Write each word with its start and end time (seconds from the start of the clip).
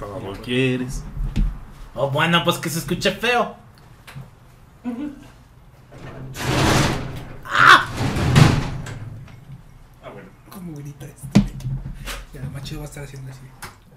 Todo 0.00 0.32
quieres. 0.42 1.04
Oh, 1.94 2.10
bueno, 2.10 2.42
pues 2.42 2.56
que 2.56 2.70
se 2.70 2.78
escuche 2.78 3.12
feo. 3.12 3.54
Ah, 7.44 7.86
bueno. 10.10 10.28
Como 10.48 10.76
grita 10.76 11.04
este. 11.04 11.28
Ya, 12.32 12.40
más 12.48 12.62
chido 12.62 12.80
va 12.80 12.86
a 12.86 12.88
estar 12.88 13.04
haciendo 13.04 13.30
así. 13.30 13.42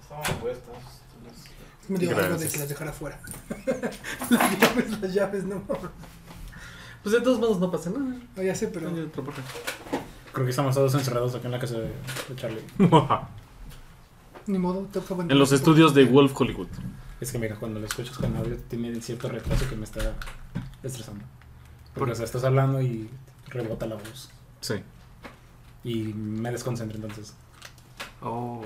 Estaban 0.02 0.42
puestas. 0.42 0.76
Me 1.88 2.00
dio 2.00 2.18
algo 2.18 2.38
de 2.38 2.50
que 2.50 2.58
las 2.58 2.68
dejara 2.68 2.92
fuera. 2.92 3.20
las 4.30 4.60
llaves, 4.60 5.02
las 5.02 5.14
llaves, 5.14 5.44
no. 5.46 5.64
Pues 7.02 7.14
de 7.14 7.22
todos 7.22 7.40
modos 7.40 7.60
no 7.60 7.72
pasa 7.72 7.90
nada. 7.92 8.18
No, 8.36 8.44
ya 8.44 8.56
sé, 8.56 8.68
pero. 8.68 8.92
Creo 8.92 10.46
que 10.46 10.50
estamos 10.50 10.76
todos 10.76 10.94
encerrados 10.96 11.34
acá 11.36 11.46
en 11.46 11.52
la 11.52 11.60
casa 11.60 11.76
de, 11.76 11.88
de 11.88 12.36
Charlie. 12.36 12.64
Ni 14.48 14.58
modo, 14.58 14.82
te 14.92 15.00
fue 15.02 15.24
en 15.24 15.40
los 15.40 15.52
estudios 15.52 15.94
de 15.94 16.06
Wolf 16.06 16.34
Hollywood. 16.40 16.68
Es 17.22 17.32
que 17.32 17.40
mira, 17.40 17.56
cuando 17.56 17.80
lo 17.80 17.86
escuchas 17.88 18.18
con 18.18 18.36
audio 18.36 18.58
tiene 18.70 19.00
cierto 19.02 19.30
retraso 19.30 19.70
que 19.70 19.76
me 19.76 19.86
está 19.86 20.14
estresando. 20.84 21.24
Porque 21.94 22.12
o 22.12 22.16
sea, 22.16 22.26
estás 22.26 22.44
hablando 22.44 22.82
y 22.82 23.10
rebota 23.48 23.86
la 23.86 23.96
voz. 23.96 24.30
Sí. 24.62 24.76
Y 25.86 26.14
me 26.14 26.52
desconcentro 26.52 26.98
entonces. 26.98 27.34
Oh. 28.22 28.62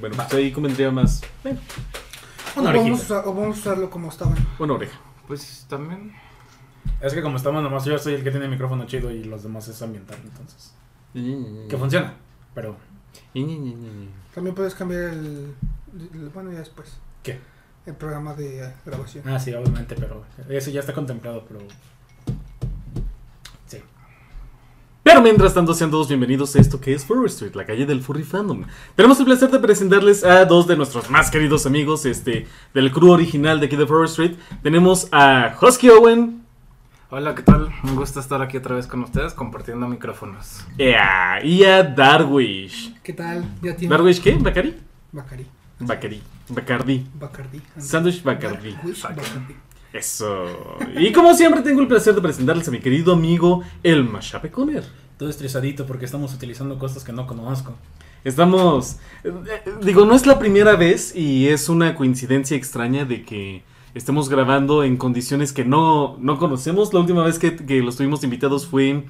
Bueno, 0.00 0.16
pues 0.16 0.32
ahí 0.34 0.52
convendría 0.52 0.90
más. 0.90 1.22
eh, 1.44 1.56
O 2.56 2.60
Una 2.60 2.72
vamos, 2.72 3.10
a, 3.10 3.20
o 3.26 3.34
vamos 3.34 3.56
a 3.56 3.60
usarlo 3.60 3.90
como 3.90 4.08
estaban. 4.08 4.34
una 4.58 4.74
oreja. 4.74 4.98
Pues 5.26 5.66
también. 5.68 6.12
Es 7.00 7.14
que 7.14 7.22
como 7.22 7.36
estamos 7.36 7.62
nomás, 7.62 7.84
yo 7.84 7.96
soy 7.98 8.14
el 8.14 8.24
que 8.24 8.30
tiene 8.30 8.46
el 8.46 8.50
micrófono 8.50 8.84
chido 8.86 9.10
y 9.10 9.24
los 9.24 9.42
demás 9.42 9.68
es 9.68 9.80
ambiental, 9.82 10.18
entonces. 10.22 10.74
Mm. 11.14 11.68
Que 11.68 11.76
funciona, 11.76 12.14
pero 12.54 12.76
También 14.34 14.54
puedes 14.54 14.74
cambiar 14.74 15.02
el. 15.04 15.54
el- 16.14 16.28
bueno, 16.34 16.52
ya 16.52 16.58
después. 16.58 16.98
¿Qué? 17.22 17.38
El 17.86 17.94
programa 17.94 18.34
de 18.34 18.64
eh, 18.64 18.72
grabación. 18.86 19.24
Ah, 19.28 19.38
sí, 19.38 19.52
obviamente, 19.54 19.94
pero 19.98 20.24
eso 20.48 20.70
ya 20.70 20.80
está 20.80 20.92
contemplado, 20.92 21.44
pero... 21.48 21.60
Sí. 23.66 23.78
Pero 25.02 25.20
mientras 25.20 25.52
tanto, 25.52 25.74
sean 25.74 25.90
todos 25.90 26.06
bienvenidos 26.08 26.54
a 26.54 26.60
esto 26.60 26.80
que 26.80 26.94
es 26.94 27.04
Furry 27.04 27.26
Street, 27.26 27.54
la 27.54 27.66
calle 27.66 27.84
del 27.84 28.00
Furry 28.02 28.22
Fandom. 28.22 28.64
Tenemos 28.94 29.18
el 29.18 29.24
placer 29.24 29.50
de 29.50 29.58
presentarles 29.58 30.22
a 30.22 30.44
dos 30.44 30.66
de 30.68 30.76
nuestros 30.76 31.10
más 31.10 31.30
queridos 31.30 31.66
amigos 31.66 32.06
este, 32.06 32.46
del 32.72 32.92
crew 32.92 33.10
original 33.10 33.58
de 33.58 33.66
aquí 33.66 33.74
de 33.76 33.86
Furry 33.86 34.06
Street. 34.06 34.36
Tenemos 34.62 35.08
a 35.10 35.56
Husky 35.60 35.88
Owen 35.90 36.42
Hola, 37.14 37.34
¿qué 37.34 37.42
tal? 37.42 37.68
Un 37.84 37.94
gusto 37.94 38.20
estar 38.20 38.40
aquí 38.40 38.56
otra 38.56 38.74
vez 38.76 38.86
con 38.86 39.02
ustedes 39.02 39.34
compartiendo 39.34 39.86
micrófonos. 39.86 40.64
y 40.78 41.62
a 41.64 41.82
Darwish. 41.82 42.91
¿Qué 43.02 43.12
tal? 43.12 43.44
Ya 43.62 43.74
tiene. 43.76 43.94
¿Darwish 43.94 44.20
qué? 44.20 44.34
¿Bacari? 44.34 44.76
Bacari. 45.10 45.46
Bacari. 45.80 46.22
Bacardi. 46.48 47.06
Bacardi. 47.18 47.60
Sándwich 47.78 48.22
Bacardi. 48.22 48.70
Bacardi. 48.72 49.54
Eso. 49.92 50.46
Y 50.96 51.12
como 51.12 51.34
siempre, 51.34 51.62
tengo 51.62 51.80
el 51.80 51.88
placer 51.88 52.14
de 52.14 52.20
presentarles 52.20 52.68
a 52.68 52.70
mi 52.70 52.78
querido 52.78 53.12
amigo, 53.12 53.62
el 53.82 54.04
Mashape 54.04 54.50
Conner. 54.50 54.84
Todo 55.18 55.28
estresadito 55.28 55.86
porque 55.86 56.04
estamos 56.04 56.32
utilizando 56.32 56.78
cosas 56.78 57.04
que 57.04 57.12
no 57.12 57.26
conozco. 57.26 57.74
Estamos. 58.24 58.98
eh, 59.24 59.32
eh, 59.66 59.70
digo, 59.82 60.04
no 60.06 60.14
es 60.14 60.26
la 60.26 60.38
primera 60.38 60.76
vez 60.76 61.14
y 61.16 61.48
es 61.48 61.68
una 61.68 61.94
coincidencia 61.96 62.56
extraña 62.56 63.04
de 63.04 63.24
que 63.24 63.64
estemos 63.94 64.28
grabando 64.28 64.84
en 64.84 64.96
condiciones 64.96 65.52
que 65.52 65.64
no, 65.64 66.16
no 66.20 66.38
conocemos. 66.38 66.94
La 66.94 67.00
última 67.00 67.24
vez 67.24 67.38
que, 67.38 67.56
que 67.56 67.82
los 67.82 67.96
tuvimos 67.96 68.22
invitados 68.22 68.66
fue. 68.66 69.04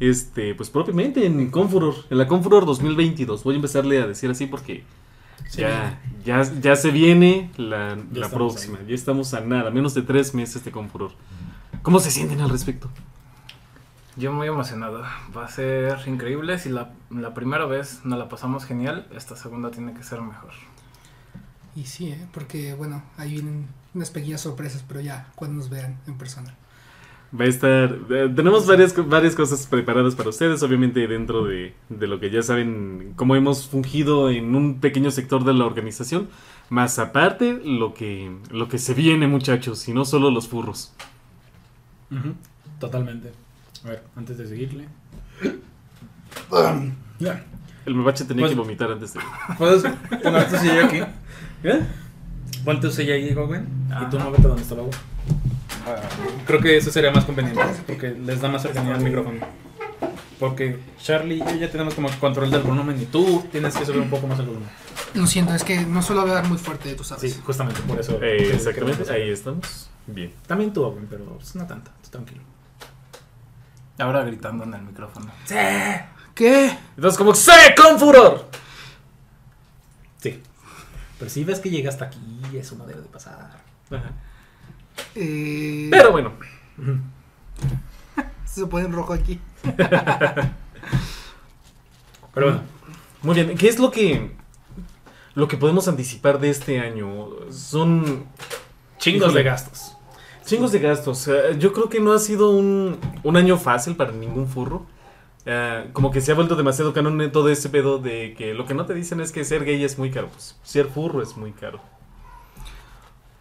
Este, 0.00 0.54
pues 0.54 0.70
propiamente 0.70 1.24
en 1.26 1.50
Confuror, 1.50 1.94
en 2.10 2.18
la 2.18 2.26
Confuror 2.26 2.66
2022. 2.66 3.44
Voy 3.44 3.54
a 3.54 3.56
empezarle 3.56 4.00
a 4.00 4.06
decir 4.06 4.30
así 4.30 4.46
porque 4.46 4.84
ya, 5.52 6.00
ya, 6.24 6.42
ya 6.60 6.76
se 6.76 6.90
viene 6.90 7.50
la, 7.56 7.96
Ya 8.12 8.20
la 8.20 8.28
próxima. 8.30 8.78
ahí. 8.78 8.86
Ya 8.88 8.94
estamos 8.94 9.32
a 9.34 9.40
nada, 9.40 9.70
menos 9.70 9.94
de 9.94 10.02
tres 10.02 10.34
meses 10.34 10.64
de 10.64 10.70
Confuror. 10.70 11.12
¿Cómo 11.82 12.00
se 12.00 12.10
sienten 12.10 12.40
al 12.40 12.50
respecto? 12.50 12.90
Yo 14.16 14.32
muy 14.32 14.46
emocionado. 14.48 15.02
Va 15.36 15.44
a 15.44 15.48
ser 15.48 15.98
increíble. 16.06 16.58
Si 16.58 16.68
la, 16.70 16.92
la 17.10 17.34
primera 17.34 17.66
vez 17.66 18.00
nos 18.04 18.18
la 18.18 18.28
pasamos 18.28 18.64
genial, 18.64 19.06
esta 19.14 19.36
segunda 19.36 19.70
tiene 19.70 19.92
que 19.92 20.02
ser 20.02 20.20
mejor. 20.22 20.52
Y 21.74 21.84
sí, 21.84 22.08
¿eh? 22.08 22.26
porque 22.32 22.72
bueno, 22.74 23.02
ahí 23.18 23.32
vienen 23.32 23.66
unas 23.94 24.10
pequeñas 24.10 24.40
sorpresas, 24.40 24.82
pero 24.88 25.00
ya 25.00 25.30
cuando 25.34 25.58
nos 25.58 25.68
vean 25.68 25.98
en 26.06 26.16
persona. 26.16 26.54
Va 27.38 27.44
a 27.44 27.48
estar. 27.48 27.98
eh, 28.10 28.32
tenemos 28.34 28.66
varias, 28.66 28.94
varias 29.08 29.34
cosas 29.34 29.66
preparadas 29.66 30.14
para 30.14 30.28
ustedes, 30.30 30.62
obviamente 30.62 31.06
dentro 31.06 31.44
de, 31.44 31.74
de 31.88 32.06
lo 32.06 32.18
que 32.20 32.30
ya 32.30 32.42
saben, 32.42 33.12
cómo 33.16 33.36
hemos 33.36 33.68
fungido 33.68 34.30
en 34.30 34.54
un 34.54 34.80
pequeño 34.80 35.10
sector 35.10 35.44
de 35.44 35.52
la 35.54 35.66
organización. 35.66 36.28
Más 36.70 36.98
aparte, 36.98 37.60
lo 37.64 37.94
que, 37.94 38.30
lo 38.50 38.68
que 38.68 38.78
se 38.78 38.94
viene, 38.94 39.26
muchachos, 39.28 39.86
y 39.88 39.92
no 39.92 40.04
solo 40.04 40.30
los 40.30 40.48
furros. 40.48 40.92
Totalmente. 42.80 43.32
A 43.84 43.88
ver, 43.88 44.02
antes 44.16 44.38
de 44.38 44.46
seguirle. 44.46 44.86
Ya. 47.18 47.44
El 47.86 47.94
mebache 47.94 48.24
tenía 48.24 48.42
Pues- 48.42 48.52
que 48.52 48.58
vomitar 48.58 48.90
antes 48.90 49.14
de. 49.14 49.20
¿Puedes 49.56 49.82
poner 50.22 50.48
tu 50.50 50.56
silla 50.56 50.84
aquí? 50.86 50.98
¿Eh? 51.64 51.80
Pon 52.64 52.80
tu 52.80 52.90
silla 52.90 53.14
ahí, 53.14 53.32
Gowen. 53.32 53.66
Y 54.02 54.10
tú 54.10 54.18
muévete 54.18 54.42
donde 54.42 54.62
está 54.62 54.74
el 54.74 54.80
agua. 54.80 54.92
Creo 56.46 56.60
que 56.60 56.76
eso 56.76 56.90
sería 56.90 57.10
más 57.10 57.24
conveniente. 57.24 57.62
Porque 57.86 58.10
les 58.10 58.40
da 58.40 58.48
más 58.48 58.62
cercanía 58.62 58.94
al 58.94 59.02
micrófono. 59.02 59.40
Porque 60.38 60.78
Charlie 61.02 61.36
y 61.36 61.38
yo 61.38 61.54
ya 61.54 61.70
tenemos 61.70 61.94
como 61.94 62.10
control 62.20 62.50
del 62.50 62.62
volumen 62.62 63.00
y 63.00 63.06
tú 63.06 63.46
tienes 63.50 63.74
que 63.74 63.86
subir 63.86 64.02
un 64.02 64.10
poco 64.10 64.26
más 64.26 64.38
el 64.38 64.46
volumen. 64.46 64.68
Lo 65.14 65.26
siento, 65.26 65.54
es 65.54 65.64
que 65.64 65.80
no 65.80 66.02
suelo 66.02 66.22
hablar 66.22 66.46
muy 66.46 66.58
fuerte, 66.58 66.94
tú 66.94 67.04
sabes. 67.04 67.32
Sí, 67.32 67.40
justamente 67.42 67.80
por 67.82 67.98
eso. 67.98 68.22
Eh, 68.22 68.52
exactamente, 68.52 69.10
ahí 69.10 69.30
estamos. 69.30 69.88
Bien. 70.06 70.32
También 70.46 70.72
tú, 70.74 70.84
Owen, 70.84 71.06
pero 71.08 71.24
pues, 71.24 71.54
no 71.56 71.66
tanta. 71.66 71.90
tú 72.02 72.10
tranquilo. 72.10 72.42
Ahora 73.98 74.24
gritando 74.24 74.64
en 74.64 74.74
el 74.74 74.82
micrófono. 74.82 75.32
¿Qué? 76.34 76.76
Entonces, 76.96 77.16
como 77.16 77.34
¡Sí, 77.34 77.50
con 77.74 77.98
furor! 77.98 78.50
Sí. 80.18 80.42
Pero 81.18 81.30
si 81.30 81.44
ves 81.44 81.60
que 81.60 81.70
llega 81.70 81.88
hasta 81.88 82.04
aquí, 82.04 82.42
eso 82.54 82.76
no 82.76 82.84
debe 82.84 83.00
de 83.00 83.08
pasar. 83.08 83.58
Ajá. 83.90 84.12
Eh, 85.14 85.88
Pero 85.90 86.12
bueno, 86.12 86.32
Se 88.44 88.66
pone 88.66 88.86
en 88.86 88.92
rojo 88.92 89.12
aquí. 89.12 89.40
Pero 92.34 92.46
bueno, 92.46 92.62
Muy 93.22 93.34
bien, 93.34 93.56
¿qué 93.56 93.68
es 93.68 93.78
lo 93.78 93.90
que 93.90 94.30
lo 95.34 95.48
que 95.48 95.56
podemos 95.58 95.86
anticipar 95.88 96.40
de 96.40 96.50
este 96.50 96.80
año? 96.80 97.28
Son 97.50 98.24
chingos 98.98 99.34
de 99.34 99.42
gastos. 99.42 99.96
chingos 100.44 100.72
de 100.72 100.78
gastos. 100.80 101.28
Eh, 101.28 101.56
yo 101.58 101.72
creo 101.72 101.88
que 101.88 102.00
no 102.00 102.12
ha 102.12 102.18
sido 102.18 102.50
un, 102.50 102.98
un 103.22 103.36
año 103.36 103.58
fácil 103.58 103.96
para 103.96 104.12
ningún 104.12 104.48
furro. 104.48 104.86
Eh, 105.44 105.88
como 105.92 106.10
que 106.10 106.20
se 106.20 106.32
ha 106.32 106.34
vuelto 106.34 106.56
demasiado 106.56 106.92
canon 106.92 107.20
en 107.20 107.30
todo 107.32 107.48
ese 107.50 107.68
pedo 107.68 107.98
de 107.98 108.34
que 108.36 108.54
lo 108.54 108.66
que 108.66 108.74
no 108.74 108.86
te 108.86 108.94
dicen 108.94 109.20
es 109.20 109.30
que 109.32 109.44
ser 109.44 109.64
gay 109.64 109.82
es 109.84 109.98
muy 109.98 110.10
caro. 110.10 110.28
Pues 110.28 110.56
ser 110.62 110.86
furro 110.86 111.22
es 111.22 111.36
muy 111.36 111.52
caro. 111.52 111.80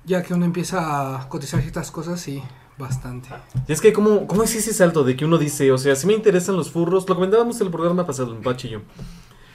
Ya 0.05 0.21
que 0.21 0.33
uno 0.33 0.45
empieza 0.45 1.21
a 1.21 1.29
cotizar 1.29 1.61
ciertas 1.61 1.89
cosas, 1.89 2.19
sí, 2.19 2.41
bastante. 2.77 3.29
Y 3.67 3.71
es 3.71 3.81
que, 3.81 3.91
¿cómo, 3.91 4.27
¿cómo 4.27 4.43
es 4.43 4.55
ese 4.55 4.73
salto 4.73 5.03
de 5.03 5.15
que 5.15 5.25
uno 5.25 5.37
dice, 5.37 5.71
o 5.71 5.77
sea, 5.77 5.95
si 5.95 6.05
me 6.05 6.13
interesan 6.13 6.55
los 6.55 6.69
furros? 6.69 7.09
Lo 7.09 7.15
comentábamos 7.15 7.59
en 7.59 7.67
el 7.67 7.71
programa 7.71 8.05
pasado, 8.05 8.35
en 8.35 8.41
Pachi 8.41 8.67
y 8.67 8.71
yo. 8.71 8.81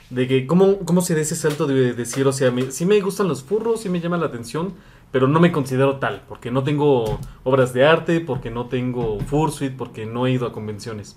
De 0.09 0.27
que, 0.27 0.45
¿cómo, 0.45 0.79
cómo 0.79 1.01
se 1.01 1.15
da 1.15 1.21
ese 1.21 1.35
salto 1.35 1.67
de 1.67 1.93
decir, 1.93 2.27
o 2.27 2.33
sea, 2.33 2.51
me, 2.51 2.69
sí 2.71 2.85
me 2.85 2.99
gustan 2.99 3.29
los 3.29 3.43
furros, 3.43 3.81
sí 3.81 3.89
me 3.89 4.01
llama 4.01 4.17
la 4.17 4.25
atención, 4.25 4.73
pero 5.11 5.27
no 5.27 5.39
me 5.39 5.53
considero 5.53 5.97
tal, 5.99 6.23
porque 6.27 6.51
no 6.51 6.63
tengo 6.63 7.19
obras 7.43 7.73
de 7.73 7.85
arte, 7.85 8.19
porque 8.19 8.51
no 8.51 8.65
tengo 8.65 9.19
fursuit, 9.21 9.75
porque 9.75 10.05
no 10.05 10.27
he 10.27 10.31
ido 10.31 10.45
a 10.45 10.51
convenciones. 10.51 11.15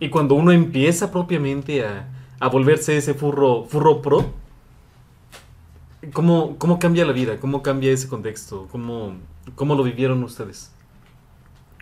Y 0.00 0.08
cuando 0.08 0.34
uno 0.34 0.50
empieza 0.50 1.12
propiamente 1.12 1.86
a, 1.86 2.08
a 2.40 2.48
volverse 2.48 2.96
ese 2.96 3.14
furro, 3.14 3.64
furro 3.64 4.02
pro, 4.02 4.32
¿cómo, 6.12 6.56
¿cómo 6.58 6.78
cambia 6.78 7.04
la 7.04 7.12
vida? 7.12 7.38
¿Cómo 7.38 7.62
cambia 7.62 7.92
ese 7.92 8.08
contexto? 8.08 8.68
¿Cómo, 8.70 9.14
cómo 9.54 9.74
lo 9.74 9.82
vivieron 9.82 10.22
ustedes? 10.22 10.72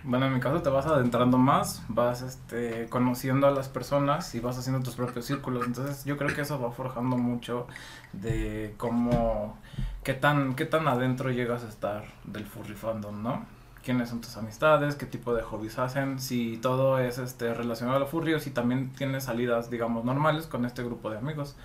Bueno, 0.04 0.26
en 0.26 0.34
mi 0.34 0.40
caso 0.40 0.60
te 0.62 0.69
vas 0.69 0.86
adentrando 0.86 1.38
más, 1.38 1.84
vas 1.88 2.22
este, 2.22 2.88
conociendo 2.88 3.46
a 3.46 3.52
las 3.52 3.69
personas 3.69 4.34
y 4.34 4.40
vas 4.40 4.58
haciendo 4.58 4.82
tus 4.82 4.96
propios 4.96 5.26
círculos. 5.26 5.66
Entonces 5.66 6.04
yo 6.04 6.16
creo 6.16 6.34
que 6.34 6.40
eso 6.40 6.60
va 6.60 6.72
forjando 6.72 7.16
mucho 7.16 7.66
de 8.12 8.74
cómo, 8.78 9.58
qué 10.02 10.14
tan, 10.14 10.54
qué 10.54 10.64
tan 10.64 10.88
adentro 10.88 11.30
llegas 11.30 11.62
a 11.62 11.69
estar 11.69 12.04
del 12.24 12.44
furry 12.46 12.74
fandom, 12.74 13.22
¿no? 13.22 13.62
quiénes 13.82 14.08
son 14.08 14.20
tus 14.20 14.36
amistades, 14.36 14.94
qué 14.94 15.06
tipo 15.06 15.34
de 15.34 15.42
hobbies 15.42 15.78
hacen, 15.78 16.19
si 16.20 16.56
todo 16.56 16.98
es 16.98 17.19
este 17.19 17.52
relacionado 17.52 17.96
a 17.96 18.00
lo 18.00 18.06
furry 18.06 18.34
o 18.34 18.40
si 18.40 18.50
también 18.50 18.92
tienes 18.92 19.24
salidas, 19.24 19.70
digamos, 19.70 20.04
normales 20.04 20.46
con 20.46 20.64
este 20.64 20.82
grupo 20.82 21.10
de 21.10 21.19
amigos, 21.19 21.56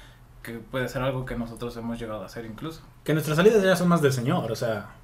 que 0.47 0.53
puede 0.53 0.87
ser 0.87 1.01
algo 1.01 1.25
que 1.25 1.35
nosotros 1.35 1.75
hemos 1.77 1.99
llegado 1.99 2.23
a 2.23 2.25
hacer 2.25 2.45
incluso. 2.45 2.81
Que 3.03 3.13
nuestras 3.13 3.35
salidas 3.35 3.61
ya 3.61 3.75
son 3.75 3.89
más 3.89 4.01
del 4.01 4.13
señor, 4.13 4.51
o 4.51 4.55
sea, 4.55 4.95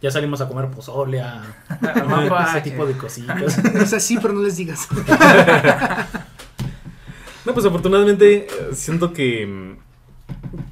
ya 0.00 0.10
salimos 0.10 0.40
a 0.40 0.48
comer 0.48 0.70
pozole, 0.70 1.20
a, 1.20 1.44
ese 2.48 2.62
tipo 2.62 2.86
de 2.86 2.96
cositas. 2.96 3.58
Es 3.74 3.92
así, 3.92 4.18
pero 4.20 4.34
no 4.34 4.42
les 4.42 4.56
digas. 4.56 4.88
No, 7.44 7.54
pues 7.54 7.64
afortunadamente 7.64 8.48
eh, 8.48 8.48
siento 8.72 9.12
que 9.12 9.76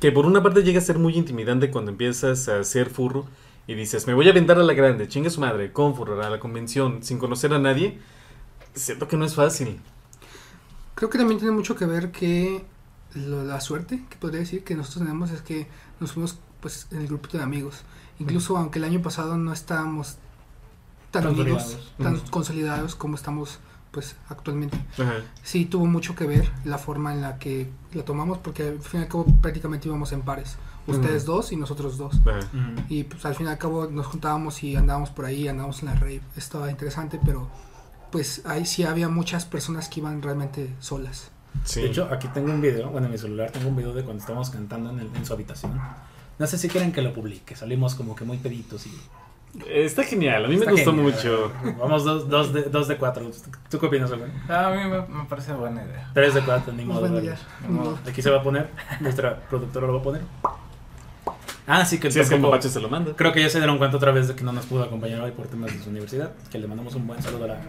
que 0.00 0.12
por 0.12 0.26
una 0.26 0.42
parte 0.42 0.62
llega 0.62 0.78
a 0.78 0.82
ser 0.82 0.98
muy 0.98 1.16
intimidante 1.16 1.70
cuando 1.70 1.90
empiezas 1.90 2.48
a 2.48 2.64
ser 2.64 2.90
furro 2.90 3.26
y 3.66 3.74
dices, 3.74 4.06
me 4.06 4.14
voy 4.14 4.26
a 4.26 4.32
aventar 4.32 4.58
a 4.58 4.62
la 4.62 4.74
grande, 4.74 5.08
chingue 5.08 5.30
su 5.30 5.40
madre, 5.40 5.72
con 5.72 5.94
furro, 5.94 6.22
a 6.22 6.28
la 6.28 6.38
convención, 6.38 7.02
sin 7.02 7.18
conocer 7.18 7.54
a 7.54 7.58
nadie, 7.58 7.98
siento 8.74 9.08
que 9.08 9.16
no 9.16 9.24
es 9.24 9.34
fácil. 9.34 9.80
Creo 10.94 11.08
que 11.08 11.18
también 11.18 11.38
tiene 11.38 11.54
mucho 11.54 11.74
que 11.74 11.86
ver 11.86 12.10
que 12.10 12.64
lo- 13.14 13.44
la 13.44 13.60
suerte 13.60 14.02
que 14.10 14.16
podría 14.16 14.40
decir 14.40 14.64
que 14.64 14.74
nosotros 14.74 15.04
tenemos 15.04 15.30
es 15.30 15.40
que 15.42 15.66
nos 16.00 16.12
fuimos 16.12 16.38
pues 16.60 16.86
en 16.90 16.98
el 17.00 17.06
grupo 17.08 17.28
de 17.36 17.42
amigos. 17.42 17.82
Incluso 18.18 18.56
aunque 18.56 18.78
el 18.78 18.84
año 18.84 19.02
pasado 19.02 19.36
no 19.36 19.52
estábamos 19.52 20.16
tan 21.10 21.22
unidos, 21.42 21.92
tan 22.02 22.14
consolidados 22.30 22.94
como 22.94 23.14
estamos 23.16 23.58
pues 23.90 24.16
actualmente. 24.28 24.76
Ajá. 24.98 25.14
Sí 25.44 25.66
tuvo 25.66 25.86
mucho 25.86 26.16
que 26.16 26.26
ver 26.26 26.50
la 26.64 26.78
forma 26.78 27.12
en 27.14 27.20
la 27.20 27.38
que 27.38 27.70
lo 27.92 28.02
tomamos 28.02 28.38
porque 28.38 28.68
al 28.68 28.80
fin 28.80 29.00
y 29.00 29.02
al 29.04 29.08
cabo 29.08 29.24
prácticamente 29.40 29.86
íbamos 29.88 30.10
en 30.12 30.22
pares. 30.22 30.56
Ustedes 30.86 31.24
dos 31.24 31.52
y 31.52 31.56
nosotros 31.56 31.96
dos. 31.96 32.20
Y 32.88 33.04
pues 33.04 33.24
al 33.24 33.34
fin 33.36 33.46
y 33.46 33.50
al 33.50 33.58
cabo 33.58 33.86
nos 33.86 34.06
juntábamos 34.06 34.62
y 34.64 34.74
andábamos 34.76 35.10
por 35.10 35.24
ahí, 35.26 35.46
andábamos 35.48 35.80
en 35.82 35.86
la 35.90 35.94
rave. 35.94 36.20
Estaba 36.36 36.70
interesante, 36.70 37.20
pero 37.24 37.48
pues 38.10 38.42
ahí 38.46 38.66
sí 38.66 38.82
había 38.84 39.08
muchas 39.08 39.44
personas 39.46 39.88
que 39.88 40.00
iban 40.00 40.20
realmente 40.22 40.74
solas. 40.80 41.30
Sí. 41.64 41.82
De 41.82 41.86
hecho, 41.88 42.08
aquí 42.10 42.28
tengo 42.28 42.50
un 42.52 42.60
video, 42.60 42.90
bueno, 42.90 43.06
en 43.06 43.12
mi 43.12 43.18
celular 43.18 43.50
tengo 43.50 43.68
un 43.68 43.76
video 43.76 43.92
de 43.92 44.02
cuando 44.02 44.20
estábamos 44.20 44.50
cantando 44.50 44.90
en, 44.90 45.00
el- 45.00 45.10
en 45.14 45.24
su 45.24 45.32
habitación. 45.32 45.80
No 46.38 46.46
sé 46.46 46.58
si 46.58 46.68
quieren 46.68 46.90
que 46.92 47.00
lo 47.00 47.12
publique, 47.12 47.54
salimos 47.56 47.94
como 47.94 48.16
que 48.16 48.24
muy 48.24 48.38
peditos 48.38 48.86
y... 48.86 48.92
Está 49.68 50.02
genial, 50.02 50.44
a 50.44 50.48
mí 50.48 50.54
me 50.56 50.60
Está 50.60 50.72
gustó 50.72 50.90
genial. 50.90 51.12
mucho. 51.14 51.52
Vamos 51.78 52.02
dos, 52.04 52.28
dos, 52.28 52.52
de, 52.52 52.62
dos 52.64 52.88
de 52.88 52.96
cuatro. 52.96 53.30
¿Tú 53.70 53.78
qué 53.78 53.86
opinas, 53.86 54.10
güey? 54.10 54.22
A 54.48 54.70
mí 54.70 54.90
me, 54.90 55.00
me 55.06 55.24
parece 55.28 55.52
buena 55.52 55.84
idea. 55.84 56.10
Tres 56.12 56.34
de 56.34 56.40
cuatro, 56.40 56.72
ni 56.72 56.84
modo. 56.84 57.08
modo. 57.68 57.98
Aquí 58.04 58.20
se 58.20 58.30
va 58.30 58.38
a 58.38 58.42
poner, 58.42 58.68
nuestra 59.00 59.38
productora 59.48 59.86
lo 59.86 59.94
va 59.94 60.00
a 60.00 60.02
poner. 60.02 60.22
Ah, 61.66 61.84
sí, 61.84 61.98
que 61.98 62.10
Si 62.10 62.18
es 62.20 62.28
que 62.28 62.36
Mapache 62.36 62.68
se 62.68 62.80
lo 62.80 62.88
manda. 62.90 63.12
Creo 63.16 63.32
que 63.32 63.40
ya 63.40 63.48
se 63.48 63.58
dieron 63.58 63.78
cuenta 63.78 63.96
otra 63.96 64.10
vez 64.10 64.28
de 64.28 64.34
que 64.34 64.44
no 64.44 64.52
nos 64.52 64.66
pudo 64.66 64.82
acompañar 64.82 65.20
hoy 65.22 65.30
por 65.30 65.46
temas 65.46 65.72
de 65.72 65.82
su 65.82 65.88
universidad. 65.88 66.32
Que 66.50 66.58
le 66.58 66.66
mandamos 66.66 66.94
un 66.96 67.06
buen 67.06 67.22
saludo 67.22 67.44
a 67.44 67.48
la 67.48 67.60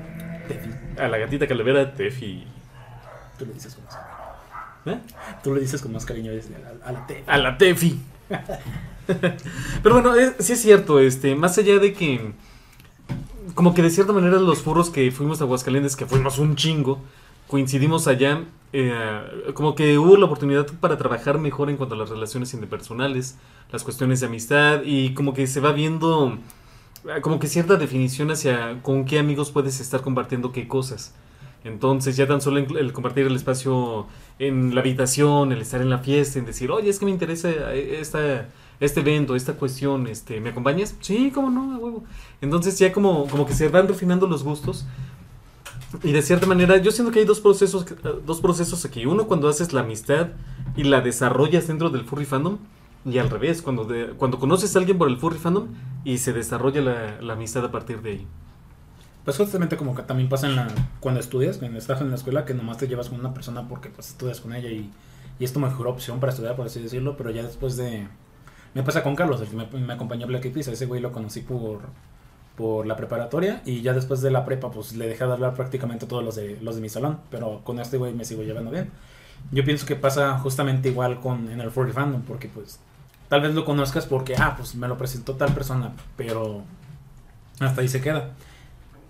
Tefi. 0.48 0.70
A 1.00 1.08
la 1.08 1.18
gatita 1.20 1.48
calavera 1.48 1.94
Tefi. 1.94 2.46
Tú 3.38 3.46
le 3.46 3.54
dices 3.54 3.76
con 3.76 3.84
más 3.86 3.96
cariño. 3.96 4.16
¿Eh? 4.86 5.00
Tú 5.44 5.54
le 5.56 5.62
dices 5.62 5.82
con 5.82 5.92
más 5.92 6.06
cariño 6.06 6.32
a, 6.86 6.92
la 6.92 7.08
Tefi. 7.08 7.24
A 7.28 7.38
la 7.38 7.58
Tefi. 7.58 8.00
Pero 9.84 9.96
bueno, 9.96 10.16
es- 10.16 10.34
sí 10.40 10.54
es 10.54 10.62
cierto, 10.62 11.00
este, 11.00 11.36
más 11.36 11.58
allá 11.58 11.80
de 11.80 11.94
que, 11.94 12.34
como 13.54 13.74
que 13.74 13.82
de 13.82 13.90
cierta 13.90 14.14
manera 14.14 14.38
los 14.40 14.60
furros 14.62 14.90
que 14.90 15.12
fuimos 15.12 15.42
a 15.42 15.44
Aguascalientes, 15.44 15.96
que 15.96 16.06
fuimos 16.06 16.40
un 16.40 16.56
chingo, 16.56 17.00
coincidimos 17.48 18.08
allá, 18.08 18.44
eh, 18.74 19.52
como 19.54 19.76
que 19.76 19.98
hubo 19.98 20.18
la 20.18 20.26
oportunidad 20.26 20.66
para 20.80 20.98
trabajar 20.98 21.38
mejor 21.38 21.70
en 21.70 21.78
cuanto 21.78 21.96
a 21.96 21.98
las 21.98 22.10
relaciones 22.10 22.54
interpersonales, 22.54 23.38
las 23.72 23.84
cuestiones 23.84 24.20
de 24.20 24.28
amistad 24.28 24.82
y 24.84 25.14
como 25.14 25.34
que 25.34 25.46
se 25.48 25.60
va 25.60 25.72
viendo 25.72 26.38
eh, 27.08 27.22
como 27.22 27.40
que 27.40 27.48
cierta 27.48 27.76
definición 27.78 28.32
hacia 28.32 28.82
con 28.82 29.06
qué 29.06 29.20
amigos 29.20 29.52
puedes 29.52 29.80
estar 29.80 30.02
compartiendo 30.02 30.52
qué 30.52 30.68
cosas. 30.68 31.14
Entonces 31.66 32.16
ya 32.16 32.28
tan 32.28 32.40
solo 32.42 32.60
el, 32.60 32.94
compartir 32.94 33.26
el 33.26 33.36
espacio 33.36 34.08
en 34.40 34.74
la 34.74 34.82
habitación, 34.82 35.52
el 35.52 35.62
estar 35.62 35.82
en 35.82 35.90
la 35.90 35.98
fiesta, 36.00 36.40
en 36.40 36.46
decir, 36.46 36.72
oye, 36.72 36.90
es 36.90 37.00
que 37.00 37.06
me 37.06 37.12
interesa 37.12 37.50
eh, 37.74 38.00
este 38.80 39.00
evento, 39.02 39.36
esta 39.36 39.54
cuestión, 39.54 40.08
este, 40.08 40.40
¿me 40.40 40.50
acompañas? 40.52 40.96
Sí, 41.02 41.32
cómo 41.34 41.50
no, 41.50 41.76
a 41.76 41.78
huevo. 41.80 42.04
Entonces 42.42 42.78
ya 42.80 42.94
como, 42.94 43.28
como 43.28 43.46
que 43.46 43.54
se 43.54 43.68
van 43.70 43.88
refinando 43.88 44.28
los 44.28 44.44
gustos. 44.44 44.86
Y 46.04 46.12
de 46.12 46.22
cierta 46.22 46.46
manera, 46.46 46.78
yo 46.78 46.92
siento 46.92 47.12
que 47.12 47.20
hay 47.20 47.26
dos 47.26 47.40
procesos, 47.40 47.86
dos 48.26 48.42
procesos 48.42 48.84
aquí. 48.86 49.06
Uno 49.06 49.28
cuando 49.28 49.48
haces 49.48 49.72
la 49.74 49.82
amistad 49.82 50.30
y 50.76 50.84
la 50.84 51.02
desarrollas 51.02 51.68
dentro 51.68 51.90
del 51.90 52.04
furry 52.04 52.26
fandom. 52.26 52.58
Y 53.06 53.18
al 53.20 53.30
revés, 53.30 53.62
cuando, 53.62 53.86
de- 53.86 54.08
cuando 54.18 54.40
conoces 54.40 54.76
a 54.76 54.80
alguien 54.80 54.98
por 54.98 55.08
el 55.10 55.18
furry 55.18 55.38
fandom 55.38 55.68
y 56.04 56.18
se 56.18 56.34
desarrolla 56.34 56.82
la, 56.82 57.22
la 57.22 57.34
amistad 57.34 57.64
a 57.66 57.72
partir 57.72 58.02
de 58.02 58.10
ahí. 58.12 58.28
Pues 59.26 59.38
justamente 59.38 59.76
como 59.76 59.96
que 59.96 60.04
también 60.04 60.30
pasa 60.30 60.48
en 60.48 60.56
la, 60.56 60.68
cuando 61.00 61.20
estudias, 61.20 61.58
cuando 61.58 61.80
estás 61.80 62.00
en 62.00 62.10
la 62.10 62.16
escuela, 62.16 62.46
que 62.46 62.54
nomás 62.54 62.78
te 62.78 62.88
llevas 62.88 63.10
con 63.10 63.20
una 63.20 63.34
persona 63.34 63.68
porque 63.68 63.90
pues 63.90 64.10
estudias 64.10 64.40
con 64.40 64.54
ella 64.54 64.70
y, 64.70 64.92
y 65.40 65.44
es 65.44 65.52
tu 65.52 65.60
mejor 65.60 65.88
opción 65.88 66.20
para 66.20 66.32
estudiar, 66.32 66.56
por 66.56 66.68
así 66.68 66.80
decirlo, 66.80 67.18
pero 67.18 67.32
ya 67.32 67.44
después 67.44 67.76
de... 67.76 68.08
Me 68.76 68.84
pasa 68.84 69.02
con 69.02 69.16
Carlos, 69.16 69.42
el 69.42 69.48
que 69.48 69.56
me, 69.56 69.66
me 69.66 69.94
acompañó 69.94 70.26
a 70.26 70.28
Black 70.28 70.46
Eyed 70.46 70.58
ese 70.58 70.86
güey 70.86 71.02
lo 71.02 71.12
conocí 71.12 71.42
por, 71.42 71.80
por 72.56 72.86
la 72.86 72.96
preparatoria 72.96 73.62
y 73.66 73.82
ya 73.82 73.94
después 73.94 74.22
de 74.22 74.32
la 74.32 74.46
prepa 74.46 74.70
pues 74.70 74.96
le 74.96 75.08
dejé 75.08 75.26
de 75.26 75.34
hablar 75.34 75.56
prácticamente 75.56 76.06
a 76.06 76.08
todos 76.08 76.24
los 76.24 76.36
de, 76.36 76.60
los 76.62 76.76
de 76.76 76.82
mi 76.82 76.90
salón, 76.90 77.20
pero 77.32 77.62
con 77.64 77.80
este 77.80 77.98
güey 77.98 78.14
me 78.14 78.26
sigo 78.26 78.44
llevando 78.44 78.70
bien. 78.70 78.92
Yo 79.52 79.64
pienso 79.64 79.86
que 79.86 79.96
pasa 79.96 80.38
justamente 80.40 80.90
igual 80.90 81.20
con 81.20 81.50
en 81.50 81.62
el 81.62 81.72
furry 81.72 81.92
fandom, 81.92 82.22
porque 82.22 82.48
pues 82.48 82.80
tal 83.28 83.42
vez 83.42 83.54
lo 83.54 83.66
conozcas 83.66 84.06
porque, 84.06 84.36
ah, 84.36 84.56
pues 84.58 84.76
me 84.76 84.88
lo 84.88 84.98
presentó 84.98 85.34
tal 85.36 85.54
persona, 85.54 85.94
pero 86.16 86.62
hasta 87.60 87.82
ahí 87.82 87.88
se 87.88 88.02
queda. 88.02 88.32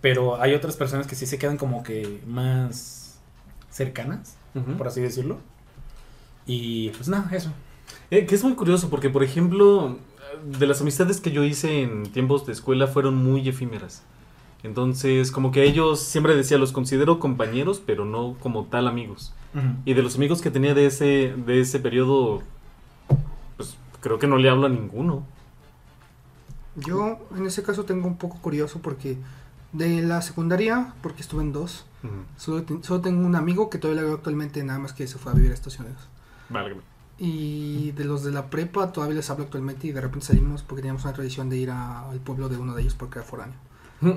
Pero 0.05 0.39
hay 0.39 0.53
otras 0.53 0.77
personas 0.77 1.07
que 1.07 1.15
sí 1.15 1.25
se 1.25 1.39
quedan 1.39 1.57
como 1.57 1.81
que 1.81 2.21
más 2.27 3.19
cercanas, 3.71 4.37
por 4.77 4.87
así 4.87 5.01
decirlo. 5.01 5.39
Y 6.45 6.89
pues 6.89 7.09
nada, 7.09 7.27
eso. 7.35 7.51
Eh, 8.11 8.27
que 8.27 8.35
es 8.35 8.43
muy 8.43 8.53
curioso 8.53 8.91
porque, 8.91 9.09
por 9.09 9.23
ejemplo, 9.23 9.97
de 10.59 10.67
las 10.67 10.79
amistades 10.81 11.19
que 11.19 11.31
yo 11.31 11.43
hice 11.43 11.81
en 11.81 12.03
tiempos 12.03 12.45
de 12.45 12.53
escuela 12.53 12.85
fueron 12.85 13.15
muy 13.15 13.49
efímeras. 13.49 14.03
Entonces, 14.61 15.31
como 15.31 15.49
que 15.49 15.63
ellos 15.63 16.01
siempre 16.01 16.35
decía, 16.35 16.59
los 16.59 16.71
considero 16.71 17.17
compañeros, 17.17 17.81
pero 17.83 18.05
no 18.05 18.35
como 18.39 18.65
tal 18.65 18.87
amigos. 18.87 19.33
Y 19.85 19.95
de 19.95 20.03
los 20.03 20.17
amigos 20.17 20.39
que 20.39 20.51
tenía 20.51 20.75
de 20.75 20.85
ese, 20.85 21.33
de 21.35 21.61
ese 21.61 21.79
periodo, 21.79 22.43
pues 23.57 23.75
creo 24.01 24.19
que 24.19 24.27
no 24.27 24.37
le 24.37 24.51
hablo 24.51 24.67
a 24.67 24.69
ninguno. 24.69 25.25
Yo 26.75 27.27
en 27.35 27.47
ese 27.47 27.63
caso 27.63 27.85
tengo 27.85 28.07
un 28.07 28.17
poco 28.17 28.37
curioso 28.39 28.81
porque 28.83 29.17
de 29.77 30.01
la 30.01 30.21
secundaria, 30.21 30.93
porque 31.01 31.21
estuve 31.21 31.43
en 31.43 31.51
dos, 31.51 31.85
solo, 32.37 32.63
te- 32.63 32.83
solo 32.83 33.01
tengo 33.01 33.25
un 33.25 33.35
amigo 33.35 33.69
que 33.69 33.77
todavía 33.79 34.01
le 34.01 34.07
veo 34.07 34.17
actualmente, 34.17 34.63
nada 34.63 34.79
más 34.79 34.93
que 34.93 35.07
se 35.07 35.17
fue 35.17 35.31
a 35.31 35.35
vivir 35.35 35.51
a 35.51 35.53
Estados 35.55 35.79
Unidos. 35.79 35.97
Válgame. 36.49 36.81
Y 37.17 37.91
de 37.93 38.03
los 38.05 38.23
de 38.23 38.31
la 38.31 38.49
prepa 38.49 38.91
todavía 38.91 39.15
les 39.15 39.29
hablo 39.29 39.45
actualmente 39.45 39.87
y 39.87 39.91
de 39.91 40.01
repente 40.01 40.27
salimos 40.27 40.61
porque 40.63 40.81
teníamos 40.81 41.03
una 41.05 41.13
tradición 41.13 41.49
de 41.49 41.57
ir 41.57 41.71
a- 41.71 42.09
al 42.09 42.19
pueblo 42.19 42.49
de 42.49 42.57
uno 42.57 42.75
de 42.75 42.81
ellos 42.81 42.93
porque 42.93 43.19
era 43.19 43.27
foráneo. 43.27 43.55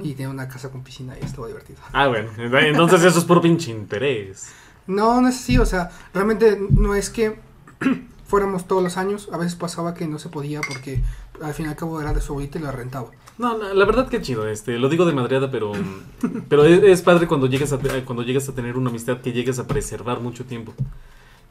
Y 0.03 0.13
tenía 0.15 0.29
una 0.29 0.49
casa 0.49 0.71
con 0.71 0.83
piscina 0.83 1.15
y 1.19 1.25
estaba 1.25 1.47
divertido. 1.47 1.79
Ah, 1.93 2.09
bueno, 2.09 2.29
entonces 2.37 3.03
eso 3.05 3.19
es 3.21 3.25
por 3.25 3.41
pinche 3.41 3.71
interés. 3.71 4.49
No, 4.87 5.21
no 5.23 5.29
es 5.29 5.37
así, 5.37 5.57
o 5.59 5.65
sea, 5.65 5.91
realmente 6.13 6.59
no 6.71 6.95
es 6.95 7.09
que 7.09 7.41
fuéramos 8.27 8.67
todos 8.67 8.83
los 8.83 8.97
años, 8.99 9.31
a 9.33 9.39
veces 9.39 9.55
pasaba 9.55 9.95
que 9.95 10.07
no 10.07 10.19
se 10.19 10.29
podía 10.29 10.61
porque 10.61 11.03
al 11.41 11.55
fin 11.55 11.67
y 11.67 11.69
al 11.71 11.77
cabo 11.77 12.01
era 12.03 12.13
de 12.13 12.21
su 12.21 12.33
abuelita 12.33 12.59
y 12.59 12.63
la 12.63 12.73
rentaba. 12.73 13.09
No, 13.39 13.57
la, 13.57 13.73
la 13.73 13.85
verdad 13.85 14.09
que 14.09 14.21
chido, 14.21 14.49
este, 14.49 14.79
lo 14.79 14.89
digo 14.89 15.05
de 15.05 15.13
madreada, 15.13 15.51
pero, 15.51 15.73
pero 16.49 16.65
es, 16.65 16.83
es 16.83 17.03
padre 17.03 17.27
cuando 17.29 17.47
llegas 17.47 17.73
a 17.73 17.79
te- 17.79 18.05
cuando 18.05 18.23
llegas 18.25 18.49
a 18.49 18.55
tener 18.55 18.77
una 18.77 18.91
amistad 18.91 19.21
que 19.21 19.33
llegas 19.33 19.59
a 19.59 19.67
preservar 19.67 20.21
mucho 20.21 20.45
tiempo. 20.45 20.75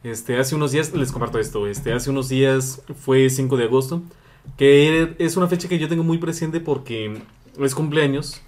Este, 0.04 0.38
hace 0.38 0.54
unos 0.54 0.72
días 0.72 0.92
les 0.94 1.12
comparto 1.12 1.38
esto, 1.38 1.66
este, 1.66 1.92
hace 1.92 2.10
unos 2.10 2.28
días 2.28 2.82
fue 3.04 3.30
5 3.30 3.56
de 3.56 3.64
agosto, 3.64 4.02
que 4.56 5.14
es 5.18 5.36
una 5.36 5.48
fecha 5.48 5.68
que 5.68 5.78
yo 5.78 5.88
tengo 5.88 6.04
muy 6.04 6.18
presente 6.18 6.60
porque 6.60 7.22
es 7.58 7.74
cumpleaños 7.74 8.40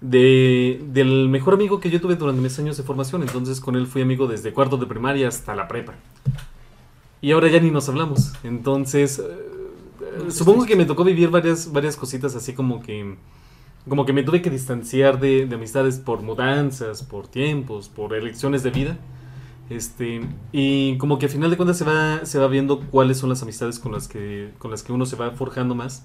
de, 0.00 0.80
del 0.92 1.28
mejor 1.28 1.54
amigo 1.54 1.80
que 1.80 1.90
yo 1.90 2.00
tuve 2.00 2.16
durante 2.16 2.40
mis 2.42 2.58
años 2.58 2.76
de 2.76 2.82
formación, 2.82 3.22
entonces 3.22 3.60
con 3.60 3.76
él 3.76 3.86
fui 3.86 4.02
amigo 4.02 4.26
desde 4.26 4.52
cuarto 4.52 4.76
de 4.78 4.86
primaria 4.86 5.28
hasta 5.28 5.54
la 5.54 5.68
prepa. 5.68 5.94
Y 7.22 7.32
ahora 7.32 7.48
ya 7.48 7.60
ni 7.60 7.70
nos 7.70 7.88
hablamos, 7.88 8.32
entonces 8.44 9.18
eh, 9.18 9.24
supongo 10.28 10.62
sí, 10.62 10.68
que 10.68 10.76
me 10.76 10.84
tocó 10.84 11.04
vivir 11.04 11.30
varias, 11.30 11.70
varias 11.72 11.96
cositas 11.96 12.34
así 12.34 12.52
como 12.52 12.80
que 12.80 13.16
como 13.88 14.04
que 14.04 14.12
me 14.12 14.22
tuve 14.22 14.42
que 14.42 14.50
distanciar 14.50 15.20
de, 15.20 15.46
de 15.46 15.54
amistades 15.54 15.98
por 15.98 16.20
mudanzas, 16.22 17.02
por 17.02 17.28
tiempos, 17.28 17.88
por 17.88 18.14
elecciones 18.14 18.62
de 18.64 18.70
vida. 18.70 18.98
Este, 19.70 20.22
y 20.52 20.96
como 20.98 21.18
que 21.18 21.26
a 21.26 21.28
final 21.28 21.50
de 21.50 21.56
cuentas 21.56 21.78
se 21.78 21.84
va, 21.84 22.24
se 22.24 22.38
va 22.38 22.46
viendo 22.46 22.80
cuáles 22.80 23.18
son 23.18 23.28
las 23.30 23.42
amistades 23.42 23.78
con 23.78 23.92
las 23.92 24.08
que, 24.08 24.52
con 24.58 24.70
las 24.70 24.82
que 24.82 24.92
uno 24.92 25.06
se 25.06 25.16
va 25.16 25.32
forjando 25.32 25.74
más 25.74 26.04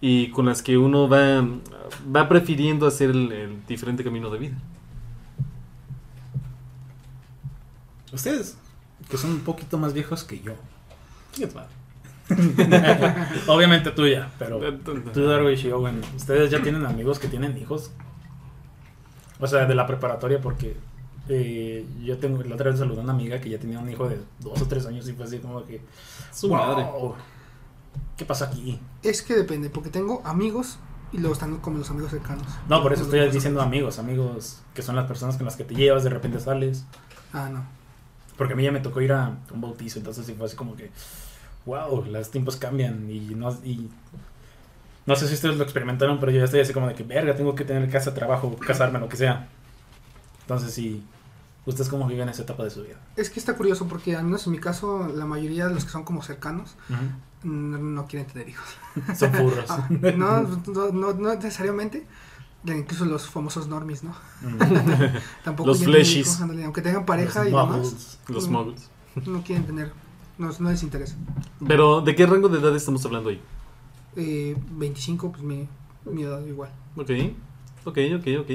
y 0.00 0.30
con 0.30 0.46
las 0.46 0.62
que 0.62 0.78
uno 0.78 1.08
va, 1.08 1.46
va 2.14 2.28
prefiriendo 2.28 2.86
hacer 2.86 3.10
el, 3.10 3.32
el 3.32 3.66
diferente 3.66 4.04
camino 4.04 4.30
de 4.30 4.38
vida. 4.38 4.58
Ustedes, 8.12 8.56
que 9.10 9.16
son 9.16 9.32
un 9.32 9.40
poquito 9.40 9.78
más 9.78 9.92
viejos 9.92 10.24
que 10.24 10.40
yo. 10.40 10.54
Madre. 11.54 11.77
Obviamente 13.46 13.90
tú 13.92 14.06
ya, 14.06 14.30
pero 14.38 14.60
tú, 14.78 15.24
Darwish 15.24 15.66
y 15.66 15.72
Owen, 15.72 16.00
ustedes 16.16 16.50
ya 16.50 16.62
tienen 16.62 16.84
amigos 16.84 17.18
que 17.18 17.28
tienen 17.28 17.56
hijos. 17.58 17.90
O 19.40 19.46
sea, 19.46 19.66
de 19.66 19.74
la 19.74 19.86
preparatoria, 19.86 20.40
porque 20.40 20.76
eh, 21.28 21.86
yo 22.02 22.18
tengo, 22.18 22.42
la 22.42 22.54
otra 22.54 22.70
vez 22.70 22.78
saludé 22.80 23.00
a 23.00 23.04
una 23.04 23.12
amiga 23.12 23.40
que 23.40 23.48
ya 23.50 23.58
tenía 23.58 23.78
un 23.78 23.88
hijo 23.88 24.08
de 24.08 24.18
dos 24.40 24.60
o 24.60 24.66
tres 24.66 24.84
años 24.86 25.08
y 25.08 25.12
fue 25.12 25.24
así 25.24 25.38
como 25.38 25.64
que. 25.64 25.80
Su 26.32 26.48
"Wow, 26.48 26.58
madre. 26.58 26.86
¿Qué 28.16 28.24
pasa 28.24 28.46
aquí? 28.46 28.80
Es 29.02 29.22
que 29.22 29.34
depende, 29.34 29.70
porque 29.70 29.90
tengo 29.90 30.22
amigos 30.24 30.78
y 31.12 31.18
luego 31.18 31.34
están 31.34 31.56
como 31.58 31.78
los 31.78 31.88
amigos 31.90 32.10
cercanos. 32.10 32.44
No, 32.68 32.82
por 32.82 32.92
eso 32.92 33.04
estoy 33.04 33.30
diciendo 33.30 33.62
amigos, 33.62 33.98
amigos 33.98 34.60
que 34.74 34.82
son 34.82 34.96
las 34.96 35.06
personas 35.06 35.36
con 35.36 35.46
las 35.46 35.56
que 35.56 35.64
te 35.64 35.74
llevas, 35.74 36.02
de 36.04 36.10
repente 36.10 36.40
sales. 36.40 36.84
Ah, 37.32 37.48
no. 37.50 37.64
Porque 38.36 38.54
a 38.54 38.56
mí 38.56 38.62
ya 38.64 38.72
me 38.72 38.80
tocó 38.80 39.00
ir 39.00 39.12
a 39.12 39.36
un 39.52 39.60
bautizo, 39.60 39.98
entonces 39.98 40.26
sí 40.26 40.34
fue 40.34 40.46
así 40.46 40.56
como 40.56 40.74
que. 40.76 40.90
Wow, 41.68 42.04
los 42.06 42.30
tiempos 42.30 42.56
cambian 42.56 43.08
y 43.10 43.20
no, 43.34 43.50
y 43.64 43.88
no 45.06 45.14
sé 45.16 45.28
si 45.28 45.34
ustedes 45.34 45.56
lo 45.56 45.64
experimentaron, 45.64 46.18
pero 46.20 46.32
yo 46.32 46.38
ya 46.38 46.44
estoy 46.44 46.60
así 46.60 46.72
como 46.72 46.88
de 46.88 46.94
que, 46.94 47.02
verga, 47.02 47.34
tengo 47.36 47.54
que 47.54 47.64
tener 47.64 47.88
casa, 47.90 48.14
trabajo, 48.14 48.56
casarme, 48.56 48.98
lo 48.98 49.08
que 49.08 49.16
sea. 49.16 49.48
Entonces, 50.42 50.72
sí, 50.72 51.02
¿ustedes 51.66 51.88
cómo 51.88 52.06
viven 52.06 52.28
esa 52.28 52.42
etapa 52.42 52.64
de 52.64 52.70
su 52.70 52.82
vida? 52.82 52.96
Es 53.16 53.30
que 53.30 53.38
está 53.38 53.54
curioso 53.54 53.86
porque 53.86 54.16
al 54.16 54.24
menos 54.24 54.46
en 54.46 54.52
mi 54.52 54.58
caso 54.58 55.08
la 55.14 55.26
mayoría 55.26 55.68
de 55.68 55.74
los 55.74 55.84
que 55.84 55.90
son 55.90 56.04
como 56.04 56.22
cercanos 56.22 56.74
no, 57.42 57.78
no 57.78 58.06
quieren 58.06 58.26
tener 58.30 58.48
hijos. 58.48 58.66
Son 59.16 59.32
furros. 59.32 59.66
Ah, 59.68 59.86
no, 59.90 60.42
no, 60.42 60.90
no, 60.92 61.12
no 61.12 61.34
necesariamente. 61.34 62.04
Incluso 62.64 63.04
los 63.04 63.28
famosos 63.30 63.68
normies, 63.68 64.02
¿no? 64.02 64.10
Mm. 64.42 64.58
Tampoco 65.44 65.68
Los 65.68 65.84
fleshies. 65.84 66.40
aunque 66.40 66.82
tengan 66.82 67.06
pareja 67.06 67.44
Los 67.44 67.46
y 67.46 67.50
demás, 67.50 67.68
muggles. 67.68 68.18
Los 68.28 68.48
Mm. 68.48 68.52
muggles. 68.52 68.90
no 69.26 69.42
quieren 69.44 69.64
tener, 69.66 69.92
no, 70.38 70.50
no 70.58 70.70
les 70.70 70.82
interesa. 70.82 71.16
Pero, 71.66 72.00
¿de 72.00 72.14
qué 72.14 72.26
rango 72.26 72.48
de 72.48 72.58
edad 72.58 72.74
estamos 72.74 73.04
hablando 73.04 73.30
ahí? 73.30 73.40
Eh, 74.16 74.56
25, 74.70 75.32
pues 75.32 75.42
mi, 75.42 75.68
mi 76.04 76.22
edad 76.22 76.44
igual. 76.46 76.70
Ok, 76.96 77.10
ok, 77.84 77.98
ok, 78.16 78.26
ok. 78.40 78.50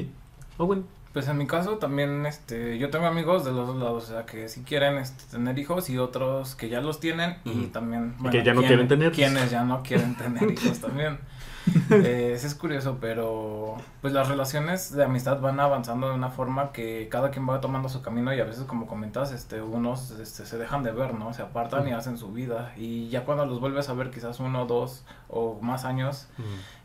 Oh, 0.57 0.65
bueno. 0.65 0.83
Pues 1.13 1.27
en 1.27 1.37
mi 1.37 1.45
caso 1.45 1.77
también, 1.77 2.25
este, 2.25 2.79
yo 2.79 2.89
tengo 2.89 3.05
amigos 3.05 3.45
de 3.45 3.51
los 3.51 3.67
dos 3.67 3.77
lados, 3.77 4.05
o 4.05 4.07
sea, 4.07 4.25
que 4.25 4.49
si 4.49 4.61
quieren 4.61 4.97
este, 4.97 5.23
tener 5.29 5.59
hijos 5.59 5.87
y 5.91 5.99
otros 5.99 6.55
que 6.55 6.69
ya 6.69 6.81
los 6.81 6.99
tienen 6.99 7.37
y 7.45 7.67
también... 7.67 8.15
Y 8.19 8.29
que 8.31 8.43
ya 8.43 8.55
no 8.55 8.61
quieren 8.61 8.87
tenerlos. 8.87 9.15
Quienes 9.15 9.51
ya 9.51 9.63
no 9.63 9.83
quieren 9.83 10.15
tener 10.15 10.49
hijos 10.51 10.79
también. 10.79 11.19
Eh, 11.89 12.33
es 12.33 12.55
curioso, 12.55 12.97
pero 12.99 13.77
pues 14.01 14.13
las 14.13 14.27
relaciones 14.27 14.91
de 14.93 15.03
amistad 15.03 15.39
van 15.39 15.59
avanzando 15.59 16.09
de 16.09 16.15
una 16.15 16.29
forma 16.29 16.71
que 16.71 17.07
cada 17.09 17.29
quien 17.29 17.47
va 17.47 17.61
tomando 17.61 17.87
su 17.87 18.01
camino 18.01 18.33
y 18.33 18.39
a 18.39 18.45
veces 18.45 18.63
como 18.63 18.87
comentas, 18.87 19.31
este, 19.31 19.61
unos 19.61 20.11
este, 20.11 20.45
se 20.45 20.57
dejan 20.57 20.83
de 20.83 20.91
ver, 20.91 21.13
¿no? 21.13 21.33
Se 21.33 21.41
apartan 21.41 21.87
y 21.87 21.91
hacen 21.91 22.17
su 22.17 22.31
vida 22.31 22.73
y 22.75 23.09
ya 23.09 23.25
cuando 23.25 23.45
los 23.45 23.59
vuelves 23.59 23.89
a 23.89 23.93
ver 23.93 24.09
quizás 24.09 24.39
uno, 24.39 24.65
dos 24.65 25.05
o 25.29 25.59
más 25.61 25.85
años, 25.85 26.27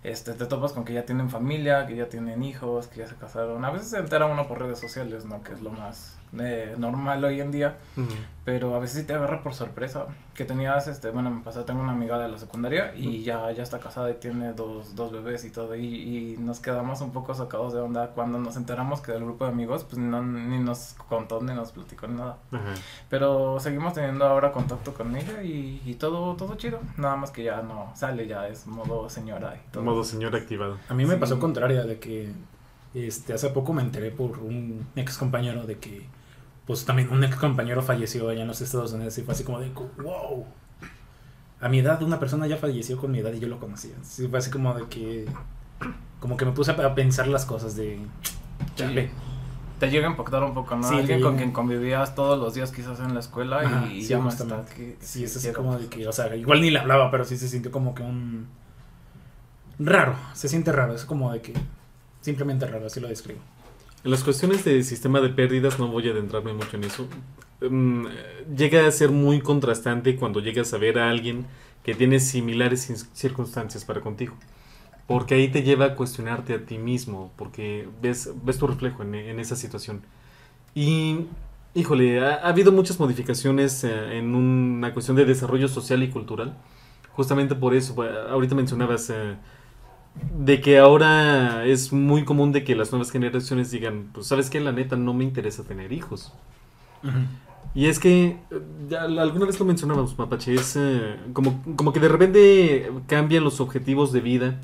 este, 0.04 0.34
te 0.34 0.46
topas 0.46 0.72
con 0.72 0.84
que 0.84 0.92
ya 0.92 1.04
tienen 1.04 1.30
familia, 1.30 1.86
que 1.86 1.96
ya 1.96 2.08
tienen 2.08 2.42
hijos, 2.42 2.86
que 2.88 3.00
ya 3.00 3.06
se 3.06 3.16
casaron. 3.16 3.64
A 3.64 3.70
veces 3.70 3.90
se 3.90 3.98
entera 3.98 4.26
uno 4.26 4.46
por 4.46 4.60
redes 4.60 4.78
sociales, 4.78 5.24
¿no? 5.24 5.42
Que 5.42 5.52
es 5.54 5.62
lo 5.62 5.70
más 5.70 6.17
eh, 6.38 6.74
normal 6.78 7.24
hoy 7.24 7.40
en 7.40 7.50
día. 7.50 7.76
Ujú. 7.96 8.08
Pero 8.44 8.74
a 8.74 8.78
veces 8.78 9.00
sí 9.02 9.06
te 9.06 9.12
agarra 9.12 9.42
por 9.42 9.52
sorpresa. 9.54 10.06
Que 10.34 10.44
tenías, 10.44 10.86
este, 10.88 11.10
bueno, 11.10 11.30
me 11.30 11.42
pasó, 11.42 11.64
tengo 11.64 11.80
una 11.82 11.92
amiga 11.92 12.18
de 12.18 12.28
la 12.28 12.38
secundaria 12.38 12.94
y 12.94 13.22
ya, 13.24 13.50
ya 13.50 13.62
está 13.62 13.78
casada 13.80 14.08
y 14.10 14.14
tiene 14.14 14.52
dos, 14.54 14.94
dos 14.94 15.12
bebés 15.12 15.44
y 15.44 15.50
todo. 15.50 15.74
Y, 15.74 15.84
y 15.84 16.36
nos 16.38 16.60
quedamos 16.60 17.00
un 17.00 17.12
poco 17.12 17.34
sacados 17.34 17.72
de 17.74 17.80
onda 17.80 18.08
cuando 18.14 18.38
nos 18.38 18.56
enteramos 18.56 19.00
que 19.00 19.12
del 19.12 19.24
grupo 19.24 19.44
de 19.44 19.50
amigos, 19.50 19.84
pues 19.84 19.98
no, 19.98 20.22
ni 20.22 20.58
nos 20.60 20.94
contó 21.08 21.40
ni 21.42 21.52
nos 21.54 21.72
platicó 21.72 22.06
ni 22.06 22.14
nada. 22.18 22.38
Ajá. 22.52 22.74
Pero 23.10 23.58
seguimos 23.60 23.94
teniendo 23.94 24.24
ahora 24.26 24.52
contacto 24.52 24.94
con 24.94 25.14
ella 25.16 25.42
y, 25.42 25.82
y 25.84 25.94
todo, 25.96 26.34
todo 26.36 26.54
chido. 26.54 26.78
Nada 26.96 27.16
más 27.16 27.30
que 27.32 27.42
ya 27.42 27.60
no 27.62 27.92
sale, 27.96 28.26
ya 28.26 28.46
es 28.48 28.66
modo 28.66 29.10
señora 29.10 29.56
y 29.56 29.70
todo. 29.72 29.82
Modo 29.82 30.04
señor 30.04 30.34
activado. 30.36 30.78
A 30.88 30.94
mí 30.94 31.04
me 31.04 31.14
Sí. 31.14 31.20
pasó 31.20 31.38
contraria 31.40 31.82
de 31.82 31.98
que 31.98 32.32
este 33.06 33.32
hace 33.34 33.50
poco 33.50 33.72
me 33.72 33.82
enteré 33.82 34.10
por 34.10 34.38
un 34.38 34.86
ex 34.96 35.16
compañero 35.18 35.64
de 35.66 35.78
que 35.78 36.06
pues 36.66 36.84
también 36.84 37.10
un 37.10 37.22
ex 37.24 37.36
compañero 37.36 37.82
falleció 37.82 38.28
allá 38.28 38.42
en 38.42 38.48
los 38.48 38.60
Estados 38.60 38.92
Unidos 38.92 39.16
y 39.18 39.22
fue 39.22 39.34
así 39.34 39.44
como 39.44 39.60
de 39.60 39.70
wow. 39.70 40.44
A 41.60 41.68
mi 41.68 41.78
edad 41.80 42.02
una 42.02 42.18
persona 42.20 42.46
ya 42.46 42.56
falleció 42.56 42.96
con 42.98 43.10
mi 43.10 43.18
edad 43.18 43.32
y 43.32 43.40
yo 43.40 43.48
lo 43.48 43.58
conocía. 43.58 43.94
Sí, 44.02 44.28
fue 44.28 44.38
así 44.38 44.50
como 44.50 44.74
de 44.74 44.86
que 44.88 45.26
como 46.20 46.36
que 46.36 46.44
me 46.44 46.52
puse 46.52 46.70
a 46.72 46.94
pensar 46.94 47.26
las 47.28 47.46
cosas 47.46 47.76
de 47.76 47.98
chale. 48.74 49.10
Te 49.78 49.88
llega 49.90 50.08
a 50.08 50.10
impactar 50.10 50.42
un 50.42 50.54
poco, 50.54 50.74
¿no? 50.74 50.88
Sí, 50.88 50.96
Alguien 50.96 51.20
con 51.20 51.36
quien 51.36 51.52
convivías 51.52 52.16
todos 52.16 52.36
los 52.38 52.54
días 52.54 52.72
quizás 52.72 52.98
en 52.98 53.14
la 53.14 53.20
escuela 53.20 53.60
Ajá, 53.60 53.86
y 53.86 54.02
sí, 54.02 54.08
ya 54.08 54.18
está. 54.28 54.64
que- 54.66 54.96
Sí, 55.00 55.22
es 55.22 55.36
así 55.36 55.52
como 55.52 55.78
de 55.78 55.86
que, 55.86 56.06
o 56.08 56.12
sea, 56.12 56.34
igual 56.34 56.60
ni 56.60 56.70
le 56.70 56.80
hablaba, 56.80 57.12
pero 57.12 57.24
sí 57.24 57.36
se 57.36 57.48
sintió 57.48 57.70
como 57.70 57.94
que 57.94 58.02
un 58.02 58.48
raro, 59.78 60.16
se 60.32 60.48
siente 60.48 60.72
raro, 60.72 60.94
es 60.94 61.04
como 61.04 61.32
de 61.32 61.40
que 61.42 61.54
simplemente 62.20 62.66
raro, 62.66 62.86
así 62.86 63.00
lo 63.00 63.08
describo. 63.08 63.40
En 64.04 64.10
las 64.10 64.22
cuestiones 64.22 64.64
de 64.64 64.82
sistema 64.84 65.20
de 65.20 65.28
pérdidas 65.30 65.78
no 65.78 65.88
voy 65.88 66.08
a 66.08 66.12
adentrarme 66.12 66.52
mucho 66.52 66.76
en 66.76 66.84
eso. 66.84 67.08
Mm, 67.60 68.06
llega 68.56 68.86
a 68.86 68.90
ser 68.90 69.10
muy 69.10 69.40
contrastante 69.40 70.16
cuando 70.16 70.40
llegas 70.40 70.72
a 70.72 70.78
ver 70.78 70.98
a 70.98 71.10
alguien 71.10 71.46
que 71.82 71.94
tiene 71.94 72.20
similares 72.20 73.08
circunstancias 73.12 73.84
para 73.84 74.00
contigo. 74.00 74.34
Porque 75.06 75.34
ahí 75.34 75.48
te 75.48 75.62
lleva 75.62 75.86
a 75.86 75.94
cuestionarte 75.94 76.54
a 76.54 76.64
ti 76.64 76.78
mismo, 76.78 77.32
porque 77.36 77.88
ves, 78.02 78.30
ves 78.44 78.58
tu 78.58 78.66
reflejo 78.66 79.02
en, 79.02 79.14
en 79.14 79.40
esa 79.40 79.56
situación. 79.56 80.02
Y, 80.74 81.26
híjole, 81.74 82.20
ha, 82.20 82.34
ha 82.34 82.48
habido 82.48 82.72
muchas 82.72 83.00
modificaciones 83.00 83.84
eh, 83.84 84.18
en 84.18 84.34
una 84.34 84.92
cuestión 84.92 85.16
de 85.16 85.24
desarrollo 85.24 85.66
social 85.66 86.02
y 86.02 86.10
cultural. 86.10 86.56
Justamente 87.12 87.54
por 87.56 87.74
eso, 87.74 88.00
ahorita 88.30 88.54
mencionabas 88.54 89.10
eh, 89.10 89.36
de 90.38 90.60
que 90.60 90.78
ahora 90.78 91.64
es 91.64 91.92
muy 91.92 92.24
común 92.24 92.52
de 92.52 92.64
que 92.64 92.74
las 92.74 92.92
nuevas 92.92 93.10
generaciones 93.10 93.70
digan, 93.70 94.10
pues 94.12 94.26
sabes 94.26 94.50
que 94.50 94.60
la 94.60 94.72
neta 94.72 94.96
no 94.96 95.14
me 95.14 95.24
interesa 95.24 95.64
tener 95.64 95.92
hijos. 95.92 96.32
Y 97.74 97.86
es 97.86 97.98
que, 97.98 98.26
eh, 98.50 98.60
ya 98.88 99.02
alguna 99.02 99.46
vez 99.46 99.58
lo 99.60 99.66
mencionábamos, 99.66 100.18
Mapache, 100.18 100.54
es 100.54 100.74
eh, 100.76 101.16
como, 101.32 101.62
como 101.76 101.92
que 101.92 102.00
de 102.00 102.08
repente 102.08 102.90
cambian 103.06 103.44
los 103.44 103.60
objetivos 103.60 104.12
de 104.12 104.20
vida 104.20 104.60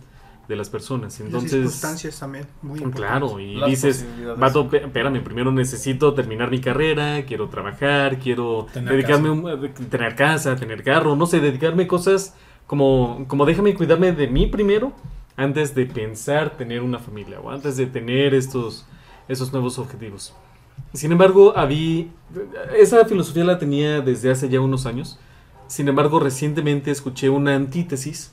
de 0.48 0.56
las 0.56 0.68
personas. 0.68 1.18
Y 1.20 1.22
las 1.22 1.26
Entonces, 1.32 1.50
circunstancias 1.52 2.18
también, 2.18 2.46
muy 2.62 2.80
claro, 2.90 3.38
y 3.38 3.56
Las 3.56 3.70
dices, 3.70 4.04
vato, 4.38 4.68
espérame, 4.72 5.22
primero 5.22 5.52
necesito 5.52 6.14
terminar 6.14 6.50
mi 6.50 6.60
carrera, 6.60 7.24
quiero 7.26 7.48
trabajar, 7.48 8.18
quiero 8.18 8.66
Tener 8.72 8.92
dedicarme 8.92 9.28
casa. 9.28 9.40
un- 9.40 9.48
a- 9.48 9.74
tener 9.90 10.16
casa, 10.16 10.56
tener 10.56 10.82
carro, 10.82 11.14
no 11.14 11.26
sé, 11.26 11.40
dedicarme 11.40 11.86
cosas 11.86 12.34
como, 12.66 13.26
como 13.28 13.44
déjame 13.46 13.74
cuidarme 13.74 14.12
de 14.12 14.26
mí 14.26 14.46
primero 14.46 14.92
antes 15.36 15.74
de 15.74 15.86
pensar 15.86 16.56
tener 16.56 16.82
una 16.82 16.98
familia 16.98 17.40
o 17.40 17.50
antes 17.50 17.76
de 17.76 17.86
tener 17.86 18.34
estos, 18.34 18.86
esos 19.28 19.52
nuevos 19.52 19.78
objetivos. 19.78 20.34
Sin 20.92 21.12
embargo, 21.12 21.56
había, 21.56 22.06
esa 22.76 23.04
filosofía 23.04 23.44
la 23.44 23.58
tenía 23.58 24.00
desde 24.00 24.30
hace 24.30 24.48
ya 24.48 24.60
unos 24.60 24.86
años. 24.86 25.18
Sin 25.66 25.88
embargo, 25.88 26.20
recientemente 26.20 26.90
escuché 26.90 27.30
una 27.30 27.54
antítesis 27.54 28.32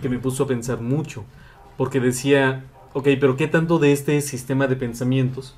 que 0.00 0.08
me 0.08 0.18
puso 0.18 0.44
a 0.44 0.46
pensar 0.46 0.80
mucho. 0.80 1.24
Porque 1.76 2.00
decía, 2.00 2.64
ok, 2.92 3.08
pero 3.20 3.36
¿qué 3.36 3.48
tanto 3.48 3.78
de 3.78 3.92
este 3.92 4.20
sistema 4.20 4.66
de 4.66 4.76
pensamientos 4.76 5.56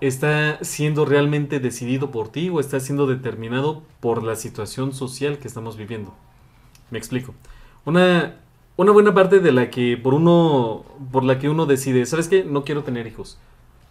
está 0.00 0.62
siendo 0.62 1.04
realmente 1.04 1.60
decidido 1.60 2.10
por 2.10 2.28
ti 2.28 2.50
o 2.50 2.60
está 2.60 2.78
siendo 2.78 3.06
determinado 3.06 3.82
por 4.00 4.22
la 4.22 4.36
situación 4.36 4.92
social 4.92 5.38
que 5.38 5.48
estamos 5.48 5.76
viviendo? 5.76 6.14
Me 6.90 6.98
explico. 6.98 7.34
Una, 7.84 8.36
una 8.76 8.92
buena 8.92 9.14
parte 9.14 9.40
de 9.40 9.52
la 9.52 9.70
que 9.70 9.96
por 9.96 10.14
uno 10.14 10.84
por 11.12 11.24
la 11.24 11.38
que 11.38 11.48
uno 11.48 11.66
decide, 11.66 12.06
¿sabes 12.06 12.28
qué? 12.28 12.44
No 12.44 12.64
quiero 12.64 12.82
tener 12.82 13.06
hijos. 13.06 13.38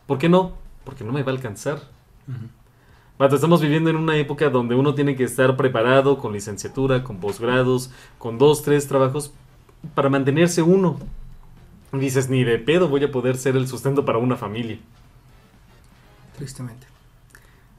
¿Por 0.08 0.18
qué 0.18 0.30
no? 0.30 0.54
Porque 0.84 1.04
no 1.04 1.14
me 1.14 1.24
va 1.24 1.32
a 1.32 1.36
alcanzar. 1.36 1.82
Vato, 3.18 3.36
estamos 3.36 3.62
viviendo 3.62 3.90
en 3.90 3.96
una 3.96 4.18
época 4.18 4.50
donde 4.50 4.76
uno 4.76 4.96
tiene 4.96 5.16
que 5.16 5.24
estar 5.24 5.56
preparado 5.56 6.18
con 6.18 6.34
licenciatura, 6.34 7.04
con 7.04 7.20
posgrados, 7.20 7.92
con 8.18 8.38
dos, 8.38 8.64
tres 8.64 8.88
trabajos 8.88 9.34
para 9.96 10.10
mantenerse 10.10 10.62
uno. 10.62 10.98
Y 11.94 11.98
dices, 12.00 12.30
ni 12.30 12.44
de 12.44 12.58
pedo 12.58 12.90
voy 12.90 13.04
a 13.04 13.12
poder 13.12 13.38
ser 13.38 13.56
el 13.56 13.68
sustento 13.68 14.04
para 14.04 14.18
una 14.18 14.36
familia. 14.36 14.80
Tristemente. 16.36 16.88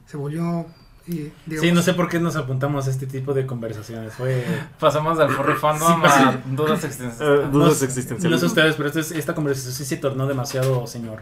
Se 0.05 0.17
volvió, 0.17 0.65
eh, 1.07 1.31
digamos, 1.45 1.67
Sí, 1.69 1.71
no 1.73 1.81
sé 1.81 1.93
por 1.93 2.09
qué 2.09 2.19
nos 2.19 2.35
apuntamos 2.35 2.87
a 2.87 2.89
este 2.91 3.05
tipo 3.07 3.33
de 3.33 3.45
conversaciones. 3.45 4.13
Fue. 4.13 4.43
Pasamos 4.79 5.17
del 5.17 5.29
furry 5.29 5.53
fandom 5.55 6.01
Sí, 6.01 6.07
a 6.07 6.41
dudas 6.51 6.83
Eh, 6.83 6.87
existenciales. 6.87 7.51
dudas 7.51 7.79
no, 7.81 7.85
existenciales. 7.85 8.31
No 8.31 8.37
sé 8.39 8.45
ustedes, 8.45 8.75
pero 8.75 8.89
esta 8.89 9.35
conversación 9.35 9.73
sí 9.73 9.85
se 9.85 9.97
tornó 9.97 10.27
demasiado 10.27 10.87
señor. 10.87 11.19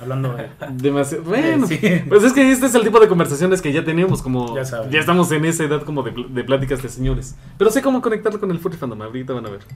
Hablando 0.00 0.34
de. 0.34 0.48
Demasi- 0.76 1.22
Bueno, 1.22 1.66
Sí. 1.66 1.78
pues 2.08 2.24
es 2.24 2.32
que 2.32 2.50
este 2.50 2.66
es 2.66 2.74
el 2.74 2.82
tipo 2.82 2.98
de 3.00 3.06
conversaciones 3.08 3.62
que 3.62 3.72
ya 3.72 3.84
tenemos, 3.84 4.22
como 4.22 4.54
Ya 4.56 4.64
saben. 4.64 4.94
estamos 4.94 5.30
en 5.32 5.44
esa 5.44 5.64
edad 5.64 5.82
como 5.82 6.02
de, 6.02 6.12
pl- 6.12 6.28
de 6.30 6.42
pláticas 6.44 6.82
de 6.82 6.88
señores. 6.88 7.36
Pero 7.58 7.70
sé 7.70 7.80
cómo 7.82 8.02
conectarlo 8.02 8.40
con 8.40 8.50
el 8.50 8.58
furry 8.58 8.76
fandom, 8.76 9.00
ahorita 9.02 9.32
van 9.32 9.46
a 9.46 9.50
ver. 9.50 9.60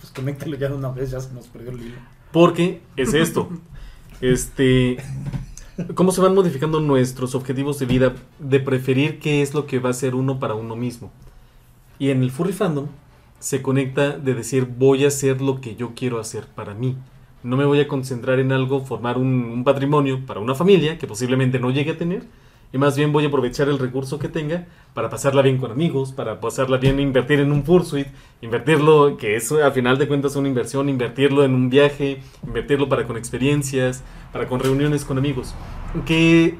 Pues 0.00 0.12
conéctalo 0.12 0.56
ya 0.56 0.68
de 0.68 0.74
una 0.74 0.88
vez, 0.88 1.12
ya 1.12 1.20
se 1.20 1.32
nos 1.32 1.46
perdió 1.46 1.70
el 1.70 1.80
hilo. 1.80 1.94
Porque 2.32 2.80
es 2.96 3.14
esto. 3.14 3.48
este. 4.20 4.96
Cómo 5.94 6.12
se 6.12 6.20
van 6.20 6.34
modificando 6.34 6.80
nuestros 6.80 7.34
objetivos 7.34 7.78
de 7.78 7.86
vida 7.86 8.14
de 8.38 8.60
preferir 8.60 9.18
qué 9.18 9.42
es 9.42 9.54
lo 9.54 9.66
que 9.66 9.78
va 9.78 9.90
a 9.90 9.94
ser 9.94 10.14
uno 10.14 10.38
para 10.38 10.54
uno 10.54 10.76
mismo. 10.76 11.10
Y 11.98 12.10
en 12.10 12.22
el 12.22 12.30
furry 12.30 12.52
fandom 12.52 12.88
se 13.38 13.62
conecta 13.62 14.18
de 14.18 14.34
decir 14.34 14.66
voy 14.66 15.04
a 15.04 15.08
hacer 15.08 15.40
lo 15.40 15.60
que 15.60 15.74
yo 15.74 15.92
quiero 15.94 16.20
hacer 16.20 16.46
para 16.46 16.74
mí. 16.74 16.96
No 17.42 17.56
me 17.56 17.64
voy 17.64 17.80
a 17.80 17.88
concentrar 17.88 18.38
en 18.38 18.52
algo, 18.52 18.84
formar 18.84 19.16
un, 19.18 19.26
un 19.26 19.64
patrimonio 19.64 20.24
para 20.26 20.40
una 20.40 20.54
familia 20.54 20.98
que 20.98 21.06
posiblemente 21.06 21.58
no 21.58 21.70
llegue 21.70 21.92
a 21.92 21.98
tener. 21.98 22.24
Y 22.72 22.78
más 22.78 22.96
bien 22.96 23.12
voy 23.12 23.24
a 23.24 23.28
aprovechar 23.28 23.68
el 23.68 23.78
recurso 23.78 24.18
que 24.18 24.28
tenga 24.28 24.66
para 24.94 25.10
pasarla 25.10 25.42
bien 25.42 25.58
con 25.58 25.70
amigos, 25.70 26.12
para 26.12 26.40
pasarla 26.40 26.78
bien, 26.78 26.98
invertir 27.00 27.40
en 27.40 27.52
un 27.52 27.64
Fursuit, 27.64 28.06
invertirlo, 28.40 29.16
que 29.18 29.36
es 29.36 29.52
a 29.52 29.70
final 29.72 29.98
de 29.98 30.08
cuentas 30.08 30.36
una 30.36 30.48
inversión, 30.48 30.88
invertirlo 30.88 31.44
en 31.44 31.54
un 31.54 31.68
viaje, 31.68 32.22
invertirlo 32.46 32.88
para 32.88 33.06
con 33.06 33.18
experiencias, 33.18 34.02
para 34.32 34.46
con 34.46 34.60
reuniones 34.60 35.04
con 35.04 35.18
amigos. 35.18 35.54
Que 36.06 36.56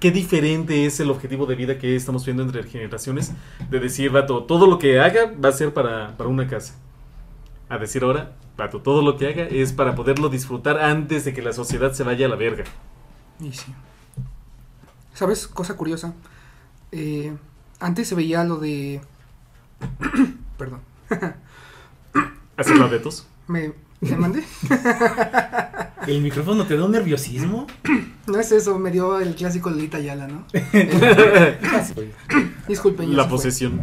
qué 0.00 0.10
diferente 0.10 0.86
es 0.86 1.00
el 1.00 1.10
objetivo 1.10 1.46
de 1.46 1.54
vida 1.54 1.78
que 1.78 1.96
estamos 1.96 2.24
viendo 2.24 2.42
entre 2.44 2.62
generaciones. 2.62 3.32
De 3.70 3.80
decir, 3.80 4.10
vato, 4.10 4.44
todo 4.44 4.66
lo 4.66 4.78
que 4.78 5.00
haga 5.00 5.32
va 5.42 5.48
a 5.48 5.52
ser 5.52 5.72
para, 5.72 6.16
para 6.16 6.28
una 6.28 6.46
casa. 6.46 6.78
A 7.68 7.78
decir 7.78 8.04
ahora, 8.04 8.36
vato, 8.56 8.80
todo 8.80 9.02
lo 9.02 9.16
que 9.16 9.28
haga 9.28 9.44
es 9.44 9.72
para 9.72 9.94
poderlo 9.94 10.28
disfrutar 10.28 10.78
antes 10.78 11.24
de 11.24 11.32
que 11.32 11.42
la 11.42 11.52
sociedad 11.52 11.92
se 11.92 12.04
vaya 12.04 12.26
a 12.26 12.28
la 12.28 12.36
verga. 12.36 12.64
Y 13.40 13.52
sí. 13.52 13.72
¿Sabes? 15.14 15.46
Cosa 15.46 15.76
curiosa. 15.76 16.14
Eh, 16.90 17.34
antes 17.80 18.08
se 18.08 18.14
veía 18.14 18.44
lo 18.44 18.58
de... 18.58 19.00
Perdón. 20.58 20.80
Hacer 22.56 22.76
la 22.76 22.88
de 22.88 22.98
tos. 22.98 23.26
¿Me, 23.48 23.72
¿me 24.00 24.16
mandé? 24.16 24.44
¿El 26.06 26.20
micrófono 26.20 26.66
te 26.66 26.76
da 26.76 26.84
un 26.84 26.92
nerviosismo? 26.92 27.66
No 28.24 28.38
es 28.38 28.52
eso, 28.52 28.78
me 28.78 28.92
dio 28.92 29.18
el 29.18 29.34
clásico 29.34 29.68
Lolita 29.68 29.98
Yala, 29.98 30.28
¿no? 30.28 30.46
Disculpen. 32.68 33.16
La 33.16 33.28
posesión. 33.28 33.80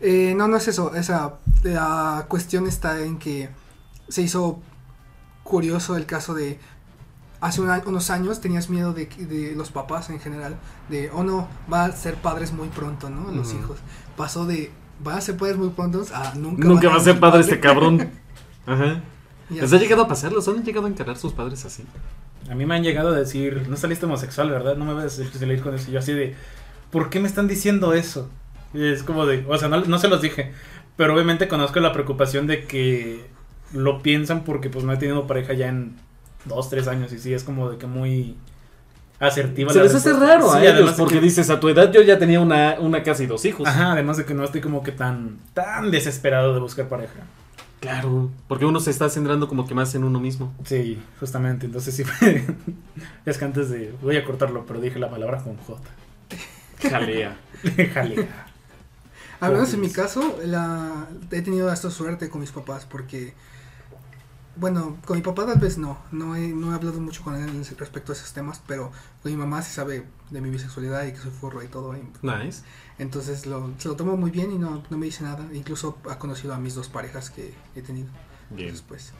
Eh, 0.00 0.34
no, 0.36 0.48
no 0.48 0.58
es 0.58 0.68
eso. 0.68 0.94
Esa, 0.94 1.38
la 1.62 2.26
cuestión 2.28 2.66
está 2.66 3.02
en 3.02 3.18
que 3.18 3.48
se 4.10 4.20
hizo 4.20 4.60
curioso 5.44 5.96
el 5.96 6.04
caso 6.04 6.34
de 6.34 6.58
hace 7.44 7.60
un 7.60 7.70
unos 7.86 8.10
años 8.10 8.40
tenías 8.40 8.70
miedo 8.70 8.92
de, 8.92 9.08
que- 9.08 9.26
de 9.26 9.54
los 9.54 9.70
papás 9.70 10.10
en 10.10 10.18
general, 10.18 10.56
de, 10.88 11.10
oh 11.10 11.22
no, 11.24 11.48
va 11.72 11.84
a 11.84 11.92
ser 11.92 12.14
padres 12.14 12.52
muy 12.52 12.68
pronto, 12.68 13.10
¿no? 13.10 13.30
Los 13.30 13.52
hijos. 13.52 13.78
Pasó 14.16 14.46
de, 14.46 14.70
va 15.06 15.16
a 15.16 15.20
ser 15.20 15.36
padres 15.36 15.56
muy 15.58 15.68
pronto 15.68 16.02
a 16.14 16.34
nunca. 16.34 16.66
Nunca 16.66 16.88
va 16.88 16.96
a 16.96 17.00
ser 17.00 17.20
padre 17.20 17.40
este 17.40 17.60
cabrón. 17.60 18.10
Ajá. 18.66 19.02
¿Les 19.50 19.72
ha 19.72 19.76
llegado 19.76 20.02
a 20.02 20.08
pasar? 20.08 20.32
¿Los 20.32 20.48
han 20.48 20.64
llegado 20.64 20.86
a 20.86 20.88
encarar 20.88 21.18
sus 21.18 21.32
padres 21.34 21.64
así? 21.66 21.84
A 22.50 22.54
mí 22.54 22.64
me 22.64 22.74
han 22.76 22.82
llegado 22.82 23.10
a 23.10 23.12
decir, 23.12 23.66
no 23.68 23.76
saliste 23.76 24.06
homosexual, 24.06 24.50
¿verdad? 24.50 24.76
No 24.76 24.86
me 24.86 24.94
vas 24.94 25.18
a 25.18 25.38
salir 25.38 25.60
con 25.62 25.74
eso. 25.74 25.90
Y 25.90 25.92
yo 25.92 25.98
así 25.98 26.12
de, 26.12 26.34
¿por 26.90 27.10
qué 27.10 27.20
me 27.20 27.28
están 27.28 27.46
diciendo 27.46 27.92
eso? 27.92 28.30
Y 28.72 28.86
es 28.86 29.02
como 29.02 29.26
de, 29.26 29.44
o 29.48 29.56
sea, 29.58 29.68
no, 29.68 29.80
no 29.84 29.98
se 29.98 30.08
los 30.08 30.22
dije. 30.22 30.52
Pero 30.96 31.14
obviamente 31.14 31.46
conozco 31.46 31.78
la 31.80 31.92
preocupación 31.92 32.46
de 32.46 32.64
que 32.64 33.26
lo 33.72 34.00
piensan 34.02 34.44
porque 34.44 34.70
pues 34.70 34.84
no 34.84 34.92
he 34.92 34.96
tenido 34.96 35.26
pareja 35.26 35.52
ya 35.52 35.68
en 35.68 35.96
dos, 36.44 36.68
tres 36.70 36.86
años. 36.88 37.12
Y 37.12 37.18
sí, 37.18 37.32
es 37.34 37.44
como 37.44 37.70
de 37.70 37.78
que 37.78 37.86
muy 37.86 38.36
asertiva 39.20 39.72
Se 39.72 39.78
la 39.78 39.84
les 39.84 39.94
hace 39.94 40.12
raro 40.12 40.50
a 40.52 40.56
Sí, 40.58 40.62
ellos 40.64 40.74
además 40.74 40.96
de 40.96 41.02
porque 41.02 41.14
que- 41.16 41.20
dices, 41.20 41.48
a 41.50 41.60
tu 41.60 41.68
edad 41.68 41.92
yo 41.92 42.02
ya 42.02 42.18
tenía 42.18 42.40
una, 42.40 42.76
una 42.80 43.02
casa 43.02 43.22
y 43.22 43.26
dos 43.26 43.44
hijos. 43.44 43.66
Ajá, 43.68 43.92
además 43.92 44.16
de 44.16 44.24
que 44.24 44.34
no 44.34 44.44
estoy 44.44 44.60
como 44.60 44.82
que 44.82 44.92
tan, 44.92 45.38
tan 45.54 45.90
desesperado 45.90 46.52
de 46.54 46.60
buscar 46.60 46.88
pareja. 46.88 47.20
Claro, 47.80 48.30
porque 48.48 48.64
uno 48.64 48.80
se 48.80 48.90
está 48.90 49.10
centrando 49.10 49.46
como 49.46 49.66
que 49.66 49.74
más 49.74 49.94
en 49.94 50.04
uno 50.04 50.18
mismo. 50.18 50.54
Sí, 50.64 51.02
justamente. 51.20 51.66
Entonces 51.66 51.94
sí, 51.94 52.02
es 53.26 53.38
que 53.38 53.44
antes 53.44 53.68
de, 53.68 53.94
voy 54.02 54.16
a 54.16 54.24
cortarlo, 54.24 54.64
pero 54.66 54.80
dije 54.80 54.98
la 54.98 55.10
palabra 55.10 55.42
con 55.42 55.56
J. 55.58 55.80
Jalea. 56.90 57.36
Jalea. 57.94 58.46
Al 59.40 59.52
menos 59.52 59.74
en 59.74 59.80
mi 59.80 59.90
caso, 59.90 60.38
la, 60.44 61.06
he 61.30 61.42
tenido 61.42 61.70
esta 61.70 61.90
suerte 61.90 62.30
con 62.30 62.40
mis 62.40 62.52
papás 62.52 62.86
porque, 62.86 63.34
bueno, 64.56 64.96
con 65.04 65.16
mi 65.16 65.22
papá 65.22 65.46
tal 65.46 65.58
vez 65.58 65.78
no, 65.78 65.98
no 66.12 66.36
he, 66.36 66.48
no 66.48 66.72
he 66.72 66.74
hablado 66.74 67.00
mucho 67.00 67.22
con 67.22 67.34
él 67.34 67.64
respecto 67.78 68.12
a 68.12 68.14
esos 68.14 68.32
temas, 68.32 68.62
pero 68.66 68.92
con 69.22 69.32
mi 69.32 69.36
mamá 69.38 69.62
sí 69.62 69.72
sabe 69.72 70.04
de 70.30 70.40
mi 70.40 70.50
bisexualidad 70.50 71.04
y 71.06 71.12
que 71.12 71.18
soy 71.18 71.30
forro 71.30 71.62
y 71.62 71.68
todo. 71.68 71.96
y- 71.96 72.02
Nice. 72.22 72.62
entonces 72.98 73.46
lo, 73.46 73.70
se 73.78 73.88
lo 73.88 73.96
tomo 73.96 74.16
muy 74.16 74.30
bien 74.30 74.52
y 74.52 74.58
no, 74.58 74.82
no 74.90 74.98
me 74.98 75.06
dice 75.06 75.24
nada. 75.24 75.44
Incluso 75.52 75.98
ha 76.10 76.18
conocido 76.18 76.54
a 76.54 76.58
mis 76.58 76.74
dos 76.74 76.88
parejas 76.88 77.30
que 77.30 77.52
he 77.74 77.82
tenido. 77.82 78.08
Bien. 78.50 78.68
Entonces, 78.68 78.84
pues, 78.86 79.12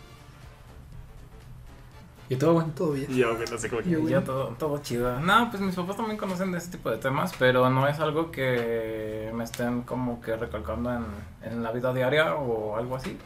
Y 2.29 2.37
todo 2.37 2.55
bueno. 2.55 2.71
todo 2.75 2.93
bien. 2.93 3.07
Yo 3.15 3.37
no 3.39 3.59
sé 3.59 3.69
cómo 3.69 3.83
Yo- 3.83 4.09
ya 4.09 4.25
todo, 4.25 4.49
todo 4.59 4.79
chido. 4.79 5.21
No, 5.21 5.51
pues 5.51 5.63
mis 5.63 5.75
papás 5.75 5.97
también 5.97 6.17
conocen 6.17 6.53
de 6.53 6.59
ese 6.59 6.71
tipo 6.71 6.91
de 6.91 6.97
temas, 6.97 7.33
pero 7.39 7.69
no 7.69 7.87
es 7.87 7.99
algo 8.01 8.31
que 8.31 9.31
me 9.35 9.45
estén 9.45 9.83
como 9.83 10.21
que 10.23 10.35
recalcando 10.37 10.91
en, 10.95 11.05
en 11.43 11.63
la 11.63 11.71
vida 11.73 11.93
diaria 11.93 12.35
o 12.37 12.77
algo 12.77 12.97
así. 12.97 13.19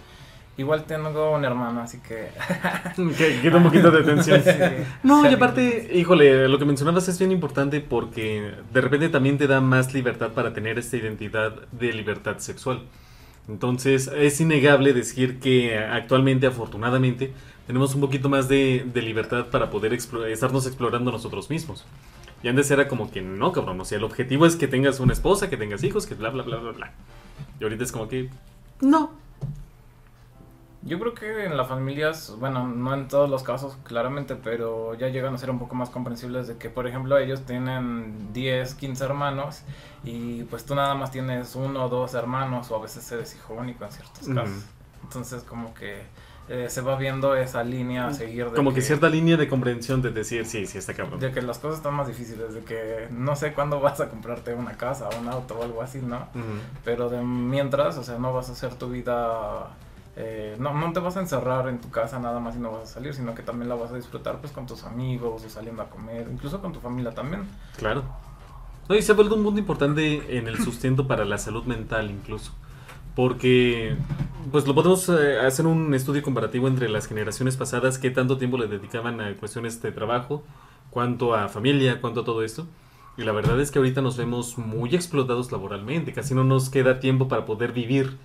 Igual 0.58 0.84
tengo 0.84 1.32
un 1.34 1.44
hermano, 1.44 1.80
así 1.80 1.98
que... 2.00 2.28
Que 3.16 3.40
queda 3.40 3.56
un 3.56 3.62
poquito 3.62 3.90
de 3.90 4.02
tensión. 4.02 4.42
Sí. 4.44 4.50
No, 5.04 5.24
y 5.24 5.28
Sí. 5.28 5.34
aparte, 5.34 5.90
híjole, 5.94 6.48
lo 6.48 6.58
que 6.58 6.64
mencionabas 6.66 7.08
es 7.08 7.18
bien 7.18 7.32
importante 7.32 7.80
porque 7.80 8.52
de 8.72 8.80
repente 8.80 9.08
también 9.08 9.38
te 9.38 9.46
da 9.46 9.60
más 9.60 9.94
libertad 9.94 10.30
para 10.32 10.52
tener 10.52 10.78
esta 10.78 10.96
identidad 10.96 11.52
de 11.72 11.92
libertad 11.92 12.38
sexual. 12.38 12.82
Entonces, 13.48 14.10
es 14.14 14.40
innegable 14.40 14.92
decir 14.92 15.38
que 15.38 15.78
actualmente, 15.78 16.46
afortunadamente, 16.48 17.32
tenemos 17.66 17.94
un 17.94 18.00
poquito 18.02 18.28
más 18.28 18.48
de, 18.48 18.84
de 18.92 19.00
libertad 19.02 19.46
para 19.46 19.70
poder 19.70 19.92
explo- 19.92 20.26
estarnos 20.26 20.66
explorando 20.66 21.10
nosotros 21.12 21.48
mismos. 21.50 21.86
Y 22.42 22.48
antes 22.48 22.70
era 22.70 22.88
como 22.88 23.10
que 23.10 23.22
no, 23.22 23.52
cabrón. 23.52 23.80
O 23.80 23.84
sea, 23.84 23.98
el 23.98 24.04
objetivo 24.04 24.44
es 24.44 24.56
que 24.56 24.68
tengas 24.68 25.00
una 25.00 25.12
esposa, 25.12 25.48
que 25.48 25.56
tengas 25.56 25.82
hijos, 25.84 26.06
que 26.06 26.14
bla, 26.14 26.30
bla, 26.30 26.42
bla, 26.42 26.56
bla, 26.58 26.72
bla. 26.72 26.92
Y 27.60 27.64
ahorita 27.64 27.84
es 27.84 27.92
como 27.92 28.08
que 28.08 28.28
no. 28.80 29.12
Yo 30.82 30.98
creo 31.00 31.12
que 31.12 31.44
en 31.44 31.56
las 31.56 31.68
familias, 31.68 32.34
bueno, 32.38 32.68
no 32.68 32.94
en 32.94 33.08
todos 33.08 33.28
los 33.28 33.42
casos 33.42 33.76
claramente, 33.82 34.36
pero 34.36 34.94
ya 34.94 35.08
llegan 35.08 35.34
a 35.34 35.38
ser 35.38 35.50
un 35.50 35.58
poco 35.58 35.74
más 35.74 35.90
comprensibles 35.90 36.46
de 36.46 36.56
que, 36.56 36.70
por 36.70 36.86
ejemplo, 36.86 37.18
ellos 37.18 37.42
tienen 37.42 38.32
10, 38.32 38.74
15 38.74 39.04
hermanos 39.04 39.62
y 40.04 40.44
pues 40.44 40.64
tú 40.64 40.74
nada 40.74 40.94
más 40.94 41.10
tienes 41.10 41.56
uno 41.56 41.84
o 41.84 41.88
dos 41.88 42.14
hermanos 42.14 42.70
o 42.70 42.76
a 42.76 42.82
veces 42.82 43.10
eres 43.10 43.34
hijo 43.34 43.54
único 43.54 43.84
en 43.84 43.90
ciertos 43.92 44.28
casos. 44.28 44.64
Entonces 45.02 45.42
como 45.42 45.74
que 45.74 46.02
eh, 46.48 46.68
se 46.70 46.80
va 46.80 46.96
viendo 46.96 47.36
esa 47.36 47.62
línea 47.62 48.06
a 48.06 48.14
seguir. 48.14 48.46
De 48.46 48.56
Como 48.56 48.72
que 48.72 48.80
cierta 48.80 49.10
línea 49.10 49.36
de 49.36 49.48
comprensión 49.48 50.00
de 50.00 50.10
decir, 50.10 50.46
sí, 50.46 50.66
sí, 50.66 50.78
está 50.78 50.94
cabrón. 50.94 51.20
De 51.20 51.30
que 51.30 51.42
las 51.42 51.58
cosas 51.58 51.78
están 51.78 51.94
más 51.94 52.06
difíciles, 52.06 52.54
de 52.54 52.60
que 52.62 53.08
no 53.10 53.36
sé 53.36 53.52
cuándo 53.52 53.80
vas 53.82 54.00
a 54.00 54.08
comprarte 54.08 54.54
una 54.54 54.72
casa, 54.72 55.10
un 55.20 55.28
auto 55.28 55.58
o 55.58 55.62
algo 55.62 55.82
así, 55.82 56.00
¿no? 56.00 56.28
Pero 56.84 57.10
de 57.10 57.20
mientras, 57.20 57.98
o 57.98 58.02
sea, 58.02 58.18
no 58.18 58.32
vas 58.32 58.48
a 58.48 58.52
hacer 58.52 58.74
tu 58.76 58.88
vida, 58.88 59.76
eh, 60.20 60.56
no, 60.58 60.74
no 60.74 60.92
te 60.92 60.98
vas 60.98 61.16
a 61.16 61.20
encerrar 61.20 61.68
en 61.68 61.80
tu 61.80 61.90
casa 61.90 62.18
nada 62.18 62.40
más 62.40 62.56
y 62.56 62.58
no 62.58 62.72
vas 62.72 62.82
a 62.82 62.86
salir, 62.86 63.14
sino 63.14 63.36
que 63.36 63.42
también 63.44 63.68
la 63.68 63.76
vas 63.76 63.92
a 63.92 63.94
disfrutar 63.94 64.40
pues 64.40 64.50
con 64.50 64.66
tus 64.66 64.82
amigos 64.82 65.44
o 65.44 65.48
saliendo 65.48 65.80
a 65.80 65.88
comer, 65.88 66.26
incluso 66.28 66.60
con 66.60 66.72
tu 66.72 66.80
familia 66.80 67.12
también. 67.12 67.44
Claro. 67.76 68.02
No, 68.88 68.96
y 68.96 69.02
se 69.02 69.12
ha 69.12 69.14
vuelto 69.14 69.36
un 69.36 69.44
punto 69.44 69.60
importante 69.60 70.36
en 70.36 70.48
el 70.48 70.58
sustento 70.58 71.06
para 71.06 71.24
la 71.24 71.38
salud 71.38 71.62
mental 71.66 72.10
incluso. 72.10 72.50
Porque, 73.14 73.96
pues 74.50 74.66
lo 74.66 74.74
podemos 74.74 75.08
eh, 75.08 75.38
hacer 75.38 75.68
un 75.68 75.94
estudio 75.94 76.20
comparativo 76.24 76.66
entre 76.66 76.88
las 76.88 77.06
generaciones 77.06 77.56
pasadas, 77.56 77.98
qué 77.98 78.10
tanto 78.10 78.38
tiempo 78.38 78.58
le 78.58 78.66
dedicaban 78.66 79.20
a 79.20 79.32
cuestiones 79.36 79.80
de 79.82 79.92
trabajo, 79.92 80.42
cuánto 80.90 81.36
a 81.36 81.48
familia, 81.48 82.00
cuánto 82.00 82.22
a 82.22 82.24
todo 82.24 82.42
esto. 82.42 82.66
Y 83.16 83.22
la 83.22 83.30
verdad 83.30 83.60
es 83.60 83.70
que 83.70 83.78
ahorita 83.78 84.00
nos 84.00 84.16
vemos 84.16 84.58
muy 84.58 84.96
explotados 84.96 85.52
laboralmente, 85.52 86.12
casi 86.12 86.34
no 86.34 86.42
nos 86.42 86.70
queda 86.70 86.98
tiempo 86.98 87.28
para 87.28 87.44
poder 87.44 87.72
vivir. 87.72 88.16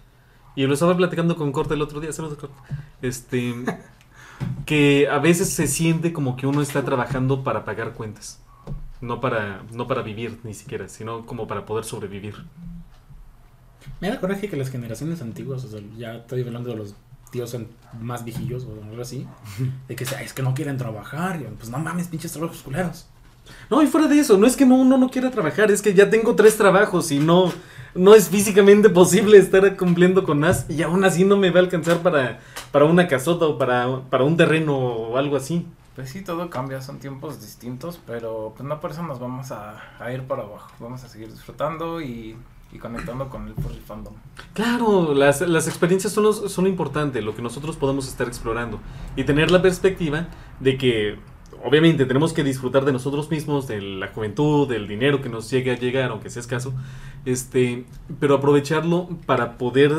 Y 0.55 0.65
lo 0.65 0.73
estaba 0.73 0.95
platicando 0.95 1.35
con 1.35 1.51
Corte 1.51 1.73
el 1.73 1.81
otro 1.81 1.99
día, 1.99 2.13
saludos 2.13 2.37
Corte. 2.37 2.55
Este, 3.01 3.55
que 4.65 5.07
a 5.09 5.19
veces 5.19 5.49
se 5.49 5.67
siente 5.67 6.13
como 6.13 6.35
que 6.35 6.47
uno 6.47 6.61
está 6.61 6.83
trabajando 6.83 7.43
para 7.43 7.65
pagar 7.65 7.93
cuentas. 7.93 8.39
No 9.01 9.19
para, 9.19 9.63
no 9.71 9.87
para 9.87 10.01
vivir 10.01 10.39
ni 10.43 10.53
siquiera, 10.53 10.87
sino 10.87 11.25
como 11.25 11.47
para 11.47 11.65
poder 11.65 11.83
sobrevivir. 11.83 12.35
Me 13.99 14.09
da 14.09 14.19
coraje 14.19 14.47
que 14.47 14.55
las 14.55 14.69
generaciones 14.69 15.21
antiguas, 15.21 15.63
o 15.65 15.69
sea, 15.69 15.81
ya 15.97 16.15
estoy 16.15 16.41
hablando 16.43 16.69
de 16.69 16.77
los 16.77 16.95
tíos 17.31 17.57
más 17.99 18.23
viejillos 18.23 18.65
o 18.65 18.83
algo 18.89 19.01
así, 19.01 19.27
de 19.87 19.95
que 19.95 20.05
"Ay, 20.15 20.25
es 20.25 20.33
que 20.33 20.43
no 20.43 20.53
quieren 20.53 20.77
trabajar, 20.77 21.41
y, 21.41 21.45
pues 21.55 21.69
no 21.69 21.79
mames, 21.79 22.07
pinches 22.07 22.31
trabajos 22.31 22.61
culeros. 22.61 23.07
No, 23.69 23.81
y 23.81 23.87
fuera 23.87 24.07
de 24.07 24.19
eso, 24.19 24.37
no 24.37 24.47
es 24.47 24.55
que 24.55 24.65
no, 24.65 24.75
uno 24.75 24.97
no 24.97 25.09
quiera 25.09 25.29
trabajar, 25.31 25.69
es 25.69 25.81
que 25.81 25.93
ya 25.93 26.09
tengo 26.09 26.35
tres 26.35 26.55
trabajos 26.55 27.11
y 27.11 27.19
no, 27.19 27.51
no 27.95 28.15
es 28.15 28.29
físicamente 28.29 28.89
posible 28.89 29.37
estar 29.37 29.75
cumpliendo 29.77 30.23
con 30.23 30.39
más 30.39 30.69
y 30.69 30.81
aún 30.83 31.03
así 31.05 31.23
no 31.25 31.37
me 31.37 31.51
va 31.51 31.59
a 31.59 31.63
alcanzar 31.63 31.99
para, 31.99 32.39
para 32.71 32.85
una 32.85 33.07
casota 33.07 33.45
o 33.45 33.57
para, 33.57 34.01
para 34.09 34.23
un 34.23 34.35
terreno 34.37 34.75
o 34.77 35.17
algo 35.17 35.35
así. 35.35 35.65
Pues 35.95 36.09
sí, 36.09 36.23
todo 36.23 36.49
cambia, 36.49 36.81
son 36.81 36.97
tiempos 36.99 37.39
distintos, 37.39 37.99
pero 38.07 38.53
pues 38.57 38.67
no 38.67 38.79
por 38.79 38.91
eso 38.91 39.03
nos 39.03 39.19
vamos 39.19 39.51
a, 39.51 39.79
a 39.99 40.11
ir 40.11 40.23
para 40.23 40.41
abajo, 40.41 40.71
vamos 40.79 41.03
a 41.03 41.07
seguir 41.07 41.31
disfrutando 41.31 42.01
y, 42.01 42.35
y 42.71 42.79
conectando 42.79 43.29
con 43.29 43.47
el 43.47 43.53
furry 43.53 43.79
fandom. 43.85 44.13
Claro, 44.53 45.13
las, 45.13 45.41
las 45.41 45.67
experiencias 45.67 46.11
son, 46.11 46.23
los- 46.23 46.51
son 46.51 46.65
importantes, 46.65 47.23
lo 47.23 47.35
que 47.35 47.43
nosotros 47.43 47.75
podemos 47.77 48.07
estar 48.07 48.27
explorando 48.27 48.79
y 49.15 49.23
tener 49.23 49.51
la 49.51 49.61
perspectiva 49.61 50.29
de 50.59 50.77
que 50.79 51.19
obviamente 51.63 52.05
tenemos 52.05 52.33
que 52.33 52.43
disfrutar 52.43 52.85
de 52.85 52.91
nosotros 52.91 53.29
mismos, 53.31 53.67
de 53.67 53.81
la 53.81 54.07
juventud, 54.09 54.67
del 54.67 54.87
dinero 54.87 55.21
que 55.21 55.29
nos 55.29 55.49
llegue 55.49 55.71
a 55.71 55.77
llegar, 55.77 56.11
aunque 56.11 56.29
sea 56.29 56.41
escaso, 56.41 56.73
este, 57.25 57.85
pero 58.19 58.35
aprovecharlo 58.35 59.09
para 59.25 59.57
poder... 59.57 59.91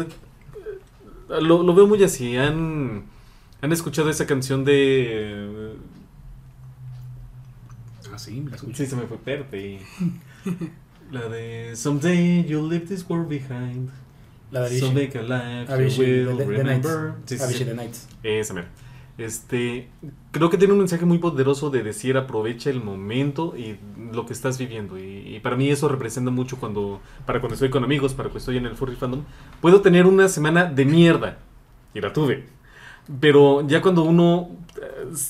eh, 1.31 1.41
Lo, 1.41 1.63
lo 1.63 1.75
veo 1.75 1.87
muy 1.87 2.03
así, 2.05 2.37
han, 2.37 3.05
han 3.61 3.73
escuchado 3.73 4.11
esa 4.11 4.27
canción 4.27 4.65
de... 4.65 5.75
Ah, 8.13 8.19
sí, 8.19 8.41
me 8.41 8.51
la 8.51 8.57
escucho. 8.57 8.77
Sí, 8.77 8.87
se 8.87 8.95
me 8.97 9.03
fue 9.07 9.17
perte. 9.19 9.81
La 11.11 11.29
de 11.29 11.75
Someday 11.75 12.45
you'll 12.45 12.69
leave 12.69 12.87
this 12.87 13.05
world 13.09 13.29
behind. 13.29 13.91
La 14.51 14.61
de 14.69 14.79
So 14.79 14.93
make 14.93 15.19
a 15.19 15.23
life 15.23 15.73
Avicii, 15.73 15.97
you 16.23 16.29
will 16.29 16.37
the- 16.39 16.45
the 16.45 16.51
remember. 16.51 17.15
Nights. 17.15 17.23
Sí, 17.27 17.39
sí, 17.39 17.43
Avicii 17.45 17.59
sí. 17.59 17.65
The 17.65 17.75
Nights. 17.75 18.09
Esa 18.23 18.55
mera. 18.55 18.69
Este, 19.19 19.89
creo 20.35 20.51
que 20.51 20.59
tiene 20.59 20.73
un 20.75 20.81
mensaje 20.81 21.07
muy 21.07 21.19
poderoso 21.19 21.71
de 21.71 21.83
decir 21.83 22.17
aprovecha 22.19 22.69
el 22.71 22.83
momento 22.83 23.55
y 23.57 23.77
lo 24.13 24.27
que 24.27 24.33
estás 24.35 24.59
viviendo. 24.59 24.99
Y, 24.99 25.37
y 25.37 25.41
para 25.41 25.57
mí 25.57 25.71
eso 25.71 25.89
representa 25.89 26.31
mucho 26.31 26.59
cuando, 26.59 27.01
para 27.27 27.41
cuando 27.41 27.55
estoy 27.55 27.71
con 27.71 27.85
amigos, 27.85 28.13
para 28.15 28.29
cuando 28.29 28.41
estoy 28.41 28.59
en 28.59 28.67
el 28.67 28.77
furry 28.77 28.97
fandom. 28.97 29.23
Puedo 29.63 29.81
tener 29.81 30.07
una 30.07 30.29
semana 30.29 30.67
de 30.67 30.85
mierda. 30.85 31.39
Y 31.95 32.01
la 32.01 32.13
tuve. 32.13 32.47
Pero 33.21 33.67
ya 33.67 33.83
cuando 33.83 34.03
uno 34.05 34.51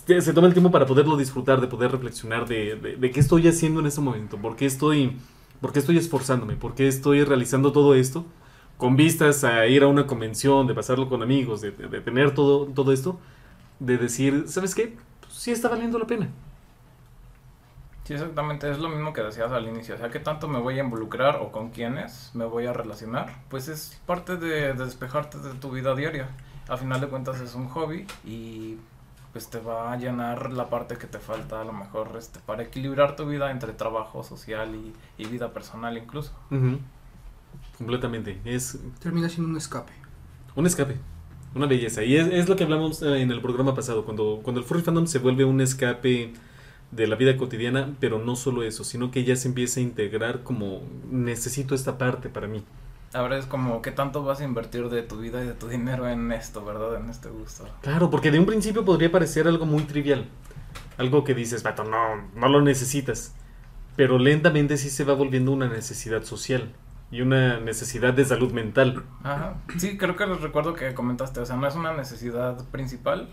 eh, 0.08 0.20
se 0.22 0.32
toma 0.32 0.46
el 0.46 0.52
tiempo 0.54 0.70
para 0.70 0.86
poderlo 0.86 1.16
disfrutar, 1.16 1.60
de 1.60 1.66
poder 1.66 1.90
reflexionar 1.92 2.46
de, 2.48 2.76
de- 2.76 2.96
de 2.96 3.10
qué 3.10 3.20
estoy 3.20 3.48
haciendo 3.48 3.80
en 3.80 3.86
este 3.86 4.00
momento, 4.00 4.38
por 4.38 4.56
qué 4.56 4.66
estoy, 4.66 5.16
por 5.60 5.72
qué 5.72 5.80
estoy 5.80 5.98
esforzándome, 5.98 6.54
por 6.56 6.74
qué 6.74 6.88
estoy 6.88 7.24
realizando 7.24 7.72
todo 7.72 7.94
esto, 7.96 8.24
con 8.78 8.96
vistas 8.96 9.44
a 9.44 9.66
ir 9.66 9.82
a 9.82 9.88
una 9.88 10.06
convención, 10.06 10.66
de 10.66 10.74
pasarlo 10.74 11.08
con 11.08 11.22
amigos, 11.22 11.60
de- 11.62 11.72
de 11.72 12.00
tener 12.00 12.32
todo, 12.34 12.66
todo 12.66 12.92
esto, 12.92 13.18
de 13.78 13.98
decir, 13.98 14.44
¿sabes 14.48 14.74
qué? 14.74 14.96
Pues 15.20 15.32
sí 15.34 15.50
está 15.52 15.68
valiendo 15.68 15.98
la 15.98 16.06
pena. 16.06 16.28
Sí, 18.04 18.12
exactamente, 18.12 18.70
es 18.70 18.78
lo 18.78 18.90
mismo 18.90 19.14
que 19.14 19.22
decías 19.22 19.50
al 19.50 19.66
inicio, 19.66 19.94
o 19.94 19.98
sea, 19.98 20.10
qué 20.10 20.20
tanto 20.20 20.46
me 20.46 20.58
voy 20.58 20.78
a 20.78 20.82
involucrar 20.84 21.36
o 21.36 21.50
con 21.50 21.70
quiénes 21.70 22.30
me 22.34 22.44
voy 22.44 22.66
a 22.66 22.74
relacionar, 22.74 23.42
pues 23.48 23.68
es 23.68 23.98
parte 24.04 24.36
de, 24.36 24.74
de 24.74 24.84
despejarte 24.84 25.38
de 25.38 25.54
tu 25.54 25.70
vida 25.70 25.94
diaria. 25.94 26.28
A 26.68 26.76
final 26.76 27.00
de 27.00 27.08
cuentas 27.08 27.40
es 27.40 27.54
un 27.54 27.68
hobby 27.70 28.06
y 28.24 28.76
pues 29.32 29.48
te 29.48 29.58
va 29.58 29.90
a 29.92 29.96
llenar 29.96 30.52
la 30.52 30.68
parte 30.68 30.96
que 30.98 31.06
te 31.06 31.18
falta 31.18 31.60
a 31.62 31.64
lo 31.64 31.72
mejor 31.72 32.14
este, 32.18 32.40
para 32.40 32.62
equilibrar 32.62 33.16
tu 33.16 33.26
vida 33.26 33.50
entre 33.50 33.72
trabajo 33.72 34.22
social 34.22 34.74
y, 34.74 34.94
y 35.22 35.26
vida 35.26 35.52
personal 35.52 35.96
incluso. 35.98 36.32
Completamente. 37.78 38.40
Es 38.44 38.78
Termina 39.00 39.28
siendo 39.28 39.50
un 39.50 39.56
escape. 39.56 39.92
un 40.54 40.66
escape. 40.66 40.98
Una 41.54 41.66
belleza. 41.66 42.02
Y 42.02 42.16
es, 42.16 42.26
es 42.28 42.48
lo 42.48 42.56
que 42.56 42.64
hablamos 42.64 43.02
eh, 43.02 43.20
en 43.20 43.30
el 43.30 43.40
programa 43.40 43.74
pasado, 43.74 44.04
cuando, 44.04 44.40
cuando 44.42 44.60
el 44.60 44.66
furry 44.66 44.82
fandom 44.82 45.06
se 45.06 45.18
vuelve 45.18 45.44
un 45.44 45.60
escape 45.60 46.32
de 46.90 47.06
la 47.06 47.16
vida 47.16 47.36
cotidiana, 47.36 47.94
pero 48.00 48.18
no 48.18 48.36
solo 48.36 48.62
eso, 48.62 48.84
sino 48.84 49.10
que 49.10 49.24
ya 49.24 49.36
se 49.36 49.48
empieza 49.48 49.80
a 49.80 49.82
integrar 49.82 50.42
como 50.42 50.82
necesito 51.10 51.74
esta 51.74 51.98
parte 51.98 52.28
para 52.28 52.46
mí. 52.46 52.62
Ahora 53.12 53.38
es 53.38 53.46
como 53.46 53.80
qué 53.80 53.92
tanto 53.92 54.24
vas 54.24 54.40
a 54.40 54.44
invertir 54.44 54.88
de 54.88 55.02
tu 55.02 55.18
vida 55.18 55.42
y 55.42 55.46
de 55.46 55.54
tu 55.54 55.68
dinero 55.68 56.08
en 56.08 56.32
esto, 56.32 56.64
¿verdad? 56.64 56.96
En 56.96 57.08
este 57.10 57.28
gusto. 57.28 57.64
Claro, 57.80 58.10
porque 58.10 58.32
de 58.32 58.40
un 58.40 58.46
principio 58.46 58.84
podría 58.84 59.12
parecer 59.12 59.46
algo 59.46 59.66
muy 59.66 59.84
trivial. 59.84 60.26
Algo 60.98 61.22
que 61.22 61.34
dices, 61.34 61.62
vato, 61.62 61.84
no, 61.84 62.28
no 62.34 62.48
lo 62.48 62.60
necesitas. 62.60 63.32
Pero 63.94 64.18
lentamente 64.18 64.76
sí 64.76 64.90
se 64.90 65.04
va 65.04 65.14
volviendo 65.14 65.52
una 65.52 65.68
necesidad 65.68 66.24
social 66.24 66.72
y 67.10 67.20
una 67.20 67.60
necesidad 67.60 68.12
de 68.14 68.24
salud 68.24 68.52
mental. 68.52 69.04
Ajá. 69.22 69.56
Sí, 69.78 69.96
creo 69.96 70.16
que 70.16 70.26
recuerdo 70.26 70.74
que 70.74 70.94
comentaste, 70.94 71.40
o 71.40 71.46
sea, 71.46 71.56
no 71.56 71.66
es 71.68 71.74
una 71.76 71.94
necesidad 71.94 72.56
principal, 72.70 73.28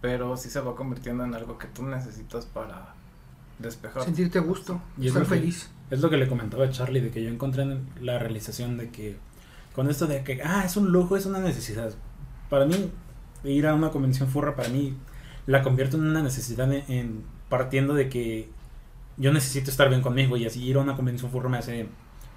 pero 0.00 0.36
sí 0.36 0.48
se 0.50 0.60
va 0.60 0.76
convirtiendo 0.76 1.24
en 1.24 1.34
algo 1.34 1.58
que 1.58 1.66
tú 1.66 1.82
necesitas 1.84 2.46
para 2.46 2.94
despejar. 3.58 4.04
Sentirte 4.04 4.38
a 4.38 4.42
gusto, 4.42 4.80
Y 4.96 5.02
es 5.02 5.06
estar 5.08 5.22
que- 5.24 5.28
feliz. 5.28 5.70
Es 5.90 6.00
lo 6.00 6.08
que 6.08 6.16
le 6.16 6.28
comentaba 6.28 6.64
a 6.66 6.70
Charlie, 6.70 7.00
de 7.00 7.10
que 7.10 7.20
yo 7.22 7.28
encontré 7.30 7.64
en 7.64 7.88
la 8.00 8.18
realización 8.20 8.76
de 8.78 8.90
que 8.90 9.16
con 9.74 9.90
esto 9.90 10.06
de 10.06 10.22
que, 10.22 10.40
ah, 10.44 10.62
es 10.64 10.76
un 10.76 10.92
lujo, 10.92 11.16
es 11.16 11.26
una 11.26 11.40
necesidad. 11.40 11.92
Para 12.48 12.64
mí, 12.64 12.92
ir 13.42 13.66
a 13.66 13.74
una 13.74 13.90
convención 13.90 14.28
furra, 14.28 14.54
para 14.54 14.68
mí, 14.68 14.94
la 15.46 15.62
convierto 15.62 15.96
en 15.96 16.04
una 16.04 16.22
necesidad 16.22 16.72
en, 16.72 16.84
en- 16.88 17.24
partiendo 17.48 17.94
de 17.94 18.08
que 18.08 18.48
yo 19.16 19.32
necesito 19.32 19.68
estar 19.70 19.88
bien 19.88 20.00
conmigo 20.02 20.36
y 20.36 20.46
así 20.46 20.62
ir 20.62 20.76
a 20.76 20.80
una 20.80 20.94
convención 20.94 21.28
furra 21.32 21.48
me 21.48 21.58
hace 21.58 21.88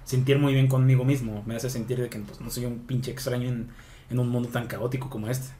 sentir 0.04 0.38
muy 0.38 0.52
bien 0.54 0.68
conmigo 0.68 1.04
mismo, 1.04 1.42
me 1.46 1.56
hace 1.56 1.70
sentir 1.70 2.00
de 2.00 2.08
que 2.08 2.18
pues, 2.18 2.40
no 2.40 2.50
soy 2.50 2.66
un 2.66 2.80
pinche 2.80 3.10
extraño 3.10 3.48
en, 3.48 3.68
en 4.10 4.18
un 4.18 4.28
mundo 4.28 4.48
tan 4.48 4.66
caótico 4.66 5.10
como 5.10 5.28
este. 5.28 5.54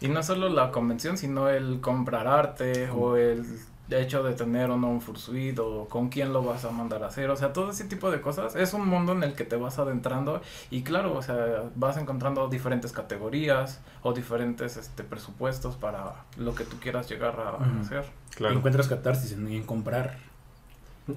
Y 0.00 0.08
no 0.08 0.22
solo 0.22 0.48
la 0.48 0.70
convención, 0.72 1.16
sino 1.16 1.48
el 1.48 1.80
comprar 1.80 2.26
arte 2.26 2.90
o 2.90 3.16
el 3.16 3.44
hecho 3.90 4.22
de 4.22 4.34
tener 4.34 4.70
o 4.70 4.76
no 4.76 4.88
un 4.88 5.00
fursuit 5.00 5.58
o 5.58 5.86
con 5.88 6.08
quién 6.08 6.32
lo 6.32 6.42
vas 6.42 6.64
a 6.64 6.70
mandar 6.70 7.04
a 7.04 7.06
hacer, 7.06 7.30
o 7.30 7.36
sea, 7.36 7.52
todo 7.52 7.70
ese 7.70 7.84
tipo 7.84 8.10
de 8.10 8.20
cosas 8.20 8.56
es 8.56 8.74
un 8.74 8.88
mundo 8.88 9.12
en 9.12 9.22
el 9.22 9.34
que 9.34 9.44
te 9.44 9.56
vas 9.56 9.78
adentrando 9.78 10.42
y 10.70 10.82
claro, 10.82 11.16
o 11.16 11.22
sea, 11.22 11.70
vas 11.76 11.96
encontrando 11.96 12.48
diferentes 12.48 12.92
categorías 12.92 13.80
o 14.02 14.12
diferentes 14.12 14.76
este 14.76 15.04
presupuestos 15.04 15.76
para 15.76 16.24
lo 16.36 16.54
que 16.54 16.64
tú 16.64 16.78
quieras 16.80 17.08
llegar 17.08 17.38
a 17.38 17.80
hacer. 17.80 18.04
Claro. 18.34 18.56
Encuentras 18.56 18.88
catarsis 18.88 19.32
en, 19.32 19.46
en 19.48 19.62
comprar. 19.62 20.18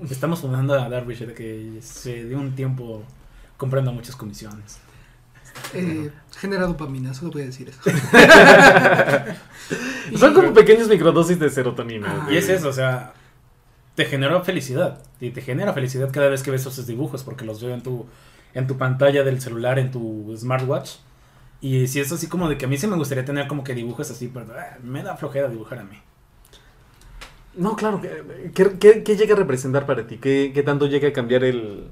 Estamos 0.09 0.39
jugando 0.39 0.75
a 0.75 0.87
Darwish 0.87 1.19
de 1.19 1.33
que 1.33 1.79
se 1.81 2.25
dio 2.25 2.37
un 2.37 2.55
tiempo 2.55 3.03
comprando 3.57 3.91
muchas 3.91 4.15
comisiones. 4.15 4.79
Eh, 5.73 6.11
genera 6.37 6.67
dopamina, 6.67 7.13
solo 7.13 7.31
voy 7.31 7.43
a 7.43 7.45
decir 7.45 7.69
eso. 7.69 7.79
Son 10.17 10.33
como 10.33 10.53
pequeñas 10.53 10.87
microdosis 10.87 11.39
de 11.39 11.49
serotonina. 11.49 12.25
Ah. 12.27 12.31
Y 12.31 12.37
es 12.37 12.49
eso, 12.49 12.69
o 12.69 12.73
sea, 12.73 13.13
te 13.95 14.05
generó 14.05 14.43
felicidad. 14.43 15.01
Y 15.19 15.31
te 15.31 15.41
genera 15.41 15.73
felicidad 15.73 16.09
cada 16.11 16.29
vez 16.29 16.43
que 16.43 16.51
ves 16.51 16.61
esos 16.61 16.85
dibujos, 16.85 17.23
porque 17.23 17.45
los 17.45 17.61
veo 17.61 17.73
en 17.73 17.81
tu, 17.81 18.05
en 18.53 18.67
tu 18.67 18.77
pantalla 18.77 19.23
del 19.23 19.41
celular, 19.41 19.79
en 19.79 19.91
tu 19.91 20.35
smartwatch. 20.37 20.97
Y 21.61 21.87
si 21.87 21.99
es 21.99 22.11
así 22.11 22.27
como 22.27 22.47
de 22.47 22.57
que 22.57 22.65
a 22.65 22.67
mí 22.67 22.77
sí 22.77 22.87
me 22.87 22.95
gustaría 22.95 23.25
tener 23.25 23.47
como 23.47 23.63
que 23.63 23.73
dibujos 23.73 24.09
así, 24.11 24.29
pero 24.33 24.47
ah, 24.57 24.77
me 24.83 25.03
da 25.03 25.17
flojera 25.17 25.49
dibujar 25.49 25.79
a 25.79 25.83
mí. 25.83 25.99
No, 27.59 27.75
claro. 27.75 28.01
¿Qué, 28.01 28.51
qué- 28.53 28.77
qué- 28.79 29.03
qué 29.03 29.15
llega 29.17 29.33
a 29.35 29.37
representar 29.37 29.85
para 29.85 30.07
ti? 30.07 30.17
¿Qué, 30.17 30.51
qué 30.53 30.63
tanto 30.63 30.87
llega 30.87 31.09
a 31.09 31.13
cambiar 31.13 31.43
el, 31.43 31.87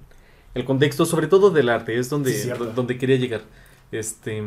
el 0.56 0.66
contexto, 0.66 1.06
sobre 1.06 1.28
todo 1.28 1.50
del 1.52 1.70
arte? 1.70 1.98
Es 2.00 2.10
donde, 2.10 2.34
Sí, 2.34 2.50
donde 2.76 2.98
quería 2.98 3.18
llegar. 3.18 3.42
Este, 3.92 4.42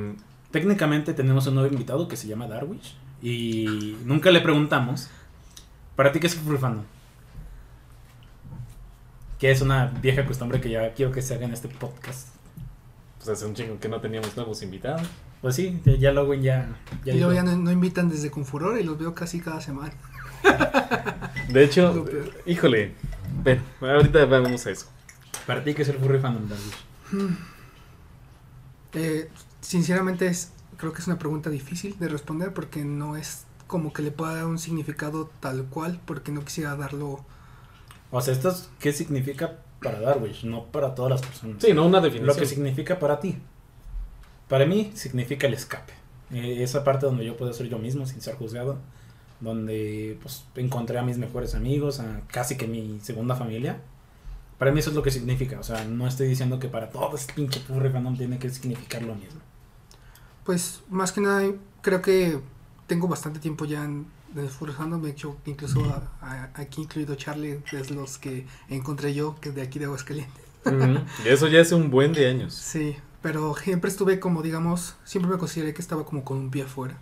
Técnicamente 0.51 1.15
tenemos 1.15 1.47
un 1.47 1.55
nuevo 1.55 1.71
invitado 1.73 2.09
que 2.09 2.17
se 2.17 2.27
llama 2.27 2.47
Darwish. 2.49 2.97
Y 3.23 3.97
nunca 4.05 4.31
le 4.31 4.41
preguntamos, 4.41 5.09
¿para 5.95 6.11
ti 6.11 6.19
qué 6.21 6.27
es 6.27 6.35
fandom? 6.37 6.85
Que 9.39 9.51
es 9.51 9.61
una 9.63 9.87
vieja 10.03 10.27
costumbre 10.27 10.61
que 10.61 10.71
ya 10.71 10.93
quiero 10.95 11.13
que 11.13 11.23
se 11.23 11.35
haga 11.35 11.47
en 11.47 11.53
este 11.53 11.69
podcast. 11.69 12.29
pues 13.19 13.29
hace 13.29 13.45
un 13.47 13.55
chingo 13.55 13.79
que 13.79 13.89
no 13.89 14.01
teníamos 14.01 14.35
nuevos 14.37 14.63
invitados. 14.63 15.03
Pues 15.43 15.55
sí, 15.57 15.81
ya- 15.85 15.95
ya 15.97 16.13
luego 16.13 16.35
ya... 16.35 16.69
ya 17.05 17.15
y 17.15 17.19
luego 17.19 17.33
ya 17.35 17.43
no, 17.43 17.57
no 17.57 17.71
invitan 17.71 18.09
desde 18.11 18.31
Confuror 18.31 18.79
y 18.79 18.83
los 18.83 18.99
veo 18.99 19.15
casi 19.15 19.41
cada 19.41 19.61
semana. 19.61 19.93
De 21.49 21.65
hecho, 21.65 21.93
Lo 21.93 22.07
híjole. 22.47 22.95
Bueno, 23.43 23.63
ahorita 23.81 24.25
vamos 24.27 24.67
a 24.67 24.71
eso. 24.71 24.87
¿Para 25.47 25.65
ti 25.65 25.75
qué 25.75 25.83
es 25.83 25.89
el 25.89 25.99
furry 25.99 26.19
fandom, 26.21 26.49
Darwish? 26.49 27.37
Eh, 28.93 29.29
sinceramente 29.61 30.27
es, 30.27 30.53
creo 30.77 30.93
que 30.93 31.01
es 31.01 31.07
una 31.07 31.19
pregunta 31.19 31.51
difícil 31.51 31.99
de 31.99 32.09
responder 32.09 32.53
porque 32.53 32.85
no 32.85 33.17
es 33.17 33.45
como 33.67 33.93
que 33.93 34.03
le 34.03 34.11
pueda 34.11 34.35
dar 34.35 34.47
un 34.47 34.59
significado 34.59 35.31
tal 35.41 35.65
cual 35.67 36.01
porque 36.05 36.33
no 36.33 36.45
quisiera 36.45 36.75
darlo 36.77 37.25
O 38.11 38.21
sea, 38.21 38.35
esto 38.35 38.49
es 38.51 38.69
qué 38.81 38.93
significa 38.93 39.59
para 39.83 40.01
Darwish, 40.01 40.45
no 40.45 40.65
para 40.67 40.95
todas 40.95 41.11
las 41.11 41.23
personas. 41.23 41.63
Sí, 41.63 41.73
no 41.73 41.87
una 41.87 41.99
Lo 41.99 42.05
definición. 42.05 42.37
que 42.37 42.47
significa 42.47 42.99
para 42.99 43.21
ti. 43.21 43.39
Para 44.49 44.67
mí 44.67 44.91
significa 44.95 45.47
el 45.47 45.55
escape. 45.55 45.93
Eh, 46.33 46.63
esa 46.63 46.85
parte 46.85 47.07
donde 47.07 47.25
yo 47.25 47.37
puedo 47.37 47.53
ser 47.53 47.69
yo 47.69 47.79
mismo 47.79 48.07
sin 48.07 48.21
ser 48.21 48.35
juzgado. 48.37 48.79
Donde 49.41 50.19
pues 50.23 50.45
encontré 50.57 50.99
a 50.99 51.03
mis 51.03 51.17
mejores 51.19 51.55
amigos, 51.55 51.99
a 52.01 52.21
casi 52.29 52.57
que 52.57 52.67
mi 52.67 53.01
segunda 53.03 53.35
familia. 53.37 53.81
Para 54.59 54.71
mí 54.73 54.81
eso 54.81 54.91
es 54.91 54.97
lo 54.97 55.03
que 55.03 55.11
significa. 55.11 55.59
O 55.59 55.63
sea, 55.63 55.85
no 55.87 56.07
estoy 56.07 56.29
diciendo 56.29 56.59
que 56.59 56.69
para 56.69 56.91
todo 56.91 57.17
este 57.17 57.33
pinche 57.33 57.61
furry 57.61 57.91
fandom 57.91 58.17
tiene 58.19 58.39
que 58.39 58.51
significar 58.51 59.03
lo 59.03 59.15
mismo. 59.15 59.41
Pues 60.45 60.83
más 60.91 61.13
que 61.13 61.21
nada 61.21 61.51
creo 61.83 62.03
que 62.03 62.39
tengo 62.87 63.09
bastante 63.09 63.39
tiempo 63.41 63.65
ya 63.65 63.85
en 63.85 64.07
esforzando, 64.37 64.99
me 64.99 65.09
he 65.09 65.13
hecho 65.13 65.37
incluso 65.47 65.83
a- 65.85 66.09
a- 66.21 66.51
aquí 66.55 66.83
incluido 66.83 67.15
Charlie 67.17 67.61
es 67.73 67.91
los 67.91 68.19
que 68.19 68.47
encontré 68.69 69.13
yo 69.15 69.37
que 69.41 69.49
es 69.49 69.55
de 69.55 69.63
aquí 69.63 69.79
de 69.79 69.87
Aguascalientes. 69.87 70.45
Eso 71.25 71.49
ya 71.49 71.63
hace 71.63 71.75
un 71.75 71.91
buen 71.91 72.13
de 72.13 72.29
años. 72.29 72.55
Sí, 72.55 72.95
pero 73.23 73.55
siempre 73.57 73.91
estuve 73.91 74.21
como 74.21 74.43
digamos, 74.43 74.95
siempre 75.05 75.31
me 75.33 75.39
consideré 75.39 75.73
que 75.75 75.83
estaba 75.83 76.05
como 76.05 76.23
con 76.25 76.37
un 76.39 76.51
pie 76.51 76.63
afuera, 76.65 76.97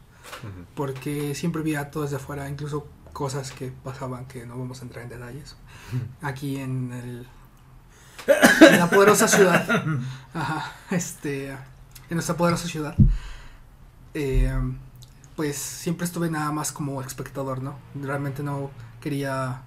Porque 0.74 1.34
siempre 1.34 1.62
vi 1.62 1.74
a 1.74 1.90
todo 1.90 2.04
desde 2.04 2.16
afuera, 2.16 2.48
incluso 2.48 2.86
cosas 3.12 3.50
que 3.52 3.72
pasaban 3.84 4.26
que 4.26 4.46
no 4.46 4.58
vamos 4.58 4.80
a 4.80 4.84
entrar 4.84 5.02
en 5.04 5.10
detalles. 5.10 5.56
Aquí 6.22 6.56
en 6.58 6.92
el 6.92 7.26
en 8.60 8.78
la 8.78 8.90
poderosa 8.90 9.26
ciudad. 9.28 9.66
Ajá, 10.34 10.72
este 10.90 11.50
en 11.50 11.58
nuestra 12.10 12.36
poderosa 12.36 12.68
ciudad. 12.68 12.94
eh, 14.14 14.52
pues 15.36 15.56
siempre 15.56 16.04
estuve 16.04 16.28
nada 16.30 16.50
más 16.50 16.72
como 16.72 17.00
espectador, 17.00 17.62
¿no? 17.62 17.78
Realmente 17.94 18.42
no 18.42 18.70
quería 19.00 19.62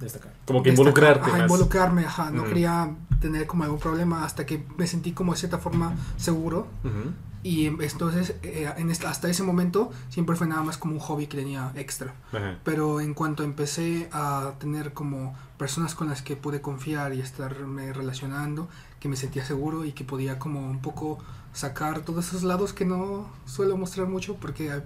Destacar. 0.00 0.32
Como 0.46 0.62
que 0.62 0.70
destacar, 0.70 0.88
involucrarte 0.90 1.28
ajá, 1.30 1.38
más. 1.38 1.50
involucrarme, 1.50 2.04
ajá, 2.04 2.30
no 2.30 2.40
Ujú. 2.42 2.48
quería 2.50 2.90
tener 3.20 3.46
como 3.46 3.64
algún 3.64 3.78
problema 3.78 4.24
hasta 4.24 4.44
que 4.44 4.66
me 4.76 4.86
sentí 4.86 5.12
como 5.12 5.32
de 5.32 5.38
cierta 5.38 5.58
forma 5.58 5.94
seguro 6.16 6.66
Ujú. 6.84 7.12
y 7.42 7.66
entonces 7.66 8.34
eh, 8.42 8.70
en 8.76 8.90
esta- 8.90 9.08
hasta 9.08 9.28
ese 9.30 9.42
momento 9.44 9.90
siempre 10.10 10.36
fue 10.36 10.46
nada 10.46 10.62
más 10.62 10.76
como 10.78 10.94
un 10.94 11.00
hobby 11.00 11.26
que 11.26 11.36
tenía 11.38 11.72
extra. 11.76 12.14
Ajá. 12.32 12.58
Pero 12.64 13.00
en 13.00 13.14
cuanto 13.14 13.42
empecé 13.44 14.08
a 14.12 14.52
tener 14.58 14.92
como 14.92 15.34
personas 15.58 15.94
con 15.94 16.08
las 16.08 16.20
que 16.22 16.36
pude 16.36 16.60
confiar 16.60 17.14
y 17.14 17.20
estarme 17.20 17.92
relacionando, 17.92 18.68
que 19.00 19.08
me 19.08 19.16
sentía 19.16 19.44
seguro 19.44 19.84
y 19.84 19.92
que 19.92 20.04
podía 20.04 20.38
como 20.38 20.60
un 20.68 20.80
poco 20.80 21.18
sacar 21.52 22.00
todos 22.00 22.28
esos 22.28 22.42
lados 22.42 22.72
que 22.72 22.84
no 22.84 23.28
suelo 23.46 23.76
mostrar 23.76 24.08
mucho 24.08 24.34
porque 24.36 24.82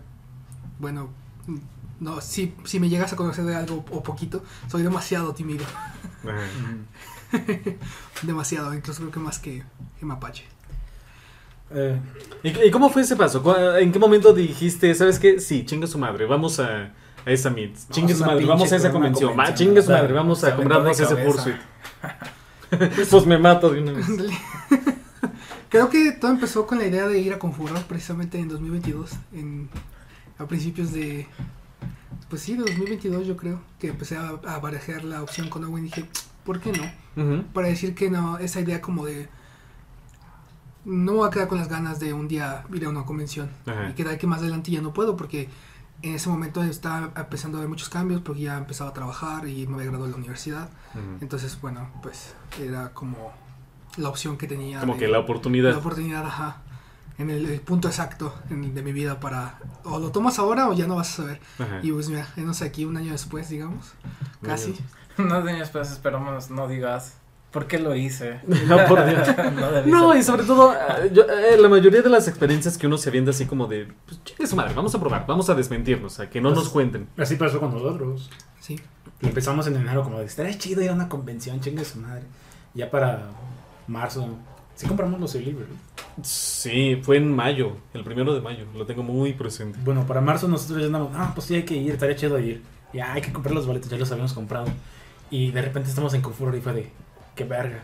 bueno, 0.79 1.09
no, 2.01 2.21
si, 2.21 2.55
si 2.65 2.81
me 2.81 2.89
llegas 2.89 3.13
a 3.13 3.17
conocer 3.17 3.45
de 3.45 3.57
algo 3.57 3.85
o 3.91 4.03
poquito, 4.03 4.43
soy 4.71 4.83
demasiado 4.83 5.35
tímido. 5.35 5.65
Demasiado, 8.23 8.75
incluso 8.75 9.01
creo 9.01 9.13
que 9.13 9.21
más 9.21 9.39
que, 9.39 9.63
que 9.99 10.07
mapache. 10.07 10.45
Eh, 11.71 11.99
¿Y, 12.43 12.49
y 12.67 12.71
cómo 12.71 12.89
fue 12.91 13.03
ese 13.03 13.17
paso? 13.17 13.43
¿Cu- 13.43 13.55
¿En 13.79 13.93
qué 13.93 13.99
momento 13.99 14.33
dijiste, 14.33 14.95
sabes 14.95 15.19
qué? 15.19 15.39
Sí, 15.41 15.65
chinga 15.67 15.87
su 15.87 15.99
madre, 15.99 16.25
vamos 16.27 16.59
a, 16.61 16.93
a 17.27 17.31
esa 17.31 17.51
meet. 17.51 17.75
Chingue 17.91 18.15
a 18.15 18.17
su 18.17 18.25
madre, 18.25 18.47
vamos 18.47 18.73
a 18.73 18.77
esa 18.77 18.91
convención. 18.91 19.35
Chingue 19.55 19.83
su 19.83 19.91
madre, 19.91 20.13
vamos 20.15 20.43
a 20.45 20.57
comprarnos 20.57 20.99
ese 20.99 21.17
fursuit. 21.17 21.57
pues 23.11 23.27
me 23.27 23.39
mato 23.39 23.71
de 23.71 23.83
una 23.83 23.93
vez. 23.93 24.07
Creo 25.69 25.91
que 25.91 26.13
todo 26.13 26.31
empezó 26.31 26.67
con 26.67 26.79
la 26.79 26.87
idea 26.87 27.07
de 27.09 27.19
ir 27.19 27.33
a 27.33 27.39
Confuror 27.39 27.83
precisamente 27.83 28.39
en 28.39 28.49
2022, 28.49 29.11
en, 29.35 29.69
a 30.39 30.47
principios 30.47 30.93
de, 30.93 31.27
pues 32.29 32.43
sí, 32.43 32.53
de 32.55 32.61
2022 32.64 33.27
yo 33.27 33.37
creo, 33.37 33.61
que 33.79 33.88
empecé 33.88 34.17
a, 34.17 34.29
a 34.47 34.59
barajear 34.59 35.05
la 35.05 35.23
opción 35.23 35.49
con 35.49 35.64
Owen 35.64 35.85
y 35.87 35.88
dije, 35.88 36.09
¿por 36.45 36.61
qué 36.61 36.73
no? 36.73 37.43
Para 37.53 37.69
decir 37.69 37.95
que 37.95 38.11
no, 38.11 38.38
esa 38.38 38.61
idea 38.61 38.81
como 38.81 39.05
de, 39.07 39.29
no 40.85 41.14
voy 41.14 41.29
a 41.29 41.31
quedar 41.31 41.49
con 41.49 41.59
las 41.59 41.69
ganas 41.69 42.01
de 42.01 42.12
un 42.12 42.29
día 42.29 42.64
ir 42.73 42.85
a 42.85 42.88
una 42.88 43.05
convención 43.05 43.51
y 43.91 43.95
quedar 43.95 44.17
que 44.19 44.27
más 44.27 44.41
adelante 44.41 44.71
ya 44.71 44.81
no 44.81 44.93
puedo 44.93 45.17
porque 45.17 45.49
en 46.03 46.14
ese 46.14 46.29
momento 46.29 46.62
estaba 46.62 47.11
empezando 47.17 47.59
a 47.59 47.61
ver 47.62 47.69
muchos 47.69 47.88
cambios 47.88 48.21
porque 48.23 48.43
ya 48.43 48.57
empezaba 48.57 48.91
a 48.91 48.93
trabajar 48.93 49.49
y 49.49 49.67
me 49.67 49.75
había 49.75 49.87
graduado 49.87 50.05
de 50.07 50.11
la 50.12 50.17
universidad. 50.17 50.69
Entonces, 51.21 51.61
bueno, 51.61 51.91
pues 52.03 52.35
era 52.61 52.91
como 52.91 53.33
la 53.97 54.09
opción 54.09 54.38
que 54.38 54.47
tenía. 54.47 54.79
Como 54.81 54.93
de- 54.95 55.01
que 55.01 55.09
la 55.09 55.19
oportunidad. 55.19 55.73
la 55.73 55.79
oportunidad, 55.79 56.25
ajá. 56.25 56.62
En 57.19 57.31
el, 57.31 57.47
el 57.51 57.61
punto 57.61 57.89
exacto 57.89 58.33
en- 58.49 58.75
de 58.75 58.83
mi 58.83 58.93
vida 58.93 59.19
para. 59.21 59.59
O 59.85 59.99
lo 59.99 60.11
tomas 60.13 60.39
ahora 60.39 60.69
o 60.69 60.73
ya 60.73 60.87
no 60.87 60.95
vas 60.97 61.13
a 61.15 61.17
saber. 61.23 61.41
Ajá. 61.59 61.81
Y 61.83 61.91
pues 61.93 62.09
mira, 62.09 62.29
no 62.37 62.55
sé, 62.55 62.65
aquí 62.67 62.85
un 62.85 62.97
año 62.97 63.13
después, 63.13 63.49
digamos. 63.49 63.93
Casi. 64.43 64.75
Unos 65.19 65.45
años 65.47 65.59
después 65.61 65.91
esperamos 65.91 66.49
no 66.51 66.69
digas 66.69 67.15
por 67.51 67.67
qué 67.67 67.79
lo 67.81 67.95
hice. 67.97 68.41
No, 68.69 68.77
por 68.87 69.05
Dios. 69.05 69.27
no, 69.87 70.15
y 70.17 70.23
sobre 70.23 70.45
todo, 70.45 70.73
eh, 70.75 71.11
yo, 71.13 71.23
eh, 71.25 71.57
la 71.59 71.69
mayoría 71.69 72.03
de 72.03 72.09
las 72.09 72.29
experiencias 72.29 72.79
que 72.79 72.87
uno 72.87 72.97
se 72.99 73.09
avienta 73.09 73.31
así 73.33 73.47
como 73.47 73.67
de, 73.67 73.89
pues 74.07 74.23
chingue 74.23 74.47
su 74.47 74.55
madre, 74.55 74.75
vamos 74.75 74.95
a 74.95 75.01
probar, 75.01 75.27
vamos 75.27 75.51
a 75.51 75.55
desmentirnos, 75.55 76.21
a 76.21 76.31
que 76.31 76.41
no 76.41 76.51
Pues- 76.51 76.61
nos 76.65 76.69
cuenten. 76.73 77.09
así 77.19 77.35
pasó 77.35 77.59
con 77.59 77.73
nosotros. 77.73 78.31
Sí. 78.61 78.79
Empezamos 79.23 79.67
en 79.67 79.75
enero 79.77 80.05
como 80.05 80.21
de, 80.21 80.27
estaría 80.27 80.57
chido 80.57 80.83
ir 80.83 80.91
a 80.91 80.93
una 80.93 81.09
convención, 81.09 81.59
chingue 81.61 81.85
su 81.85 81.99
madre. 81.99 82.23
Ya 82.75 82.89
para 82.91 83.23
marzo, 83.89 84.37
sí 84.79 84.87
compramos 84.87 85.21
los 85.21 85.35
libros. 85.35 85.67
Sí, 86.23 87.01
fue 87.03 87.17
en 87.17 87.35
mayo, 87.35 87.77
el 87.95 88.05
primero 88.05 88.33
de 88.33 88.41
mayo, 88.41 88.64
lo 88.77 88.87
tengo 88.87 89.03
muy 89.03 89.33
presente. 89.33 89.77
Bueno, 89.85 90.07
para 90.07 90.21
marzo 90.21 90.47
nosotros 90.47 90.79
ya 90.79 90.87
andamos, 90.87 91.11
ah, 91.17 91.33
pues 91.35 91.49
sí 91.49 91.57
hay 91.57 91.64
que 91.64 91.75
ir, 91.75 91.93
estaría 91.93 92.14
chido 92.14 92.38
ir. 92.38 92.62
Ya 92.93 93.12
hay 93.12 93.21
que 93.21 93.33
comprar 93.33 93.55
los 93.55 93.67
boletos, 93.67 93.91
ya 93.91 93.99
los 93.99 94.11
habíamos 94.12 94.33
comprado. 94.33 94.67
Y 95.31 95.51
de 95.51 95.62
repente 95.62 95.88
estamos 95.88 96.14
en 96.14 96.23
Confuror 96.23 96.55
y 96.55 96.61
fue 96.61 96.73
de, 96.75 96.91
qué 97.35 97.43
verga. 97.45 97.83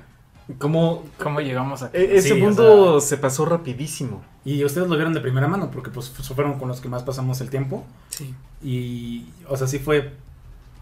Como 0.59 1.02
¿Cómo 1.18 1.40
llegamos 1.40 1.83
aquí? 1.83 1.96
e- 1.98 2.16
ese 2.16 2.35
Sí, 2.35 2.40
punto 2.40 2.94
o 2.94 3.00
se 3.00 3.16
pasó 3.16 3.44
rapidísimo. 3.44 4.22
Y 4.44 4.62
ustedes 4.64 4.88
lo 4.88 4.94
vieron 4.94 5.14
de 5.14 5.20
primera 5.20 5.48
mano, 5.48 5.70
porque 5.72 5.90
pues 5.90 6.11
fueron 6.11 6.59
con 6.59 6.68
los 6.68 6.80
que 6.80 6.88
más 6.88 7.02
pasamos 7.02 7.40
el 7.40 7.50
tiempo. 7.50 7.85
Sí. 8.11 8.35
Y, 8.62 9.26
o 9.48 9.57
sea, 9.57 9.66
sí 9.66 9.78
fue, 9.80 10.12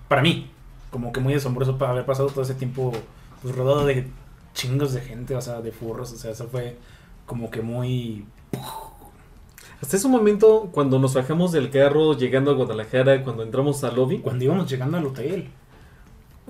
para 0.09 0.20
mí, 0.20 0.51
como 0.90 1.12
que 1.12 1.20
muy 1.20 1.35
asombroso 1.35 1.79
para 1.79 1.92
haber 1.92 2.05
pasado 2.05 2.29
todo 2.29 2.42
ese 2.42 2.55
tiempo, 2.55 2.92
pues 3.40 3.57
rodado 3.57 3.87
de 3.87 4.07
chingos 4.55 4.93
de 4.93 5.01
gente, 5.01 5.35
o 5.37 5.41
sea, 5.41 5.61
de 5.61 5.73
furros, 5.73 6.12
o 6.12 6.17
sea, 6.17 6.31
eso 6.33 6.49
fue 6.49 6.77
como 7.27 7.51
que 7.51 7.62
muy... 7.62 8.25
Hasta 9.81 9.97
ese 9.97 10.07
momento, 10.09 10.69
cuando 10.73 10.99
nos 11.01 11.15
bajamos 11.15 11.51
del 11.53 11.71
carro 11.71 12.17
llegando 12.17 12.51
a 12.53 12.55
Guadalajara, 12.55 13.25
cuando 13.25 13.43
entramos 13.43 13.83
al 13.83 13.97
lobby, 13.97 14.19
Cuando 14.21 14.45
íbamos 14.45 14.71
llegando 14.71 14.97
al 14.97 15.07
hotel. 15.07 15.49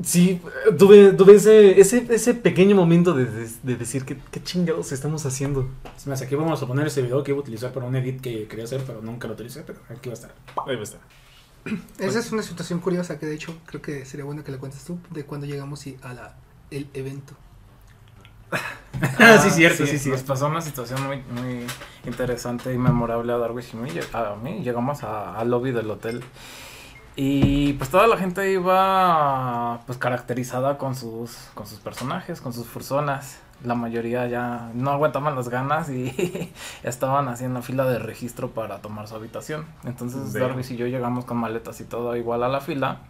sí, 0.02 0.38
tuve, 0.78 1.12
tuve 1.12 1.36
ese, 1.36 1.80
ese, 1.80 2.06
ese 2.10 2.34
pequeño 2.34 2.76
momento 2.76 3.14
de, 3.14 3.24
de- 3.24 3.50
de 3.62 3.76
decir, 3.76 4.04
¿qué, 4.04 4.18
¿qué 4.30 4.42
chingados 4.42 4.92
estamos 4.92 5.24
haciendo? 5.24 5.66
Es 5.96 6.06
más, 6.06 6.20
aquí 6.20 6.34
vamos 6.34 6.62
a 6.62 6.66
poner 6.66 6.86
ese 6.86 7.00
video 7.00 7.22
que 7.22 7.30
iba 7.30 7.38
a 7.38 7.42
utilizar 7.42 7.72
para 7.72 7.86
un 7.86 7.96
edit 7.96 8.20
que 8.20 8.46
quería 8.48 8.64
hacer, 8.66 8.82
pero 8.86 9.00
nunca 9.00 9.28
lo 9.28 9.34
utilicé, 9.34 9.62
pero 9.62 9.78
aquí 9.88 10.08
va 10.10 10.12
a 10.12 10.18
estar. 10.20 10.34
Ahí 10.66 10.74
va 10.74 10.80
a 10.80 10.84
estar. 10.84 11.00
Esa 12.00 12.18
es 12.18 12.32
una 12.32 12.42
situación 12.42 12.80
curiosa 12.80 13.18
que 13.18 13.24
de 13.26 13.34
hecho 13.36 13.54
creo 13.66 13.80
que 13.80 14.04
sería 14.04 14.24
bueno 14.26 14.42
que 14.44 14.50
le 14.52 14.58
cuentes 14.58 14.84
tú 14.84 14.98
de 15.10 15.24
cuando 15.24 15.46
llegamos 15.46 15.86
y 15.86 15.96
a 16.02 16.12
la, 16.12 16.34
el 16.70 16.88
evento. 16.92 17.34
Ah, 19.18 19.38
sí, 19.38 19.50
cierto, 19.50 19.84
sí, 19.86 19.92
Nos 19.94 20.02
cierto. 20.02 20.24
pasó 20.26 20.46
una 20.46 20.60
situación 20.60 21.04
muy, 21.06 21.22
muy 21.22 21.66
interesante 22.04 22.72
y 22.72 22.78
memorable 22.78 23.32
a 23.32 23.38
Darwish 23.38 23.70
y 23.74 23.76
mí. 23.76 23.90
A 24.12 24.34
mí 24.42 24.60
llegamos 24.62 25.02
al 25.02 25.50
lobby 25.50 25.72
del 25.72 25.90
hotel 25.90 26.22
y 27.14 27.74
pues 27.74 27.90
toda 27.90 28.06
la 28.06 28.16
gente 28.16 28.50
iba 28.52 29.80
pues 29.86 29.98
caracterizada 29.98 30.78
con 30.78 30.94
sus, 30.94 31.36
con 31.54 31.66
sus 31.66 31.78
personajes, 31.80 32.40
con 32.40 32.52
sus 32.52 32.66
personas. 32.66 33.38
La 33.64 33.74
mayoría 33.74 34.26
ya 34.26 34.70
no 34.74 34.90
aguantaban 34.90 35.36
las 35.36 35.48
ganas 35.48 35.88
y 35.88 36.52
estaban 36.82 37.28
haciendo 37.28 37.62
fila 37.62 37.84
de 37.84 37.98
registro 37.98 38.50
para 38.50 38.78
tomar 38.78 39.06
su 39.08 39.14
habitación. 39.14 39.66
Entonces 39.84 40.32
Veo. 40.32 40.48
Darwish 40.48 40.72
y 40.72 40.76
yo 40.76 40.86
llegamos 40.86 41.24
con 41.24 41.36
maletas 41.36 41.80
y 41.80 41.84
todo 41.84 42.16
igual 42.16 42.42
a 42.42 42.48
la 42.48 42.60
fila 42.60 43.00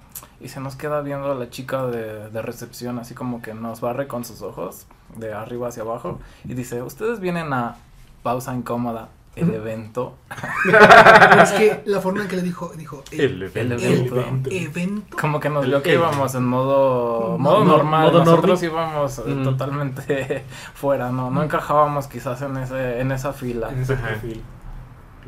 y 0.41 0.49
se 0.49 0.61
nos 0.61 0.77
queda 0.77 1.01
viendo 1.01 1.31
a 1.33 1.35
la 1.35 1.49
chica 1.49 1.87
de, 1.87 2.29
de 2.29 2.43
recepción 2.43 2.99
así 2.99 3.15
como 3.15 3.41
que 3.41 3.55
nos 3.55 3.81
barre 3.81 4.09
con 4.09 4.25
sus 4.25 4.43
ojos 4.43 4.87
de 5.16 5.33
arriba 5.33 5.68
hacia 5.68 5.83
abajo 5.83 6.18
y 6.44 6.55
dice, 6.55 6.83
ustedes 6.83 7.20
vienen 7.20 7.53
a 7.53 7.77
pausa 8.22 8.55
incómoda, 8.55 9.09
el 9.37 9.53
evento. 9.55 10.14
Es 11.42 11.53
que 11.53 11.83
la 11.87 12.01
forma 12.01 12.22
en 12.22 12.29
que 12.29 12.37
le 12.37 12.42
dijo, 12.42 12.72
dijo, 12.77 13.03
el, 13.11 13.42
El 13.55 13.72
evento. 13.72 14.20
El 14.51 14.66
evento. 14.66 15.16
Como 15.20 15.40
que 15.40 15.48
nos 15.48 15.66
vio 15.66 15.83
que 15.83 15.94
íbamos 15.94 16.35
en 16.35 16.44
modo, 16.44 17.37
modo 17.38 17.64
No, 17.64 17.77
normal, 17.79 18.12
modo 18.12 18.25
nosotros 18.25 18.62
íbamos 18.62 19.18
eh, 19.18 19.22
Mm. 19.27 19.44
totalmente 19.44 20.44
fuera, 20.75 21.11
no, 21.11 21.31
no 21.31 21.42
encajábamos 21.42 22.07
quizás 22.09 22.42
en 22.42 22.57
ese, 22.59 23.01
en 23.01 23.11
esa 23.12 23.33
fila. 23.33 23.70
En 23.70 23.81
ese 23.83 23.96
perfil. 23.96 24.42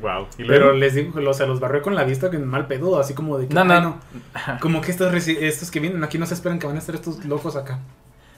Wow. 0.03 0.27
¿Y 0.39 0.45
Pero 0.45 0.67
luego? 0.67 0.73
les 0.79 0.95
digo, 0.95 1.19
o 1.31 1.35
sea, 1.35 1.47
los 1.47 1.61
barré 1.61 1.81
con 1.81 1.95
la 1.95 2.05
vista 2.05 2.31
que 2.31 2.39
mal 2.39 2.67
pedo, 2.67 2.99
así 2.99 3.15
como 3.15 3.39
de 3.39 3.49
que, 3.49 3.55
No, 3.55 3.65
no. 3.65 3.75
"Ay, 3.75 3.81
no". 3.83 4.61
Como 4.61 4.81
que 4.81 4.91
estos, 4.91 5.13
estos 5.29 5.71
que 5.71 5.81
vienen 5.81 6.03
aquí 6.05 6.19
no 6.19 6.27
se 6.27 6.35
esperan 6.35 6.59
que 6.59 6.67
van 6.67 6.77
a 6.77 6.81
estar 6.81 6.95
estos 6.95 7.25
locos 7.25 7.57
acá. 7.57 7.79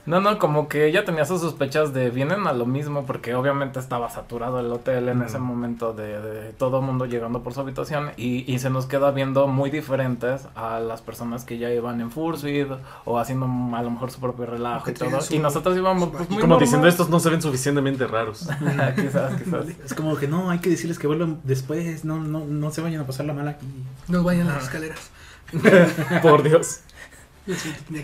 No, 0.06 0.20
no, 0.20 0.38
como 0.38 0.68
que 0.68 0.86
ella 0.86 1.04
tenía 1.04 1.24
sus 1.24 1.40
sospechas 1.40 1.92
de 1.92 2.10
vienen 2.10 2.46
a 2.46 2.52
lo 2.52 2.64
mismo 2.64 3.04
porque 3.06 3.34
obviamente 3.34 3.80
estaba 3.80 4.08
saturado 4.08 4.60
el 4.60 4.70
hotel 4.70 5.08
en 5.08 5.20
ese 5.22 5.38
momento 5.38 5.92
de, 5.94 6.20
de 6.20 6.52
todo 6.52 6.80
mundo 6.80 7.06
llegando 7.06 7.42
por 7.42 7.52
su 7.54 7.60
habitación 7.60 8.10
y, 8.16 8.50
y 8.52 8.58
se 8.60 8.70
nos 8.70 8.86
queda 8.86 9.10
viendo 9.10 9.48
muy 9.48 9.68
diferentes 9.70 10.42
a 10.54 10.78
las 10.78 11.02
personas 11.02 11.44
que 11.44 11.58
ya 11.58 11.70
iban 11.72 12.00
en 12.00 12.12
Fursuit 12.12 12.68
o 13.04 13.18
haciendo 13.18 13.46
a 13.76 13.82
lo 13.82 13.90
mejor 13.90 14.12
su 14.12 14.20
propio 14.20 14.46
relajo 14.46 14.88
y 14.88 14.94
todo. 14.94 15.20
su- 15.20 15.34
y 15.34 15.40
nosotros 15.40 15.76
íbamos 15.76 16.08
pues, 16.10 16.20
muy 16.30 16.38
Como 16.40 16.50
normal. 16.54 16.60
diciendo, 16.60 16.86
estos 16.86 17.08
no 17.10 17.18
se 17.18 17.28
ven 17.30 17.42
suficientemente 17.42 18.06
raros. 18.06 18.48
quizás, 18.96 19.42
quizás. 19.42 19.66
Es 19.84 19.92
como 19.92 20.16
que 20.16 20.28
no, 20.28 20.50
hay 20.50 20.60
que 20.60 20.70
decirles 20.70 21.00
que 21.00 21.08
vuelvan 21.08 21.40
después, 21.42 22.04
no, 22.04 22.18
no, 22.18 22.44
no 22.44 22.70
se 22.70 22.80
vayan 22.80 23.00
a 23.00 23.06
pasar 23.06 23.26
la 23.26 23.32
mala 23.32 23.50
aquí. 23.52 23.66
Nos 24.06 24.22
vayan 24.22 24.46
las 24.46 24.62
escaleras. 24.62 25.10
Por 26.22 26.42
Dios. 26.44 26.60
Yo 26.62 26.72
sí 26.72 26.76
tenía 26.76 26.80
que- 26.82 26.82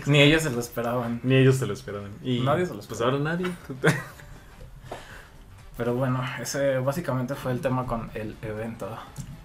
Ni 0.05 0.21
ellos 0.21 0.41
se 0.43 0.49
lo 0.49 0.59
esperaban. 0.59 1.19
Ni 1.23 1.35
ellos 1.35 1.55
se 1.57 1.65
lo 1.65 1.73
esperaban. 1.73 2.11
Y 2.23 2.39
Nadie 2.41 2.65
se 2.65 2.73
lo 2.73 2.79
Pues 2.79 2.91
esperaba. 2.91 3.17
ahora 3.17 3.23
nadie. 3.23 3.47
Pero 5.77 5.95
bueno, 5.95 6.21
ese 6.39 6.77
básicamente 6.77 7.33
fue 7.35 7.51
el 7.51 7.59
tema 7.59 7.85
con 7.85 8.09
el 8.13 8.35
evento. 8.41 8.87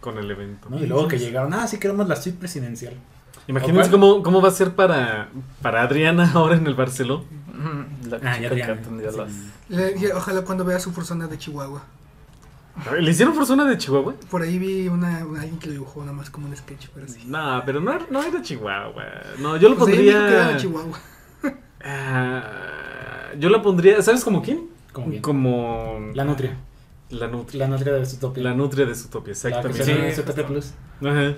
Con 0.00 0.18
el 0.18 0.30
evento. 0.30 0.68
¿no? 0.68 0.78
Y 0.78 0.86
luego 0.86 1.08
que 1.08 1.18
llegaron, 1.18 1.54
ah, 1.54 1.66
sí 1.66 1.78
queremos 1.78 2.06
la 2.06 2.16
suite 2.16 2.38
presidencial. 2.38 2.94
Imagínense 3.46 3.88
¿O 3.88 3.92
cómo, 3.92 4.22
cómo 4.22 4.42
va 4.42 4.48
a 4.48 4.52
ser 4.52 4.74
para, 4.74 5.28
para 5.62 5.82
Adriana 5.82 6.30
ahora 6.34 6.56
en 6.56 6.66
el 6.66 6.74
Barceló. 6.74 7.24
Mm, 7.52 8.08
La 8.10 8.16
Ah, 8.22 8.36
chica 8.38 8.54
ya 8.54 9.10
las... 9.10 9.30
Le- 9.68 10.12
ojalá 10.12 10.42
cuando 10.42 10.64
vea 10.64 10.78
su 10.78 10.92
persona 10.92 11.26
de 11.26 11.38
Chihuahua. 11.38 11.82
¿Le 13.00 13.10
hicieron 13.10 13.34
persona 13.34 13.64
de 13.64 13.76
Chihuahua? 13.78 14.14
Por 14.30 14.42
ahí 14.42 14.58
vi 14.58 14.88
una, 14.88 15.24
una- 15.26 15.40
alguien 15.42 15.58
que 15.58 15.66
lo 15.66 15.72
dibujó 15.72 16.00
nada 16.00 16.12
más 16.12 16.30
como 16.30 16.46
un 16.48 16.56
sketch, 16.56 16.88
pero 16.94 17.06
sí. 17.08 17.22
No, 17.26 17.62
pero 17.66 17.80
no, 17.80 17.98
no 18.10 18.22
era 18.22 18.40
Chihuahua. 18.42 19.04
No, 19.38 19.56
yo 19.56 19.68
lo 19.68 19.76
Pues 19.76 19.96
ahí 19.96 20.04
dijo 20.04 20.18
que 20.18 20.24
era 20.26 20.36
pondría. 20.38 20.56
Chihuahua. 20.56 20.98
Ah, 21.84 23.30
yo 23.38 23.48
la 23.48 23.62
pondría. 23.62 24.02
¿Sabes 24.02 24.24
como 24.24 24.42
quién? 24.42 24.68
Como. 25.22 26.10
La 26.14 26.24
nutria. 26.24 26.56
La 27.10 27.28
nutria. 27.28 27.66
La 27.66 27.68
nutria 27.76 27.92
de 27.94 28.04
Zootopia. 28.06 28.42
La 28.42 28.54
nutria 28.54 28.84
de 28.86 28.94
Zootopia, 28.94 29.28
La 29.28 29.32
exactamente. 29.32 29.84
llama 29.84 30.08
Sí, 30.10 30.14
Zootopia 30.16 30.46
Plus. 30.46 30.72
Ajá. 31.02 31.34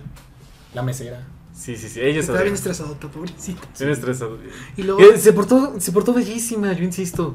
La 0.74 0.82
mesera. 0.82 1.20
Sí, 1.52 1.76
sí, 1.76 1.88
sí. 1.88 2.00
Ella 2.00 2.10
es 2.10 2.16
Estaba 2.20 2.38
bien 2.42 2.54
Adriana. 2.54 2.54
estresado, 2.54 2.94
pobrecito. 2.96 3.60
Bien 3.78 3.90
estresado. 3.90 4.38
Y 4.76 4.82
luego, 4.82 5.00
Eh, 5.00 5.18
se, 5.18 5.32
portó, 5.32 5.74
se 5.78 5.92
portó 5.92 6.14
bellísima, 6.14 6.72
yo 6.72 6.84
insisto. 6.84 7.34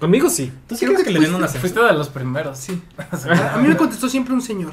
Conmigo 0.00 0.28
sí. 0.30 0.50
¿Tú 0.66 0.74
sí 0.76 0.86
Creo 0.86 0.94
crees 0.96 1.06
que 1.06 1.12
que 1.12 1.18
le 1.20 1.26
den 1.26 1.36
fuiste- 1.36 1.52
una? 1.52 1.60
Fuiste 1.60 1.80
de 1.80 1.92
los 1.92 2.08
primeros. 2.08 2.58
sí. 2.58 2.82
A, 3.54 3.58
mí 3.58 3.68
me 3.68 3.76
contestó 3.76 4.08
siempre 4.08 4.32
un 4.34 4.40
señor. 4.42 4.72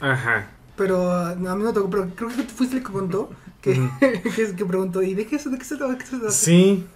Ajá. 0.00 0.46
Pero 0.76 1.02
uh, 1.32 1.34
no, 1.36 1.50
a 1.50 1.56
mí 1.56 1.62
no 1.64 1.72
tocó, 1.72 1.88
pero 1.90 2.08
creo 2.14 2.28
que 2.28 2.42
tú 2.42 2.54
fuiste 2.54 2.76
el 2.76 2.82
que 2.84 2.92
contó, 2.92 3.30
que, 3.60 3.72
Ujú. 3.80 3.90
que, 4.00 4.54
que 4.56 4.64
preguntó, 4.64 5.02
¿y 5.02 5.14
de 5.14 5.26
qué, 5.26 5.38
se- 5.38 5.48
de 5.50 5.58
qué 5.58 5.64
se 5.64 5.76
trata? 5.76 5.96
¿Qué 5.98 6.04
se 6.06 6.16
trata? 6.18 6.30
Sí, 6.32 6.86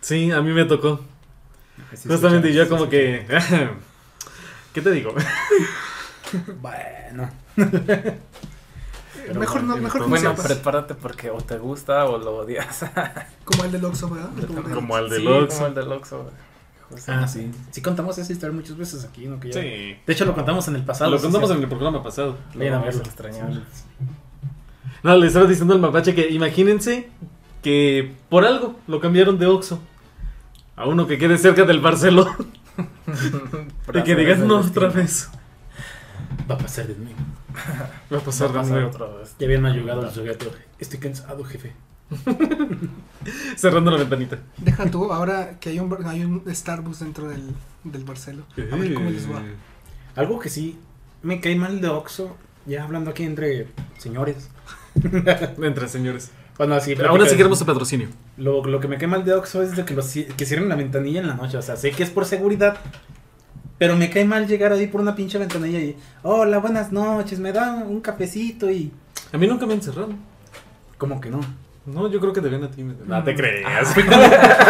sí, 0.00 0.30
a 0.30 0.40
mí 0.42 0.52
me 0.52 0.64
tocó. 0.64 1.00
Sí, 1.94 2.08
Justamente 2.08 2.48
sí, 2.48 2.54
yo 2.54 2.64
sí, 2.64 2.68
como 2.70 2.88
que... 2.88 3.26
¿Qué 4.72 4.80
te 4.82 4.90
digo? 4.90 5.14
Bueno. 6.60 7.30
Pero 7.54 9.40
mejor 9.40 9.62
no, 9.62 9.76
mejor 9.76 9.92
que 9.92 9.98
no 10.00 10.08
Bueno, 10.08 10.30
sepas. 10.30 10.46
prepárate 10.46 10.94
porque 10.94 11.30
o 11.30 11.38
te 11.38 11.58
gusta 11.58 12.04
o 12.06 12.18
lo 12.18 12.36
odias. 12.38 12.84
Como 13.44 13.64
el 13.64 13.72
del 13.72 13.84
Oxxo, 13.84 14.10
¿verdad? 14.10 14.30
El 14.38 14.46
como 14.46 14.62
Sí, 14.62 15.10
del 15.10 15.28
Oxxo. 15.28 15.56
como 15.58 15.66
el 15.68 15.74
del 15.74 15.92
Oxxo. 15.92 16.30
Ah, 17.08 17.26
sí. 17.26 17.50
Sí 17.70 17.80
contamos 17.82 18.16
esa 18.18 18.32
historia 18.32 18.54
muchas 18.54 18.76
veces 18.76 19.04
aquí, 19.04 19.26
¿no? 19.26 19.40
Que 19.40 19.48
ya- 19.50 19.60
Sí. 19.60 19.66
De 20.06 20.12
hecho, 20.12 20.24
lo 20.24 20.34
contamos 20.34 20.66
en 20.68 20.76
el 20.76 20.82
pasado. 20.84 21.10
Lo 21.10 21.20
contamos 21.20 21.48
sí. 21.50 21.56
en 21.56 21.62
el 21.62 21.68
programa 21.68 22.02
pasado. 22.02 22.36
Lo 22.52 22.58
Vayan 22.60 22.74
a 22.74 22.78
vamos 22.78 22.94
a 22.94 22.98
verlo. 22.98 23.12
extrañar. 23.12 23.62
No, 25.02 25.16
le 25.16 25.26
estaba 25.26 25.46
diciendo 25.46 25.74
al 25.74 25.80
mapache 25.80 26.14
que 26.14 26.30
imagínense 26.30 27.08
que 27.62 28.14
por 28.28 28.44
algo 28.44 28.78
lo 28.86 29.00
cambiaron 29.00 29.38
de 29.38 29.46
Oxxo 29.46 29.78
a 30.76 30.86
uno 30.86 31.06
que 31.06 31.18
quede 31.18 31.36
cerca 31.38 31.64
del 31.64 31.80
Barceló 31.80 32.26
y 33.94 34.02
que 34.02 34.14
digas 34.14 34.38
no 34.38 34.58
otra 34.60 34.88
vez. 34.88 35.30
Va 36.50 36.54
a 36.54 36.58
pasar 36.58 36.86
de 36.86 36.94
nuevo. 36.96 37.16
Va 38.12 38.18
a 38.18 38.20
pasar 38.20 38.48
de 38.48 38.54
Va 38.54 38.60
a 38.60 38.62
pasar 38.62 38.76
nuevo. 38.80 38.88
otra 38.94 39.06
vez. 39.18 39.34
Ya 39.38 39.46
habían 39.46 39.62
mayugado 39.62 40.06
el 40.06 40.10
sujeto. 40.12 40.50
Estoy 40.78 40.98
cansado, 40.98 41.44
jefe. 41.44 41.72
Cerrando 43.56 43.90
la 43.90 43.98
ventanita. 43.98 44.38
Deja 44.58 44.90
tú, 44.90 45.12
ahora 45.12 45.58
que 45.60 45.70
hay 45.70 45.80
un, 45.80 45.96
hay 46.06 46.24
un 46.24 46.42
Starbucks 46.48 47.00
dentro 47.00 47.28
del, 47.28 47.54
del 47.84 48.04
Barcelo. 48.04 48.44
A 48.70 48.76
ver 48.76 48.94
cómo 48.94 49.10
les 49.10 49.30
va. 49.30 49.42
Algo 50.16 50.38
que 50.38 50.48
sí 50.48 50.78
me 51.22 51.40
cae 51.40 51.56
mal 51.56 51.80
de 51.80 51.88
Oxxo, 51.88 52.36
ya 52.66 52.84
hablando 52.84 53.10
aquí 53.10 53.24
entre 53.24 53.68
señores. 53.98 54.50
Entre 55.60 55.88
señores. 55.88 56.30
Bueno, 56.56 56.76
así, 56.76 56.94
Pero 56.94 57.10
aún 57.10 57.20
así 57.20 57.36
queremos 57.36 57.60
el 57.60 57.66
patrocinio. 57.66 58.08
Lo, 58.36 58.64
lo 58.64 58.78
que 58.78 58.86
me 58.86 58.96
cae 58.96 59.08
mal 59.08 59.24
de 59.24 59.34
Oxxo 59.34 59.62
es 59.62 59.74
de 59.74 59.84
que, 59.84 59.94
los, 59.94 60.06
que 60.08 60.46
cierren 60.46 60.68
la 60.68 60.76
ventanilla 60.76 61.20
en 61.20 61.26
la 61.26 61.34
noche. 61.34 61.56
O 61.56 61.62
sea, 61.62 61.76
sé 61.76 61.90
que 61.90 62.04
es 62.04 62.10
por 62.10 62.26
seguridad. 62.26 62.76
Pero 63.76 63.96
me 63.96 64.08
cae 64.08 64.24
mal 64.24 64.46
llegar 64.46 64.72
ahí 64.72 64.86
por 64.86 65.00
una 65.00 65.16
pinche 65.16 65.36
ventanilla 65.36 65.80
y... 65.80 65.96
Hola, 66.22 66.58
buenas 66.58 66.92
noches, 66.92 67.40
me 67.40 67.52
da 67.52 67.74
un 67.74 68.00
cafecito 68.00 68.70
y... 68.70 68.92
A 69.32 69.36
mí 69.36 69.48
nunca 69.48 69.66
me 69.66 69.74
han 69.74 69.82
cerrado. 69.82 70.10
Como 70.96 71.20
que 71.20 71.28
no. 71.28 71.40
No, 71.86 72.08
yo 72.10 72.18
creo 72.18 72.32
que 72.32 72.40
deben 72.40 72.64
a 72.64 72.70
ti. 72.70 72.82
No 72.82 73.22
te 73.24 73.34
creas. 73.34 73.92
Fui 73.92 74.04
con, 74.04 74.18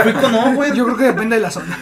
fui 0.03 0.13
con 0.15 0.33
no, 0.33 0.55
güey. 0.55 0.75
Yo 0.77 0.85
creo 0.85 0.97
que 0.97 1.05
depende 1.05 1.37
de 1.37 1.43
la 1.43 1.51
zona. 1.51 1.79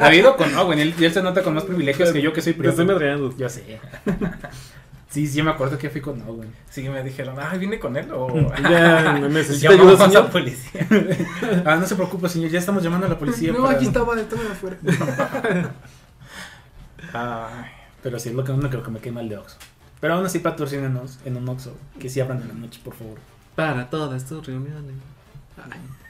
David 0.00 0.26
con 0.36 0.52
no, 0.52 0.66
güey. 0.66 0.80
Él, 0.82 1.12
se 1.12 1.22
nota 1.22 1.42
con 1.42 1.54
más 1.54 1.64
privilegios 1.64 2.12
que 2.12 2.20
yo 2.20 2.32
que 2.32 2.42
soy 2.42 2.52
Te 2.52 2.58
prieto. 2.58 2.72
estoy 2.82 2.86
madreando. 2.94 3.34
Yo 3.38 3.48
sé. 3.48 3.80
Sí, 5.08 5.26
sí, 5.26 5.42
me 5.42 5.50
acuerdo 5.50 5.78
que 5.78 5.88
fui 5.88 6.02
con 6.02 6.18
no, 6.18 6.26
güey. 6.34 6.48
Sí, 6.68 6.86
me 6.90 7.02
dijeron, 7.02 7.36
ah, 7.40 7.54
vine 7.56 7.78
con 7.78 7.96
él 7.96 8.10
o. 8.12 8.28
Ya 8.62 9.14
necesita 9.14 9.70
Llamamos 9.72 9.94
ayuda, 9.94 10.04
a 10.04 10.08
la 10.08 10.12
señor. 10.12 10.30
policía. 10.30 10.86
Ah, 11.64 11.76
no 11.76 11.86
se 11.86 11.94
preocupe, 11.96 12.28
señor. 12.28 12.50
Ya 12.50 12.58
estamos 12.58 12.82
llamando 12.82 13.06
a 13.06 13.08
la 13.10 13.18
policía. 13.18 13.50
No, 13.52 13.62
para- 13.62 13.76
aquí 13.76 13.86
estaba, 13.86 14.20
estaba 14.20 14.42
afuera. 14.52 14.76
Ay, 17.12 17.64
Pero 18.02 18.18
sí, 18.18 18.28
es 18.28 18.34
lo 18.34 18.44
que, 18.44 18.52
lo 18.52 18.82
que 18.82 18.90
me 18.90 18.98
cae 18.98 19.12
mal 19.12 19.28
de 19.28 19.38
Oxxo. 19.38 19.56
Pero 20.00 20.14
aún 20.14 20.26
así 20.26 20.38
patrocínenos 20.40 21.18
en 21.24 21.36
un 21.38 21.48
Oxxo. 21.48 21.74
Que 21.98 22.10
sí 22.10 22.20
abran 22.20 22.42
en 22.42 22.48
la 22.48 22.54
noche, 22.54 22.80
por 22.84 22.94
favor. 22.94 23.16
Para 23.56 23.90
todas 23.90 24.24
tus 24.26 24.46
reuniones. 24.46 24.94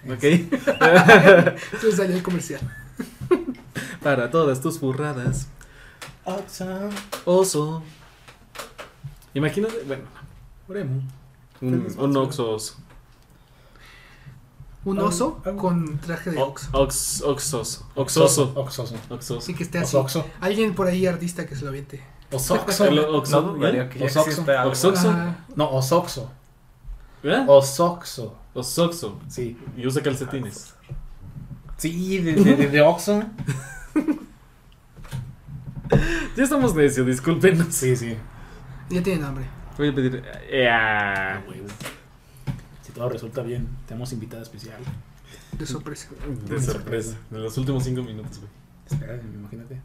Ok. 0.09 0.21
Se 1.81 1.93
salió 1.93 2.17
el 2.17 2.23
comercial. 2.23 2.61
Para 4.03 4.31
todas 4.31 4.61
tus 4.61 4.79
burradas. 4.81 5.49
Oso. 7.25 7.83
Imagínate, 9.35 9.83
bueno, 9.87 10.05
Oremos. 10.69 11.05
un, 11.61 11.95
un 11.99 12.17
oxo 12.17 12.51
oso. 12.51 12.77
Un 14.85 14.99
oso 15.01 15.43
con 15.59 15.99
traje 15.99 16.31
de 16.31 16.41
Oxxo. 16.41 16.69
Ox, 16.73 17.23
oxoso. 17.23 17.87
Oxoso. 17.97 18.53
Oxoso. 18.55 18.95
Oxoso. 19.11 19.39
Así 19.39 19.53
que 19.55 19.65
esté 19.65 19.79
así. 19.79 19.97
Oxoxo. 19.97 20.25
Alguien 20.41 20.75
por 20.75 20.87
ahí 20.87 21.07
artista 21.07 21.45
que 21.45 21.57
se 21.57 21.63
lo 21.63 21.71
aviente. 21.71 22.03
Osoxo. 22.31 22.85
El 22.87 22.95
no 22.97 23.19
Osoxo. 23.19 25.15
No, 25.57 25.71
Osoxo. 25.71 26.31
¿Eh? 27.23 27.45
Osoxo. 27.47 28.37
Osoxo. 28.55 29.21
Sí. 29.29 29.57
Y 29.77 29.87
usa 29.87 30.03
calcetines. 30.03 30.75
Sí, 31.77 32.19
de, 32.19 32.35
de, 32.35 32.57
de, 32.57 32.69
de 32.69 32.81
Oxxo. 32.81 33.23
Ya 36.37 36.43
estamos 36.43 36.75
necios, 36.75 37.07
discúlpenos. 37.07 37.69
Sí, 37.75 37.97
sí. 37.97 38.17
ya 38.91 39.03
tienen 39.03 39.25
hambre. 39.25 39.45
Voy 39.79 39.89
a 39.89 39.95
pedir. 39.95 40.23
eh, 40.49 40.69
ah, 40.69 41.43
Si 42.83 42.93
todo 42.93 43.09
resulta 43.09 43.43
bien, 43.43 43.69
tenemos 43.87 44.13
invitada 44.13 44.43
especial. 44.43 44.79
De 45.59 45.65
sorpresa. 45.67 46.09
de 46.49 46.61
sorpresa. 46.61 47.17
En 47.31 47.43
los 47.43 47.57
últimos 47.59 47.85
cinco 47.85 48.03
minutos, 48.03 48.39
güey. 48.39 48.51
Espera, 48.91 49.21
imagínate. 49.23 49.81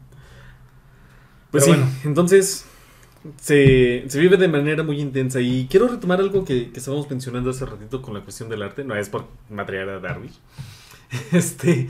Pues 1.50 1.64
Pero 1.64 1.76
sí, 1.76 1.80
bueno. 1.80 1.86
entonces 2.04 2.66
se, 3.40 4.04
se 4.08 4.20
vive 4.20 4.36
de 4.36 4.48
manera 4.48 4.82
muy 4.82 5.00
intensa 5.00 5.40
y 5.40 5.66
quiero 5.70 5.88
retomar 5.88 6.20
algo 6.20 6.44
que, 6.44 6.70
que 6.70 6.78
estábamos 6.78 7.08
mencionando 7.10 7.50
hace 7.50 7.64
ratito 7.66 8.02
con 8.02 8.14
la 8.14 8.20
cuestión 8.20 8.48
del 8.48 8.62
arte, 8.62 8.84
no 8.84 8.96
es 8.96 9.08
por 9.08 9.26
material 9.48 9.90
a 9.90 10.00
Darwish, 10.00 10.38
este, 11.32 11.88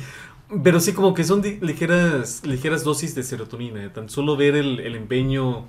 pero 0.63 0.81
sí 0.81 0.93
como 0.93 1.15
que 1.15 1.25
son 1.25 1.43
ligeras, 1.61 2.47
ligeras 2.47 2.85
dosis 2.85 3.15
de 3.15 3.23
serotonina, 3.23 3.93
tan 3.93 4.09
solo 4.09 4.37
ver 4.37 4.57
el, 4.57 4.81
el 4.81 4.95
empeño 4.95 5.67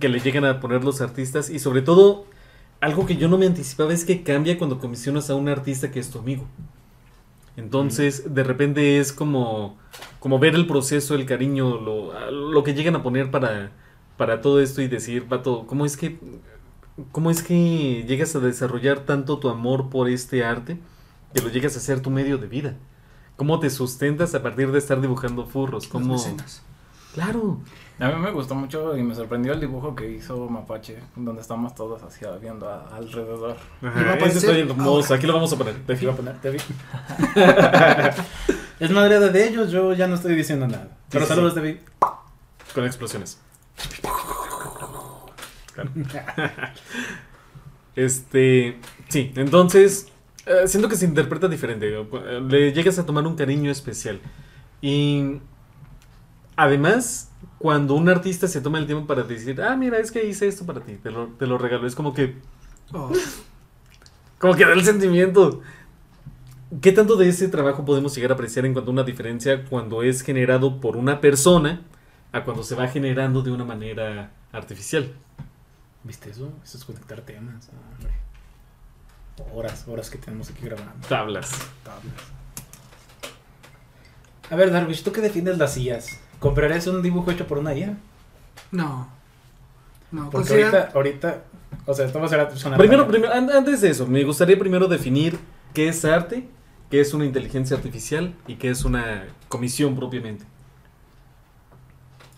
que 0.00 0.08
le 0.08 0.20
llegan 0.20 0.44
a 0.44 0.60
poner 0.60 0.84
los 0.84 1.00
artistas 1.00 1.48
y 1.48 1.58
sobre 1.58 1.82
todo 1.82 2.26
algo 2.80 3.06
que 3.06 3.16
yo 3.16 3.28
no 3.28 3.38
me 3.38 3.46
anticipaba 3.46 3.92
es 3.92 4.04
que 4.04 4.22
cambia 4.22 4.58
cuando 4.58 4.78
comisionas 4.78 5.30
a 5.30 5.34
un 5.34 5.48
artista 5.48 5.90
que 5.90 6.00
es 6.00 6.10
tu 6.10 6.18
amigo. 6.18 6.44
Entonces, 7.56 8.34
de 8.34 8.44
repente 8.44 9.00
es 9.00 9.12
como, 9.12 9.76
como 10.20 10.38
ver 10.38 10.54
el 10.54 10.66
proceso, 10.68 11.16
el 11.16 11.26
cariño, 11.26 11.80
lo, 11.80 12.30
lo 12.30 12.62
que 12.62 12.74
llegan 12.74 12.94
a 12.94 13.02
poner 13.02 13.32
para, 13.32 13.72
para 14.18 14.42
todo 14.42 14.60
esto 14.60 14.82
y 14.82 14.88
decir, 14.88 15.26
vato, 15.26 15.64
¿cómo 15.66 15.86
es 15.86 15.96
que 15.96 16.18
cómo 17.12 17.30
es 17.30 17.42
que 17.42 18.04
llegas 18.06 18.36
a 18.36 18.40
desarrollar 18.40 19.00
tanto 19.00 19.38
tu 19.38 19.48
amor 19.48 19.88
por 19.88 20.10
este 20.10 20.44
arte 20.44 20.78
que 21.32 21.40
lo 21.40 21.48
llegas 21.48 21.76
a 21.76 21.78
hacer 21.78 22.00
tu 22.00 22.10
medio 22.10 22.36
de 22.36 22.48
vida? 22.48 22.74
¿Cómo 23.36 23.60
te 23.60 23.70
sustentas 23.70 24.34
a 24.34 24.42
partir 24.42 24.72
de 24.72 24.78
estar 24.78 25.00
dibujando 25.00 25.46
furros? 25.46 25.86
¿Cómo? 25.86 26.16
Claro. 27.14 27.58
A 28.00 28.08
mí 28.10 28.16
me 28.20 28.30
gustó 28.30 28.54
mucho 28.54 28.96
y 28.96 29.02
me 29.02 29.14
sorprendió 29.14 29.52
el 29.52 29.60
dibujo 29.60 29.94
que 29.96 30.08
hizo 30.10 30.48
Mapache, 30.48 30.98
donde 31.16 31.40
estamos 31.40 31.74
todos 31.74 32.02
así 32.02 32.24
viendo 32.40 32.68
a- 32.68 32.88
alrededor. 32.96 33.56
Ajá, 33.82 34.16
bien 34.16 34.68
hermoso. 34.70 35.14
Aquí 35.14 35.26
lo 35.26 35.32
vamos 35.34 35.52
a 35.52 35.56
poner. 35.56 35.74
Te 35.86 35.98
iba 36.00 36.12
a 36.12 36.16
poner, 36.16 36.40
te 36.40 36.50
vi. 36.50 36.58
es 38.80 38.90
madre 38.90 39.18
de 39.18 39.48
ellos, 39.48 39.70
yo 39.70 39.92
ya 39.94 40.06
no 40.06 40.14
estoy 40.14 40.34
diciendo 40.34 40.66
nada. 40.66 40.96
Pero 41.10 41.24
Sí, 41.24 41.28
sí, 41.28 41.34
saludos, 41.34 41.54
David. 41.54 41.76
Con 42.74 42.84
explosiones. 42.84 43.40
Claro. 45.74 45.90
Este, 47.94 48.78
sí, 49.08 49.32
entonces 49.34 50.06
eh, 50.46 50.68
siento 50.68 50.88
que 50.88 50.96
se 50.96 51.04
interpreta 51.04 51.48
diferente. 51.48 51.88
eh, 51.98 52.40
Le 52.48 52.72
llegas 52.72 52.98
a 52.98 53.06
tomar 53.06 53.26
un 53.26 53.34
cariño 53.36 53.70
especial. 53.70 54.20
Y 54.80 55.40
además, 56.56 57.30
cuando 57.58 57.94
un 57.94 58.08
artista 58.08 58.48
se 58.48 58.60
toma 58.60 58.78
el 58.78 58.86
tiempo 58.86 59.06
para 59.06 59.22
decir, 59.22 59.60
ah, 59.62 59.76
mira, 59.76 59.98
es 59.98 60.10
que 60.10 60.24
hice 60.26 60.48
esto 60.48 60.66
para 60.66 60.80
ti, 60.80 60.96
te 60.96 61.10
lo, 61.10 61.28
te 61.28 61.46
lo 61.46 61.58
regalo, 61.58 61.86
es 61.86 61.94
como 61.94 62.14
que, 62.14 62.36
Oh, 62.92 63.12
como 64.38 64.54
que 64.54 64.64
da 64.64 64.72
el 64.72 64.84
sentimiento. 64.84 65.60
¿Qué 66.82 66.92
tanto 66.92 67.16
de 67.16 67.28
ese 67.28 67.48
trabajo 67.48 67.84
podemos 67.84 68.14
llegar 68.14 68.30
a 68.32 68.34
apreciar 68.34 68.66
en 68.66 68.74
cuanto 68.74 68.90
a 68.90 68.92
una 68.92 69.02
diferencia 69.02 69.64
cuando 69.64 70.02
es 70.02 70.20
generado 70.22 70.80
por 70.80 70.96
una 70.96 71.20
persona 71.20 71.80
a 72.32 72.44
cuando 72.44 72.62
se 72.62 72.74
va 72.74 72.88
generando 72.88 73.42
de 73.42 73.50
una 73.50 73.64
manera 73.64 74.30
artificial? 74.52 75.12
¿Viste 76.04 76.30
eso? 76.30 76.52
Eso 76.64 76.78
es 76.78 76.84
conectar 76.84 77.20
temas. 77.22 77.68
ah, 77.72 77.94
hombre. 77.96 78.12
Horas, 79.54 79.84
horas 79.86 80.10
que 80.10 80.18
tenemos 80.18 80.50
aquí 80.50 80.64
grabando. 80.64 81.06
Tablas. 81.08 81.50
Tablas. 81.84 82.14
A 84.50 84.56
ver, 84.56 84.70
Darwish, 84.72 85.02
¿tú 85.02 85.12
qué 85.12 85.20
defines 85.20 85.58
las 85.58 85.76
IAs? 85.76 86.18
¿Comprarías 86.38 86.86
un 86.86 87.02
dibujo 87.02 87.30
hecho 87.30 87.46
por 87.46 87.58
una 87.58 87.74
IA? 87.74 87.96
no. 88.72 89.16
No, 90.10 90.30
Porque 90.30 90.48
considera- 90.48 90.90
ahorita, 90.94 90.94
ahorita, 90.94 91.42
o 91.84 91.92
sea, 91.92 92.06
esto 92.06 92.18
va 92.18 92.24
a 92.24 92.28
ser 92.30 92.58
sonar 92.58 92.78
Primero, 92.78 93.06
primero, 93.06 93.30
an- 93.30 93.50
antes 93.50 93.82
de 93.82 93.90
eso, 93.90 94.06
me 94.06 94.24
gustaría 94.24 94.58
primero 94.58 94.88
definir 94.88 95.38
qué 95.74 95.88
es 95.88 96.02
arte, 96.06 96.48
qué 96.90 97.02
es 97.02 97.12
una 97.12 97.26
inteligencia 97.26 97.76
artificial 97.76 98.34
y 98.46 98.54
qué 98.54 98.70
es 98.70 98.86
una 98.86 99.26
comisión 99.50 99.94
propiamente. 99.94 100.46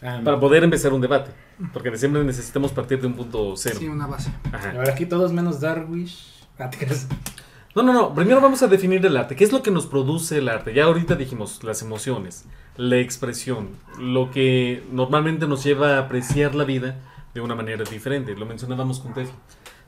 Ah, 0.02 0.20
Para 0.24 0.40
poder 0.40 0.64
empezar 0.64 0.92
un 0.92 1.00
debate. 1.00 1.30
Porque 1.72 1.94
siempre 1.96 2.24
necesitamos 2.24 2.72
partir 2.72 3.00
de 3.00 3.06
un 3.06 3.14
punto 3.14 3.54
cero. 3.56 3.76
Sí, 3.78 3.86
una 3.88 4.06
base. 4.06 4.30
A 4.52 4.56
Ajá. 4.56 4.72
ver, 4.72 4.90
aquí 4.90 5.04
todos 5.06 5.32
menos 5.32 5.60
Darwish. 5.60 6.44
Ah. 6.58 6.70
No, 7.74 7.82
no, 7.82 7.92
no. 7.92 8.14
Primero 8.14 8.40
vamos 8.40 8.62
a 8.62 8.66
definir 8.66 9.04
el 9.06 9.16
arte. 9.16 9.36
¿Qué 9.36 9.44
es 9.44 9.52
lo 9.52 9.62
que 9.62 9.70
nos 9.70 9.86
produce 9.86 10.38
el 10.38 10.48
arte? 10.48 10.74
Ya 10.74 10.84
ahorita 10.84 11.14
dijimos 11.16 11.62
las 11.62 11.82
emociones, 11.82 12.44
la 12.76 12.96
expresión, 12.96 13.68
lo 13.98 14.30
que 14.30 14.82
normalmente 14.90 15.46
nos 15.46 15.62
lleva 15.64 15.96
a 15.96 16.00
apreciar 16.00 16.54
la 16.54 16.64
vida 16.64 16.96
de 17.34 17.40
una 17.40 17.54
manera 17.54 17.84
diferente. 17.84 18.34
Lo 18.34 18.46
mencionábamos 18.46 19.00
con 19.00 19.14
Tefi. 19.14 19.32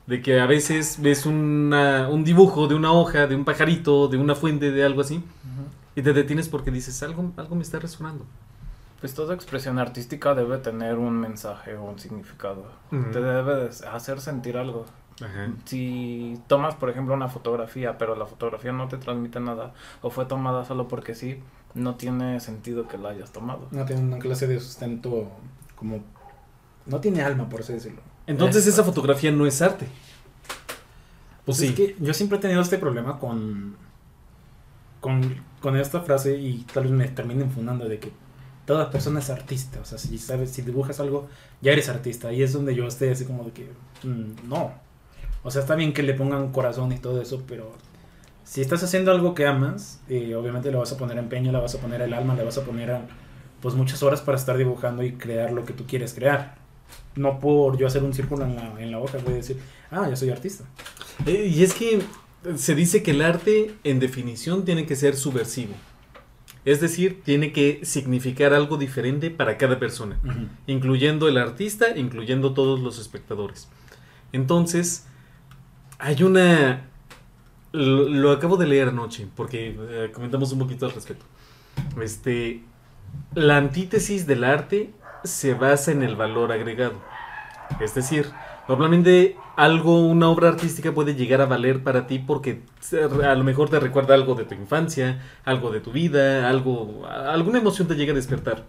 De 0.06 0.20
que 0.20 0.40
a 0.40 0.46
veces 0.46 0.98
ves 1.00 1.26
una- 1.26 2.08
un 2.08 2.22
dibujo 2.24 2.66
de 2.68 2.74
una 2.74 2.92
hoja, 2.92 3.26
de 3.26 3.34
un 3.36 3.44
pajarito, 3.44 4.08
de 4.08 4.16
una 4.18 4.34
fuente, 4.34 4.70
de 4.70 4.84
algo 4.84 5.00
así, 5.00 5.22
y 5.96 6.02
te 6.02 6.12
detienes 6.12 6.48
porque 6.48 6.70
dices, 6.70 7.02
algo, 7.02 7.32
algo 7.36 7.54
me 7.56 7.62
está 7.62 7.78
resonando. 7.78 8.24
Pues 9.02 9.12
toda 9.14 9.34
expresión 9.34 9.78
artística 9.78 10.34
debe 10.34 10.56
tener 10.58 10.96
un 10.96 11.18
mensaje 11.20 11.74
o 11.76 11.82
un 11.84 11.98
significado. 11.98 12.64
Te 12.90 13.20
debe 13.20 13.54
de 13.56 13.70
hacer 13.92 14.20
sentir 14.20 14.56
algo. 14.56 14.86
Ajá. 15.22 15.50
Si 15.66 16.40
tomas, 16.46 16.74
por 16.76 16.88
ejemplo, 16.88 17.12
una 17.12 17.28
fotografía, 17.28 17.98
pero 17.98 18.16
la 18.16 18.24
fotografía 18.26 18.72
no 18.72 18.88
te 18.88 18.96
transmite 18.96 19.40
nada, 19.40 19.74
o 20.00 20.08
fue 20.10 20.24
tomada 20.24 20.64
solo 20.64 20.88
porque 20.88 21.14
sí, 21.14 21.40
no 21.74 21.96
tiene 21.96 22.40
sentido 22.40 22.88
que 22.88 22.96
la 22.96 23.10
hayas 23.10 23.30
tomado. 23.32 23.68
No 23.72 23.84
tiene 23.84 24.02
una 24.02 24.18
clase 24.18 24.46
de 24.46 24.58
sustento 24.58 25.28
como... 25.76 26.00
No 26.86 27.00
tiene 27.00 27.22
alma, 27.22 27.48
por 27.48 27.60
así 27.60 27.74
decirlo. 27.74 28.00
Entonces 28.26 28.66
Es- 28.66 28.74
esa 28.74 28.84
fotografía 28.84 29.30
no 29.32 29.46
es 29.46 29.60
arte. 29.62 29.86
Pues 31.44 31.58
Sí. 31.58 31.66
es 31.66 31.74
que 31.74 31.96
yo 31.98 32.14
siempre 32.14 32.38
he 32.38 32.40
tenido 32.40 32.62
este 32.62 32.78
problema 32.78 33.18
con, 33.18 33.76
con, 35.00 35.42
con 35.60 35.76
esta 35.76 36.00
frase 36.02 36.36
y 36.38 36.64
tal 36.72 36.84
vez 36.84 36.92
me 36.92 37.08
terminen 37.08 37.50
fundando 37.50 37.88
de 37.88 37.98
que 37.98 38.12
toda 38.66 38.90
persona 38.90 39.20
es 39.20 39.30
artista. 39.30 39.80
O 39.80 39.84
sea, 39.84 39.98
si 39.98 40.18
sabes, 40.18 40.50
si 40.50 40.62
dibujas 40.62 41.00
algo, 41.00 41.28
ya 41.60 41.72
eres 41.72 41.88
artista. 41.88 42.32
Y 42.32 42.42
es 42.42 42.52
donde 42.52 42.74
yo 42.74 42.86
esté 42.86 43.10
así 43.10 43.24
como 43.24 43.44
de 43.44 43.52
que, 43.52 43.70
mm, 44.04 44.48
no. 44.48 44.72
O 45.42 45.50
sea, 45.50 45.62
está 45.62 45.74
bien 45.74 45.92
que 45.92 46.02
le 46.02 46.14
pongan 46.14 46.52
corazón 46.52 46.92
y 46.92 46.98
todo 46.98 47.20
eso, 47.20 47.42
pero 47.48 47.72
si 48.44 48.60
estás 48.60 48.82
haciendo 48.82 49.10
algo 49.10 49.34
que 49.34 49.46
amas, 49.46 50.00
eh, 50.08 50.34
obviamente 50.34 50.70
le 50.70 50.76
vas 50.76 50.92
a 50.92 50.96
poner 50.96 51.18
empeño, 51.18 51.50
le 51.52 51.58
vas 51.58 51.74
a 51.74 51.78
poner 51.78 52.00
el 52.02 52.12
alma, 52.12 52.34
le 52.34 52.44
vas 52.44 52.58
a 52.58 52.64
poner 52.64 52.90
a- 52.92 53.06
pues 53.60 53.74
muchas 53.74 54.02
horas 54.02 54.20
para 54.20 54.36
estar 54.38 54.56
dibujando 54.56 55.02
y 55.02 55.12
crear 55.12 55.52
lo 55.52 55.64
que 55.64 55.72
tú 55.72 55.84
quieres 55.86 56.14
crear. 56.14 56.56
No 57.16 57.38
por 57.40 57.76
yo 57.78 57.86
hacer 57.86 58.02
un 58.02 58.12
círculo 58.14 58.44
en 58.44 58.56
la, 58.56 58.74
en 58.80 58.90
la 58.90 58.98
hoja, 58.98 59.18
voy 59.24 59.34
decir, 59.34 59.58
ah, 59.90 60.06
yo 60.08 60.16
soy 60.16 60.30
artista. 60.30 60.64
Eh, 61.26 61.50
y 61.54 61.62
es 61.62 61.74
que 61.74 62.02
se 62.56 62.74
dice 62.74 63.02
que 63.02 63.12
el 63.12 63.22
arte, 63.22 63.74
en 63.84 64.00
definición, 64.00 64.64
tiene 64.64 64.86
que 64.86 64.96
ser 64.96 65.16
subversivo. 65.16 65.74
Es 66.64 66.80
decir, 66.80 67.22
tiene 67.24 67.52
que 67.52 67.80
significar 67.84 68.54
algo 68.54 68.76
diferente 68.76 69.30
para 69.30 69.58
cada 69.58 69.78
persona, 69.80 70.20
incluyendo 70.66 71.28
el 71.28 71.36
artista, 71.36 71.96
incluyendo 71.96 72.54
todos 72.54 72.80
los 72.80 72.98
espectadores. 73.00 73.68
Entonces, 74.32 75.06
hay 75.98 76.22
una... 76.22 76.88
Lo, 77.72 78.08
lo 78.08 78.30
acabo 78.32 78.56
de 78.58 78.66
leer 78.66 78.88
anoche, 78.88 79.26
porque 79.34 79.76
eh, 79.76 80.10
comentamos 80.12 80.52
un 80.52 80.58
poquito 80.58 80.86
al 80.86 80.92
respecto. 80.92 81.24
Este, 82.00 82.62
la 83.34 83.56
antítesis 83.56 84.26
del 84.26 84.44
arte 84.44 84.92
se 85.24 85.54
basa 85.54 85.90
en 85.90 86.02
el 86.02 86.14
valor 86.14 86.52
agregado. 86.52 87.02
Es 87.80 87.94
decir, 87.94 88.26
normalmente 88.68 89.36
algo, 89.56 90.06
una 90.06 90.28
obra 90.28 90.48
artística 90.48 90.92
puede 90.92 91.14
llegar 91.14 91.40
a 91.40 91.46
valer 91.46 91.82
para 91.82 92.06
ti 92.06 92.18
porque 92.18 92.62
a 93.24 93.34
lo 93.34 93.44
mejor 93.44 93.68
te 93.68 93.80
recuerda 93.80 94.14
algo 94.14 94.34
de 94.34 94.44
tu 94.44 94.54
infancia, 94.54 95.22
algo 95.44 95.70
de 95.70 95.80
tu 95.80 95.92
vida, 95.92 96.48
algo, 96.48 97.06
alguna 97.06 97.58
emoción 97.58 97.88
te 97.88 97.94
llega 97.94 98.12
a 98.12 98.16
despertar. 98.16 98.64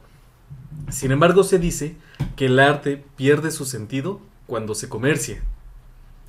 Sin 0.90 1.12
embargo, 1.12 1.44
se 1.44 1.60
dice 1.60 1.96
que 2.36 2.48
el 2.48 2.60
arte 2.60 3.04
pierde 3.16 3.52
su 3.52 3.66
sentido 3.66 4.20
cuando 4.48 4.76
se 4.76 4.90
comercia. 4.90 5.42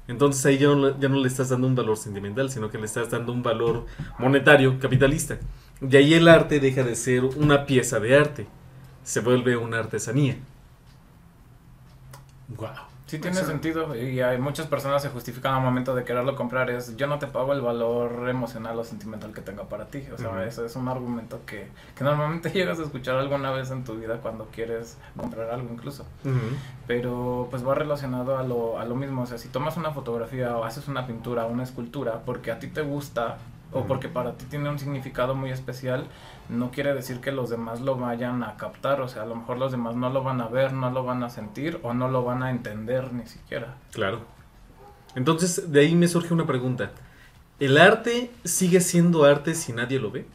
Entonces 0.06 0.44
ahí 0.44 0.58
ya 0.58 0.68
no, 0.68 0.90
no 0.90 1.18
le 1.18 1.28
estás 1.28 1.48
dando 1.48 1.66
un 1.66 1.74
valor 1.74 1.96
sentimental, 1.96 2.50
sino 2.50 2.70
que 2.70 2.78
le 2.78 2.84
estás 2.84 3.10
dando 3.10 3.32
un 3.32 3.42
valor 3.42 3.86
monetario, 4.18 4.78
capitalista. 4.78 5.38
Y 5.80 5.96
ahí 5.96 6.14
el 6.14 6.28
arte 6.28 6.60
deja 6.60 6.82
de 6.82 6.94
ser 6.94 7.24
una 7.24 7.66
pieza 7.66 8.00
de 8.00 8.16
arte, 8.16 8.46
se 9.02 9.20
vuelve 9.20 9.56
una 9.56 9.78
artesanía. 9.78 10.36
Wow. 12.56 12.93
Sí 13.06 13.18
tiene 13.18 13.38
O 13.38 13.44
sentido 13.44 13.94
y 13.94 14.20
hay 14.22 14.38
muchas 14.38 14.66
personas 14.66 15.02
se 15.02 15.10
justifican 15.10 15.54
al 15.54 15.60
momento 15.60 15.94
de 15.94 16.04
quererlo 16.04 16.34
comprar 16.36 16.70
es 16.70 16.96
yo 16.96 17.06
no 17.06 17.18
te 17.18 17.26
pago 17.26 17.52
el 17.52 17.60
valor 17.60 18.30
emocional 18.30 18.78
o 18.78 18.84
sentimental 18.84 19.34
que 19.34 19.42
tenga 19.42 19.64
para 19.64 19.86
ti. 19.86 20.04
O 20.12 20.16
sea, 20.16 20.44
eso 20.46 20.64
es 20.64 20.74
un 20.74 20.88
argumento 20.88 21.40
que, 21.44 21.68
que 21.94 22.02
normalmente 22.02 22.50
llegas 22.54 22.78
a 22.78 22.82
escuchar 22.82 23.16
alguna 23.16 23.50
vez 23.50 23.70
en 23.70 23.84
tu 23.84 23.94
vida 23.96 24.18
cuando 24.22 24.46
quieres 24.46 24.96
comprar 25.16 25.50
algo 25.50 25.68
incluso. 25.70 26.06
Pero 26.86 27.48
pues 27.50 27.66
va 27.66 27.74
relacionado 27.74 28.38
a 28.38 28.42
lo, 28.42 28.78
a 28.78 28.86
lo 28.86 28.94
mismo. 28.94 29.22
O 29.22 29.26
sea, 29.26 29.36
si 29.36 29.48
tomas 29.48 29.76
una 29.76 29.90
fotografía 29.90 30.56
o 30.56 30.64
haces 30.64 30.88
una 30.88 31.06
pintura, 31.06 31.44
una 31.44 31.62
escultura, 31.62 32.22
porque 32.24 32.52
a 32.52 32.58
ti 32.58 32.68
te 32.68 32.80
gusta 32.80 33.36
o 33.74 33.84
porque 33.86 34.08
para 34.08 34.32
ti 34.38 34.46
tiene 34.48 34.70
un 34.70 34.78
significado 34.78 35.34
muy 35.34 35.50
especial, 35.50 36.06
no 36.48 36.70
quiere 36.70 36.94
decir 36.94 37.20
que 37.20 37.32
los 37.32 37.50
demás 37.50 37.80
lo 37.80 37.96
vayan 37.96 38.42
a 38.42 38.56
captar. 38.56 39.00
O 39.00 39.08
sea, 39.08 39.22
a 39.22 39.26
lo 39.26 39.34
mejor 39.34 39.58
los 39.58 39.72
demás 39.72 39.96
no 39.96 40.08
lo 40.10 40.22
van 40.22 40.40
a 40.40 40.46
ver, 40.46 40.72
no 40.72 40.90
lo 40.90 41.04
van 41.04 41.22
a 41.22 41.30
sentir 41.30 41.80
o 41.82 41.92
no 41.92 42.08
lo 42.08 42.24
van 42.24 42.42
a 42.42 42.50
entender 42.50 43.12
ni 43.12 43.26
siquiera. 43.26 43.74
Claro. 43.92 44.20
Entonces, 45.16 45.70
de 45.72 45.80
ahí 45.80 45.94
me 45.94 46.08
surge 46.08 46.32
una 46.32 46.46
pregunta. 46.46 46.92
¿El 47.60 47.78
arte 47.78 48.30
sigue 48.44 48.80
siendo 48.80 49.24
arte 49.24 49.54
si 49.54 49.72
nadie 49.72 49.98
lo 49.98 50.10
ve? 50.10 50.26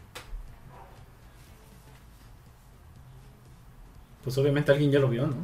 Pues 4.24 4.38
obviamente 4.38 4.72
alguien 4.72 4.92
ya 4.92 5.00
lo 5.00 5.10
vio, 5.10 5.28
¿no? 5.28 5.36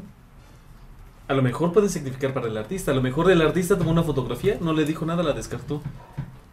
A 1.28 1.34
lo 1.34 1.42
mejor 1.42 1.74
puede 1.74 1.90
significar 1.90 2.34
para 2.34 2.48
el 2.48 2.58
artista. 2.58 2.92
A 2.92 2.94
lo 2.94 3.02
mejor 3.02 3.32
el 3.32 3.42
artista 3.42 3.78
tomó 3.78 3.92
una 3.92 4.04
fotografía, 4.04 4.58
no 4.62 4.74
le 4.74 4.86
dijo 4.86 5.06
nada, 5.06 5.24
la 5.24 5.34
descartó. 5.34 5.82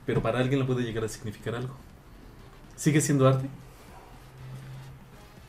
Pero 0.07 0.22
para 0.22 0.38
alguien 0.40 0.61
le 0.61 0.66
puede 0.66 0.82
llegar 0.82 1.05
a 1.05 1.09
significar 1.09 1.55
algo. 1.55 1.74
¿Sigue 2.76 3.00
siendo 3.00 3.28
arte? 3.28 3.48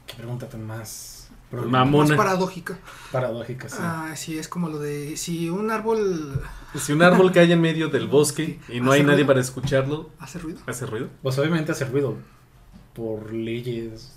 Qué 0.08 0.16
pregunta 0.16 0.48
tan 0.48 0.66
más 0.66 1.30
Mamón. 1.52 2.08
Más 2.10 2.18
paradójica. 2.18 2.78
paradójica, 3.12 3.70
sí. 3.70 3.78
Ah, 3.80 4.14
sí, 4.16 4.38
es 4.40 4.48
como 4.48 4.70
lo 4.70 4.80
de 4.80 5.16
si 5.18 5.50
un 5.52 5.70
árbol 5.70 6.42
Si 6.76 6.94
un 6.94 7.02
árbol 7.04 7.32
cae 7.32 7.52
en 7.52 7.62
medio 7.62 7.90
del 7.90 8.08
bosque 8.08 8.60
y 8.70 8.80
no 8.80 8.92
hay 8.92 9.02
¿Hace 9.02 9.04
nadie 9.08 9.16
ruido? 9.18 9.28
para 9.28 9.40
escucharlo, 9.42 10.10
hace 10.20 10.40
ruido. 10.40 10.60
¿hace 10.66 10.86
ruido? 10.88 11.10
Pues 11.22 11.38
obviamente 11.38 11.72
hace 11.72 11.86
ruido 11.86 12.18
por 12.96 13.32
leyes. 13.32 14.16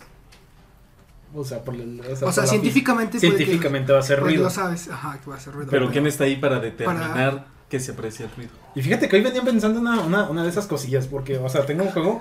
O 1.35 1.45
sea, 1.45 1.63
por, 1.63 1.75
el- 1.75 2.01
O 2.01 2.05
sea, 2.17 2.29
por 2.29 2.37
la 2.37 2.47
científicamente 2.47 3.19
fi- 3.21 3.27
puede 3.27 3.39
que- 3.39 3.45
científicamente 3.45 3.93
va 3.93 3.99
a 3.99 4.01
hacer 4.01 4.21
Pues 4.21 4.31
ruido. 4.33 4.45
lo 4.45 4.51
sabes, 4.51 4.89
ajá, 4.89 5.19
que 5.23 5.29
va 5.29 5.35
a 5.37 5.39
hacer 5.39 5.53
ruido. 5.53 5.71
Pero 5.71 5.91
¿quién 5.91 6.07
está 6.07 6.25
ahí 6.25 6.37
para 6.37 6.59
determinar 6.59 7.47
que 7.69 7.81
se 7.81 7.93
aprecia 7.93 8.27
el 8.27 8.31
ruido? 8.33 8.51
Y 8.75 8.83
fíjate 8.83 9.09
que 9.09 9.17
hoy 9.17 9.23
venía 9.23 9.43
pensando 9.43 9.81
una, 9.81 10.01
una, 10.01 10.29
una 10.29 10.43
de 10.43 10.49
esas 10.49 10.67
cosillas, 10.67 11.07
porque, 11.07 11.39
o 11.39 11.49
sea, 11.49 11.67
tengo 11.67 11.85
un 11.85 11.91
juego, 11.91 12.21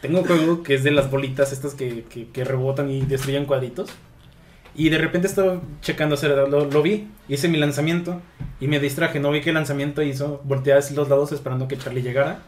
tengo 0.00 0.20
un 0.20 0.26
juego 0.26 0.62
que 0.62 0.74
es 0.74 0.84
de 0.84 0.90
las 0.90 1.10
bolitas 1.10 1.52
estas 1.52 1.74
que, 1.74 2.04
que, 2.32 2.44
rebotan 2.44 2.90
y 2.90 3.02
destruyen 3.02 3.46
cuadritos. 3.46 3.90
Y 4.74 4.88
de 4.88 4.98
repente 4.98 5.26
estaba 5.26 5.60
checando, 5.82 6.16
o 6.16 6.64
lo, 6.64 6.82
vi, 6.82 7.08
hice 7.28 7.48
mi 7.48 7.58
lanzamiento 7.58 8.22
y 8.58 8.68
me 8.68 8.80
distraje, 8.80 9.20
no 9.20 9.30
vi 9.30 9.42
qué 9.42 9.52
lanzamiento 9.52 10.02
hizo, 10.02 10.40
volteé 10.44 10.72
hacia 10.72 10.96
los 10.96 11.10
lados 11.10 11.30
esperando 11.32 11.68
que 11.68 11.76
Charlie 11.76 12.00
llegara, 12.00 12.40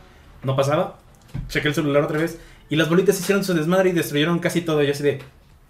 no 0.42 0.56
pasaba, 0.56 0.98
chequé 1.48 1.68
el 1.68 1.74
celular 1.74 2.04
otra 2.04 2.18
vez 2.18 2.38
y 2.70 2.76
las 2.76 2.88
bolitas 2.88 3.20
hicieron 3.20 3.44
su 3.44 3.52
desmadre 3.52 3.90
y 3.90 3.92
destruyeron 3.92 4.38
casi 4.38 4.62
todo. 4.62 4.82
Yo 4.82 4.92
así 4.92 5.02
de, 5.02 5.20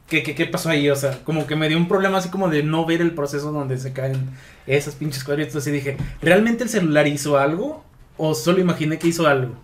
¿qué, 0.09 0.23
qué, 0.23 0.35
qué 0.35 0.47
pasó 0.47 0.69
ahí? 0.71 0.89
O 0.91 0.97
sea, 0.97 1.19
como 1.25 1.47
que 1.47 1.57
me 1.57 1.69
dio 1.69 1.77
un 1.79 1.89
problema 1.89 2.19
así 2.19 2.29
como 2.29 2.49
de 2.49 2.63
no 2.63 2.85
ver 2.87 3.01
el 3.01 3.13
proceso 3.13 3.53
donde 3.53 3.79
se 3.79 3.93
caen 3.93 4.31
esas 4.67 4.95
pinches 4.95 5.25
cuadritos 5.25 5.67
y 5.67 5.71
dije, 5.71 5.97
¿realmente 6.23 6.65
el 6.65 6.71
celular 6.71 7.07
hizo 7.07 7.39
algo? 7.39 7.85
¿O 8.17 8.35
solo 8.35 8.61
imaginé 8.61 8.99
que 8.99 9.09
hizo 9.09 9.27
algo? 9.27 9.55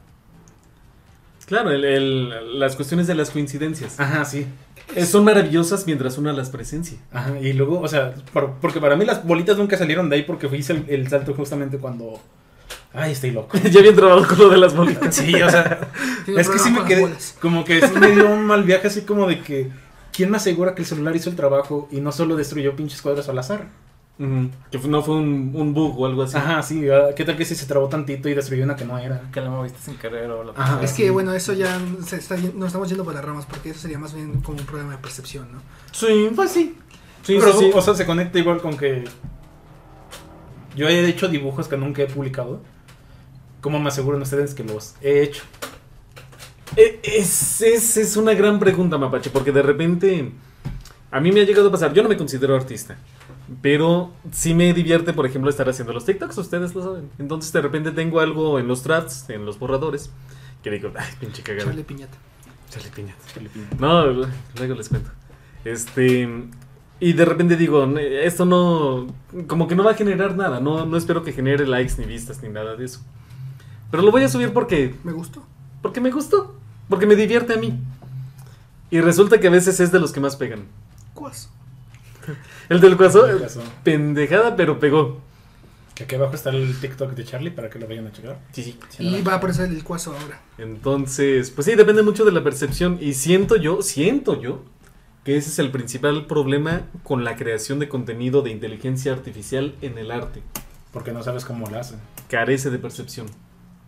Claro, 1.46 1.70
el- 1.70 1.84
el- 1.84 2.58
las 2.60 2.76
cuestiones 2.76 3.06
de 3.06 3.14
las 3.14 3.30
coincidencias. 3.30 3.98
Ajá, 3.98 4.24
sí. 4.24 4.46
Eh, 4.94 5.04
Son 5.04 5.24
maravillosas 5.24 5.86
mientras 5.86 6.16
una 6.18 6.32
las 6.32 6.48
presencia. 6.50 6.98
Ajá, 7.12 7.38
y 7.40 7.52
luego, 7.52 7.80
o 7.80 7.88
sea, 7.88 8.14
por- 8.32 8.54
porque 8.60 8.80
para 8.80 8.96
mí 8.96 9.04
las 9.04 9.24
bolitas 9.24 9.56
nunca 9.56 9.76
salieron 9.76 10.08
de 10.08 10.16
ahí 10.16 10.22
porque 10.22 10.48
hice 10.56 10.72
el, 10.74 10.84
el 10.88 11.08
salto 11.08 11.34
justamente 11.34 11.78
cuando... 11.78 12.20
Ay, 12.92 13.12
estoy 13.12 13.30
loco. 13.32 13.56
ya 13.70 13.80
bien 13.82 13.94
trabajado 13.94 14.26
con 14.28 14.38
lo 14.38 14.48
de 14.50 14.56
las 14.58 14.74
bolitas. 14.76 15.14
Sí, 15.14 15.34
o 15.40 15.48
sea, 15.50 15.88
es 16.26 16.48
que 16.48 16.58
sí 16.58 16.70
me 16.70 16.84
quedé, 16.84 17.08
como 17.40 17.64
que 17.64 17.80
sí 17.86 17.94
me 17.98 18.10
dio 18.12 18.28
un 18.30 18.44
mal 18.44 18.64
viaje 18.64 18.88
así 18.88 19.02
como 19.02 19.26
de 19.28 19.40
que... 19.40 19.70
¿Quién 20.20 20.30
me 20.30 20.36
asegura 20.36 20.74
que 20.74 20.82
el 20.82 20.86
celular 20.86 21.16
hizo 21.16 21.30
el 21.30 21.36
trabajo 21.36 21.88
y 21.90 22.02
no 22.02 22.12
solo 22.12 22.36
destruyó 22.36 22.76
pinches 22.76 23.00
cuadros 23.00 23.30
al 23.30 23.38
azar? 23.38 23.68
Que 24.18 24.76
no 24.86 25.02
fue 25.02 25.14
un, 25.16 25.52
un 25.54 25.72
bug 25.72 25.98
o 25.98 26.04
algo 26.04 26.24
así. 26.24 26.36
Ajá, 26.36 26.62
sí, 26.62 26.90
ah, 26.90 27.14
¿qué 27.16 27.24
tal 27.24 27.38
que 27.38 27.46
si 27.46 27.54
se 27.54 27.64
trabó 27.64 27.88
tantito 27.88 28.28
y 28.28 28.34
destruyó 28.34 28.64
una 28.64 28.76
que 28.76 28.84
no 28.84 28.98
era? 28.98 29.22
Que 29.32 29.40
lo 29.40 29.50
moviste 29.50 29.78
sin 29.80 29.96
querer 29.96 30.30
o 30.30 30.44
lo 30.44 30.52
que 30.52 30.60
Ajá. 30.60 30.82
Es 30.82 30.92
que 30.92 31.08
bueno, 31.08 31.32
eso 31.32 31.54
ya 31.54 31.80
se 32.04 32.16
está, 32.16 32.36
nos 32.36 32.66
estamos 32.66 32.90
yendo 32.90 33.02
por 33.02 33.14
las 33.14 33.24
ramas 33.24 33.46
porque 33.46 33.70
eso 33.70 33.80
sería 33.80 33.98
más 33.98 34.12
bien 34.12 34.42
como 34.42 34.58
un 34.58 34.66
problema 34.66 34.92
de 34.92 34.98
percepción, 34.98 35.50
¿no? 35.52 35.62
Sí, 35.90 36.28
Pues 36.36 36.50
sí. 36.50 36.76
sí, 37.22 37.38
Pero, 37.40 37.54
sí, 37.54 37.58
sí. 37.60 37.70
o 37.74 37.80
sea, 37.80 37.94
se 37.94 38.04
conecta 38.04 38.38
igual 38.38 38.60
con 38.60 38.76
que 38.76 39.04
yo 40.76 40.86
he 40.86 41.08
hecho 41.08 41.28
dibujos 41.28 41.66
que 41.66 41.78
nunca 41.78 42.02
he 42.02 42.06
publicado. 42.08 42.60
¿Cómo 43.62 43.80
me 43.80 43.88
aseguran 43.88 44.20
ustedes 44.20 44.52
que 44.52 44.64
los 44.64 44.96
he 45.00 45.22
hecho? 45.22 45.44
Eh, 46.80 47.00
Es, 47.02 47.60
es, 47.62 47.96
es 47.96 48.16
una 48.16 48.32
gran 48.34 48.58
pregunta, 48.58 48.96
Mapache, 48.98 49.30
porque 49.30 49.52
de 49.52 49.62
repente 49.62 50.32
a 51.10 51.20
mí 51.20 51.32
me 51.32 51.40
ha 51.40 51.44
llegado 51.44 51.68
a 51.68 51.72
pasar, 51.72 51.92
yo 51.92 52.02
no 52.02 52.08
me 52.08 52.16
considero 52.16 52.54
artista, 52.56 52.96
pero 53.60 54.12
sí 54.32 54.54
me 54.54 54.72
divierte, 54.72 55.12
por 55.12 55.26
ejemplo, 55.26 55.50
estar 55.50 55.68
haciendo 55.68 55.92
los 55.92 56.04
TikToks, 56.06 56.38
ustedes 56.38 56.74
lo 56.74 56.82
saben. 56.82 57.10
Entonces 57.18 57.52
de 57.52 57.60
repente 57.60 57.90
tengo 57.90 58.20
algo 58.20 58.58
en 58.58 58.68
los 58.68 58.84
drafts, 58.84 59.28
en 59.28 59.44
los 59.44 59.58
borradores, 59.58 60.10
que 60.62 60.70
digo, 60.70 60.90
ay, 60.96 61.08
pinche 61.18 61.42
cagada. 61.42 61.66
Charlie 61.66 61.82
Piñata. 61.84 62.16
Charlie 62.70 62.90
piñata. 63.50 63.76
No, 63.80 64.06
luego 64.56 64.74
les 64.76 64.88
cuento. 64.88 65.10
Este. 65.64 66.28
Y 67.00 67.14
de 67.14 67.24
repente 67.24 67.56
digo, 67.56 67.86
"Ne- 67.86 68.24
esto 68.24 68.44
no. 68.44 69.08
Como 69.48 69.66
que 69.66 69.74
no 69.74 69.82
va 69.82 69.90
a 69.92 69.94
generar 69.94 70.36
nada. 70.36 70.60
No, 70.60 70.86
no 70.86 70.96
espero 70.96 71.24
que 71.24 71.32
genere 71.32 71.66
likes 71.66 71.94
ni 71.98 72.04
vistas 72.04 72.42
ni 72.42 72.48
nada 72.48 72.76
de 72.76 72.84
eso. 72.84 73.00
Pero 73.90 74.02
lo 74.04 74.12
voy 74.12 74.22
a 74.22 74.28
subir 74.28 74.52
porque. 74.52 74.94
Me 75.02 75.10
gustó. 75.12 75.42
Porque 75.82 76.00
me 76.00 76.10
gustó. 76.12 76.59
Porque 76.90 77.06
me 77.06 77.16
divierte 77.16 77.54
a 77.54 77.56
mí. 77.56 77.78
Y 78.90 79.00
resulta 79.00 79.40
que 79.40 79.46
a 79.46 79.50
veces 79.50 79.80
es 79.80 79.90
de 79.92 79.98
los 80.00 80.12
que 80.12 80.20
más 80.20 80.36
pegan. 80.36 80.64
cuaso. 81.14 81.48
El 82.68 82.80
del 82.80 82.96
cuaso, 82.98 83.26
El 83.26 83.38
cuaso. 83.38 83.62
pendejada, 83.82 84.54
pero 84.56 84.78
pegó. 84.78 85.20
Que 85.94 86.04
aquí 86.04 86.14
abajo 86.16 86.34
está 86.34 86.50
el 86.50 86.78
TikTok 86.80 87.12
de 87.12 87.24
Charlie 87.24 87.50
para 87.50 87.68
que 87.70 87.78
lo 87.78 87.86
vayan 87.88 88.06
a 88.06 88.12
checar. 88.12 88.38
Sí, 88.52 88.62
sí. 88.62 88.78
Si 88.90 89.04
no 89.10 89.18
Y 89.18 89.22
va 89.22 89.32
a 89.34 89.36
aparecer 89.36 89.70
el 89.70 89.82
cuaso 89.84 90.14
ahora. 90.18 90.40
Entonces, 90.58 91.50
pues 91.50 91.66
sí, 91.66 91.74
depende 91.74 92.02
mucho 92.02 92.24
de 92.24 92.32
la 92.32 92.42
percepción. 92.44 92.98
Y 93.00 93.14
siento 93.14 93.56
yo, 93.56 93.82
siento 93.82 94.40
yo, 94.40 94.62
que 95.24 95.36
ese 95.36 95.50
es 95.50 95.58
el 95.58 95.70
principal 95.70 96.26
problema 96.26 96.82
con 97.02 97.24
la 97.24 97.36
creación 97.36 97.78
de 97.78 97.88
contenido 97.88 98.42
de 98.42 98.50
inteligencia 98.50 99.12
artificial 99.12 99.74
en 99.82 99.98
el 99.98 100.10
arte. 100.10 100.42
Porque 100.92 101.12
no 101.12 101.22
sabes 101.22 101.44
cómo 101.44 101.68
lo 101.68 101.78
hacen. 101.78 101.98
Carece 102.28 102.70
de 102.70 102.78
percepción. 102.78 103.26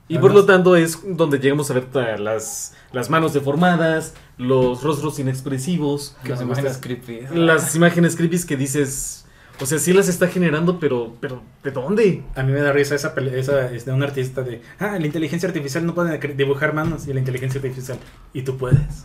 Y 0.08 0.14
Además- 0.16 0.20
por 0.32 0.40
lo 0.40 0.44
tanto 0.46 0.76
es 0.76 0.98
donde 1.16 1.38
llegamos 1.38 1.70
a 1.70 1.74
ver 1.74 2.20
las, 2.20 2.74
las 2.92 3.08
manos 3.08 3.32
deformadas, 3.32 4.14
los 4.36 4.82
rostros 4.82 5.18
inexpresivos, 5.18 6.16
Las 6.24 6.42
imágenes 6.42 6.78
creepy. 6.78 7.20
las 7.34 7.74
imágenes 7.76 8.16
creepy 8.16 8.42
que 8.44 8.56
dices... 8.56 9.18
O 9.60 9.66
sea, 9.66 9.78
sí 9.78 9.92
las 9.92 10.08
está 10.08 10.26
generando, 10.28 10.80
pero, 10.80 11.14
pero 11.20 11.40
¿de 11.62 11.70
dónde? 11.70 12.24
A 12.34 12.42
mí 12.42 12.50
me 12.52 12.60
da 12.60 12.72
risa 12.72 12.94
esa, 12.96 13.14
esa 13.32 13.70
es 13.70 13.84
de 13.84 13.92
un 13.92 14.02
artista 14.02 14.42
de, 14.42 14.60
ah, 14.80 14.96
la 14.98 15.06
inteligencia 15.06 15.46
artificial 15.46 15.86
no 15.86 15.94
puede 15.94 16.18
dibujar 16.34 16.74
manos 16.74 17.06
y 17.06 17.12
la 17.12 17.20
inteligencia 17.20 17.60
artificial, 17.60 17.98
¿y 18.32 18.42
tú 18.42 18.56
puedes? 18.56 19.04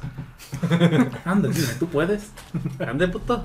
Anda, 1.25 1.49
dime, 1.49 1.67
¿tú 1.77 1.87
puedes? 1.87 2.31
Ande 2.79 3.07
puto. 3.09 3.43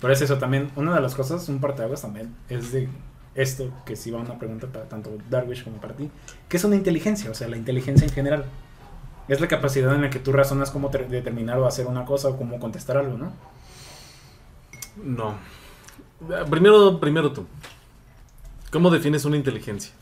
Pero 0.00 0.12
es 0.12 0.20
eso 0.20 0.36
también, 0.38 0.70
una 0.76 0.94
de 0.96 1.00
las 1.00 1.14
cosas, 1.14 1.48
un 1.48 1.60
parteaguas 1.60 2.02
también, 2.02 2.34
es 2.50 2.72
de 2.72 2.88
esto, 3.34 3.70
que 3.86 3.96
sí 3.96 4.10
va 4.10 4.20
una 4.20 4.38
pregunta 4.38 4.66
para 4.66 4.86
tanto 4.88 5.16
Darwish 5.30 5.64
como 5.64 5.76
para 5.78 5.94
ti. 5.94 6.10
¿Qué 6.48 6.56
es 6.56 6.64
una 6.64 6.76
inteligencia? 6.76 7.30
O 7.30 7.34
sea, 7.34 7.48
la 7.48 7.56
inteligencia 7.56 8.06
en 8.06 8.12
general. 8.12 8.44
Es 9.28 9.40
la 9.40 9.48
capacidad 9.48 9.94
en 9.94 10.02
la 10.02 10.10
que 10.10 10.18
tú 10.18 10.32
razonas 10.32 10.70
cómo 10.70 10.90
ter- 10.90 11.08
determinar 11.08 11.58
o 11.58 11.66
hacer 11.66 11.86
una 11.86 12.04
cosa 12.04 12.28
o 12.28 12.36
cómo 12.36 12.58
contestar 12.58 12.96
algo, 12.96 13.16
¿no? 13.16 13.32
No. 15.02 15.36
Primero, 16.50 16.98
primero 17.00 17.32
tú. 17.32 17.46
¿Cómo 18.70 18.90
defines 18.90 19.24
una 19.24 19.36
inteligencia? 19.36 19.92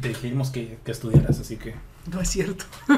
Te 0.00 0.08
dijimos 0.08 0.50
que, 0.50 0.78
que 0.84 0.92
estudiaras, 0.92 1.40
así 1.40 1.56
que... 1.56 1.74
No 2.12 2.20
es 2.20 2.28
cierto. 2.28 2.64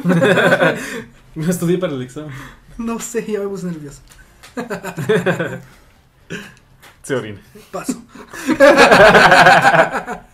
No 1.35 1.49
estudié 1.49 1.79
para 1.79 1.93
el 1.93 2.03
examen. 2.03 2.33
No 2.79 2.99
sé, 2.99 3.25
ya 3.31 3.39
me 3.41 3.47
puse 3.49 3.66
nervioso. 3.66 4.01
Se 7.09 7.15
orina. 7.15 7.41
Paso. 7.73 7.95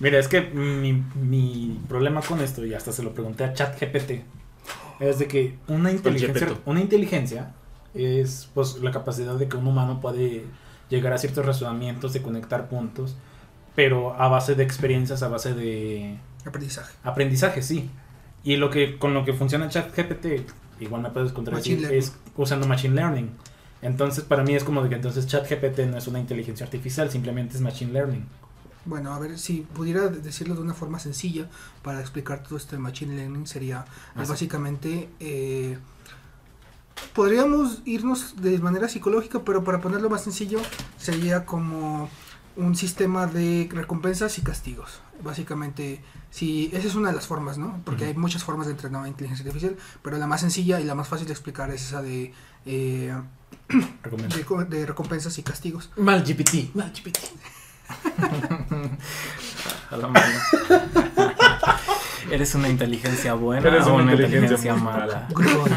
Mira, 0.00 0.18
es 0.18 0.28
que 0.28 0.42
mi, 0.42 0.92
mi 1.14 1.80
problema 1.88 2.20
con 2.20 2.42
esto, 2.42 2.66
y 2.66 2.74
hasta 2.74 2.92
se 2.92 3.02
lo 3.02 3.14
pregunté 3.14 3.44
a 3.44 3.54
ChatGPT, 3.54 4.22
es 5.00 5.18
de 5.18 5.26
que 5.26 5.56
una 5.66 5.90
inteligencia, 5.90 6.58
una 6.66 6.80
inteligencia 6.80 7.54
es 7.94 8.50
pues 8.52 8.76
la 8.82 8.90
capacidad 8.90 9.36
de 9.36 9.48
que 9.48 9.56
un 9.56 9.66
humano 9.66 10.02
puede 10.02 10.44
llegar 10.90 11.14
a 11.14 11.18
ciertos 11.18 11.46
razonamientos, 11.46 12.12
de 12.12 12.20
conectar 12.20 12.68
puntos, 12.68 13.16
pero 13.74 14.12
a 14.12 14.28
base 14.28 14.54
de 14.54 14.62
experiencias, 14.62 15.22
a 15.22 15.28
base 15.28 15.54
de 15.54 16.18
Aprendizaje. 16.44 16.92
aprendizaje, 17.02 17.62
sí. 17.62 17.88
Y 18.44 18.56
lo 18.56 18.68
que 18.68 18.98
con 18.98 19.14
lo 19.14 19.24
que 19.24 19.32
funciona 19.32 19.70
ChatGPT, 19.70 20.26
igual 20.80 21.00
me 21.00 21.08
puedes 21.08 21.32
contradecir, 21.32 21.82
es 21.90 22.14
usando 22.36 22.66
machine 22.66 22.94
learning. 22.94 23.30
Entonces, 23.82 24.24
para 24.24 24.42
mí 24.42 24.54
es 24.54 24.64
como 24.64 24.82
de 24.82 24.88
que 24.88 24.94
entonces 24.96 25.26
ChatGPT 25.26 25.80
no 25.90 25.96
es 25.96 26.06
una 26.06 26.18
inteligencia 26.18 26.64
artificial, 26.66 27.10
simplemente 27.10 27.56
es 27.56 27.62
machine 27.62 27.92
learning. 27.92 28.26
Bueno, 28.84 29.12
a 29.12 29.18
ver, 29.18 29.38
si 29.38 29.60
pudiera 29.60 30.08
decirlo 30.08 30.54
de 30.54 30.62
una 30.62 30.74
forma 30.74 30.98
sencilla 30.98 31.48
para 31.82 32.00
explicar 32.00 32.42
todo 32.42 32.56
este 32.56 32.78
machine 32.78 33.14
learning 33.14 33.46
sería 33.46 33.84
sí. 34.14 34.28
básicamente 34.28 35.10
eh, 35.20 35.76
podríamos 37.14 37.82
irnos 37.84 38.40
de 38.40 38.58
manera 38.58 38.88
psicológica, 38.88 39.40
pero 39.44 39.64
para 39.64 39.80
ponerlo 39.80 40.08
más 40.08 40.22
sencillo 40.22 40.60
sería 40.96 41.44
como 41.44 42.08
un 42.56 42.74
sistema 42.74 43.26
de 43.26 43.68
recompensas 43.70 44.38
y 44.38 44.42
castigos. 44.42 45.00
Básicamente, 45.22 46.02
si 46.30 46.70
esa 46.72 46.88
es 46.88 46.94
una 46.94 47.10
de 47.10 47.14
las 47.14 47.26
formas, 47.26 47.58
¿no? 47.58 47.80
Porque 47.84 48.06
hay 48.06 48.14
muchas 48.14 48.44
formas 48.44 48.66
de 48.66 48.72
entrenar 48.72 49.06
inteligencia 49.06 49.44
artificial, 49.44 49.76
pero 50.02 50.16
la 50.16 50.26
más 50.26 50.40
sencilla 50.40 50.80
y 50.80 50.84
la 50.84 50.94
más 50.94 51.08
fácil 51.08 51.26
de 51.26 51.32
explicar 51.32 51.70
es 51.70 51.86
esa 51.86 52.02
de 52.02 52.32
eh. 52.64 53.14
de, 54.36 54.44
co- 54.44 54.64
de 54.64 54.86
recompensas 54.86 55.36
y 55.38 55.42
castigos. 55.42 55.90
Mal 55.96 56.22
GPT. 56.24 56.74
Mal 56.74 56.92
GPT. 56.92 57.18
A 59.90 59.96
la 59.96 60.08
mano. 60.08 60.26
¿Eres 62.30 62.54
una 62.54 62.68
inteligencia 62.68 63.34
buena 63.34 63.66
Eres 63.66 63.86
o 63.86 63.94
una 63.94 64.12
inteligencia 64.12 64.74
mala? 64.76 65.26
Good 65.32 65.46
boy. 65.56 65.70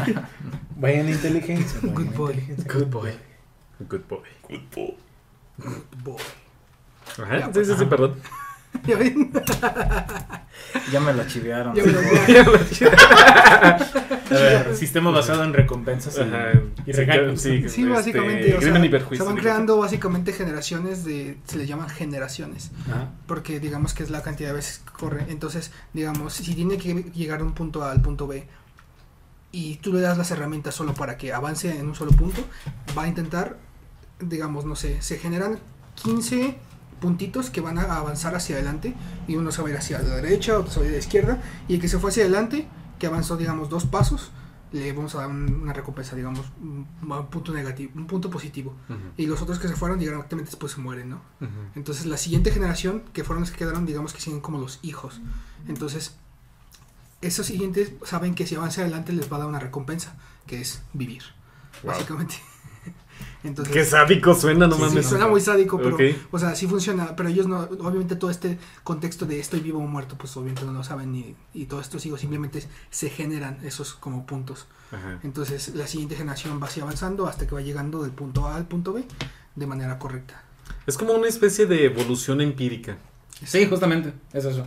Vayan 0.76 1.08
inteligencia. 1.08 1.80
Good 1.82 2.14
boy. 2.16 2.34
inteligencia. 2.34 2.72
Good 2.78 2.86
boy. 2.86 3.10
Good 3.88 4.00
boy. 4.08 4.20
Good 5.58 6.02
boy. 6.04 6.22
Ajá. 7.22 7.50
Sí, 7.52 7.64
sí, 7.64 7.72
sí, 7.78 7.84
perdón. 7.86 8.14
¿Ya 10.92 11.00
me 11.00 11.12
lo 11.12 11.26
chivearon. 11.26 11.74
Ya 11.74 11.84
me 11.84 11.92
lo- 11.92 12.00
A 14.30 14.30
ver, 14.30 14.74
sistema 14.76 15.10
basado 15.10 15.44
en 15.44 15.52
recompensas 15.52 16.16
y, 16.18 16.22
Ajá. 16.22 16.52
y 16.86 16.86
Sí, 16.86 16.92
regalos. 16.92 17.40
sí, 17.40 17.58
Sí, 17.60 17.66
este, 17.82 17.88
básicamente, 17.88 18.54
o 18.56 18.60
sea, 18.60 18.72
crimen 18.72 19.02
y 19.10 19.16
se 19.16 19.22
van 19.22 19.36
creando 19.36 19.76
básicamente 19.78 20.32
generaciones 20.32 21.04
de, 21.04 21.36
se 21.46 21.58
le 21.58 21.66
llaman 21.66 21.88
generaciones, 21.88 22.70
Ajá. 22.90 23.10
porque 23.26 23.60
digamos 23.60 23.94
que 23.94 24.02
es 24.02 24.10
la 24.10 24.22
cantidad 24.22 24.50
de 24.50 24.56
veces 24.56 24.78
que 24.84 24.92
corre, 24.92 25.26
entonces, 25.28 25.70
digamos, 25.92 26.32
si 26.34 26.54
tiene 26.54 26.78
que 26.78 26.94
llegar 27.14 27.38
de 27.38 27.44
un 27.44 27.54
punto 27.54 27.84
A 27.84 27.92
al 27.92 28.02
punto 28.02 28.26
B 28.26 28.46
y 29.52 29.76
tú 29.76 29.92
le 29.92 30.00
das 30.00 30.18
las 30.18 30.30
herramientas 30.30 30.74
solo 30.74 30.94
para 30.94 31.16
que 31.16 31.32
avance 31.32 31.78
en 31.78 31.86
un 31.86 31.94
solo 31.94 32.10
punto, 32.10 32.42
va 32.98 33.04
a 33.04 33.08
intentar, 33.08 33.56
digamos, 34.20 34.64
no 34.64 34.74
sé, 34.74 35.00
se 35.00 35.18
generan 35.18 35.58
15 36.02 36.56
puntitos 37.04 37.50
que 37.50 37.60
van 37.60 37.78
a 37.78 37.82
avanzar 37.96 38.34
hacia 38.34 38.56
adelante 38.56 38.94
y 39.28 39.36
uno 39.36 39.50
se 39.52 39.60
va 39.62 39.68
a 39.68 39.70
ir 39.72 39.76
hacia 39.76 39.98
la 40.00 40.16
derecha, 40.16 40.58
otro 40.58 40.72
se 40.72 40.80
va 40.80 40.84
a 40.86 40.88
ir 40.88 40.94
a 40.94 40.98
la 40.98 41.02
izquierda 41.06 41.42
y 41.68 41.74
el 41.74 41.80
que 41.80 41.88
se 41.88 41.98
fue 41.98 42.10
hacia 42.10 42.22
adelante, 42.24 42.66
que 42.98 43.06
avanzó, 43.06 43.36
digamos, 43.36 43.68
dos 43.68 43.84
pasos, 43.84 44.30
le 44.72 44.92
vamos 44.92 45.14
a 45.14 45.18
dar 45.18 45.28
un- 45.28 45.60
una 45.62 45.72
recompensa, 45.72 46.16
digamos, 46.16 46.46
un, 46.60 46.86
un 47.02 47.26
punto 47.26 47.52
negativo, 47.52 47.92
un 47.94 48.06
punto 48.06 48.28
positivo. 48.30 48.74
Y 49.16 49.26
los 49.26 49.40
otros 49.42 49.58
que 49.60 49.68
se 49.68 49.76
fueron 49.76 49.98
directamente 49.98 50.50
después 50.50 50.72
se 50.72 50.80
mueren, 50.80 51.10
¿no? 51.10 51.20
Entonces 51.76 52.06
la 52.06 52.16
siguiente 52.16 52.50
generación, 52.50 53.02
que 53.12 53.22
fueron 53.22 53.42
los 53.42 53.50
que 53.52 53.58
quedaron, 53.58 53.84
digamos 53.86 54.12
que 54.14 54.20
siguen 54.20 54.40
como 54.40 54.58
los 54.58 54.80
hijos. 54.82 55.20
Entonces, 55.68 56.16
esos 57.20 57.46
siguientes 57.46 57.92
saben 58.04 58.34
que 58.34 58.46
si 58.46 58.54
avanza 58.56 58.80
adelante 58.82 59.12
les 59.12 59.30
va 59.32 59.36
a 59.36 59.40
dar 59.40 59.48
una 59.48 59.60
recompensa, 59.60 60.16
que 60.46 60.60
es 60.60 60.82
vivir, 60.92 61.22
Wow. 61.82 61.92
básicamente. 61.92 62.34
Entonces, 63.44 63.74
Qué 63.74 63.84
sádico 63.84 64.34
suena, 64.34 64.66
no 64.66 64.74
sí, 64.74 64.80
sí, 64.82 64.88
mames. 64.88 65.06
suena 65.06 65.26
muy 65.28 65.40
sádico, 65.40 65.76
pero, 65.78 65.96
o 66.30 66.38
sea, 66.38 66.54
sí 66.56 66.66
funciona, 66.66 67.14
pero 67.14 67.28
ellos 67.28 67.46
no, 67.46 67.60
obviamente 67.60 68.16
todo 68.16 68.30
este 68.30 68.58
contexto 68.82 69.26
de 69.26 69.38
estoy 69.38 69.60
vivo 69.60 69.78
o 69.80 69.86
muerto, 69.86 70.16
pues 70.16 70.34
obviamente 70.38 70.64
no 70.64 70.72
lo 70.72 70.82
saben 70.82 71.14
y, 71.14 71.36
y 71.52 71.66
todos 71.66 71.82
estos 71.84 72.04
hijos 72.06 72.20
simplemente 72.20 72.64
se 72.90 73.10
generan 73.10 73.58
esos 73.62 73.92
como 73.94 74.24
puntos. 74.24 74.66
Ajá. 74.90 75.18
Entonces 75.22 75.74
la 75.74 75.86
siguiente 75.86 76.16
generación 76.16 76.58
va 76.60 76.66
así 76.68 76.80
avanzando 76.80 77.26
hasta 77.26 77.46
que 77.46 77.54
va 77.54 77.60
llegando 77.60 78.02
del 78.02 78.12
punto 78.12 78.46
A 78.48 78.56
al 78.56 78.64
punto 78.66 78.94
B 78.94 79.04
de 79.54 79.66
manera 79.66 79.98
correcta. 79.98 80.42
Es 80.86 80.96
como 80.96 81.12
una 81.12 81.28
especie 81.28 81.66
de 81.66 81.84
evolución 81.84 82.40
empírica. 82.40 82.96
Sí, 83.44 83.66
justamente, 83.66 84.14
es 84.32 84.46
eso. 84.46 84.66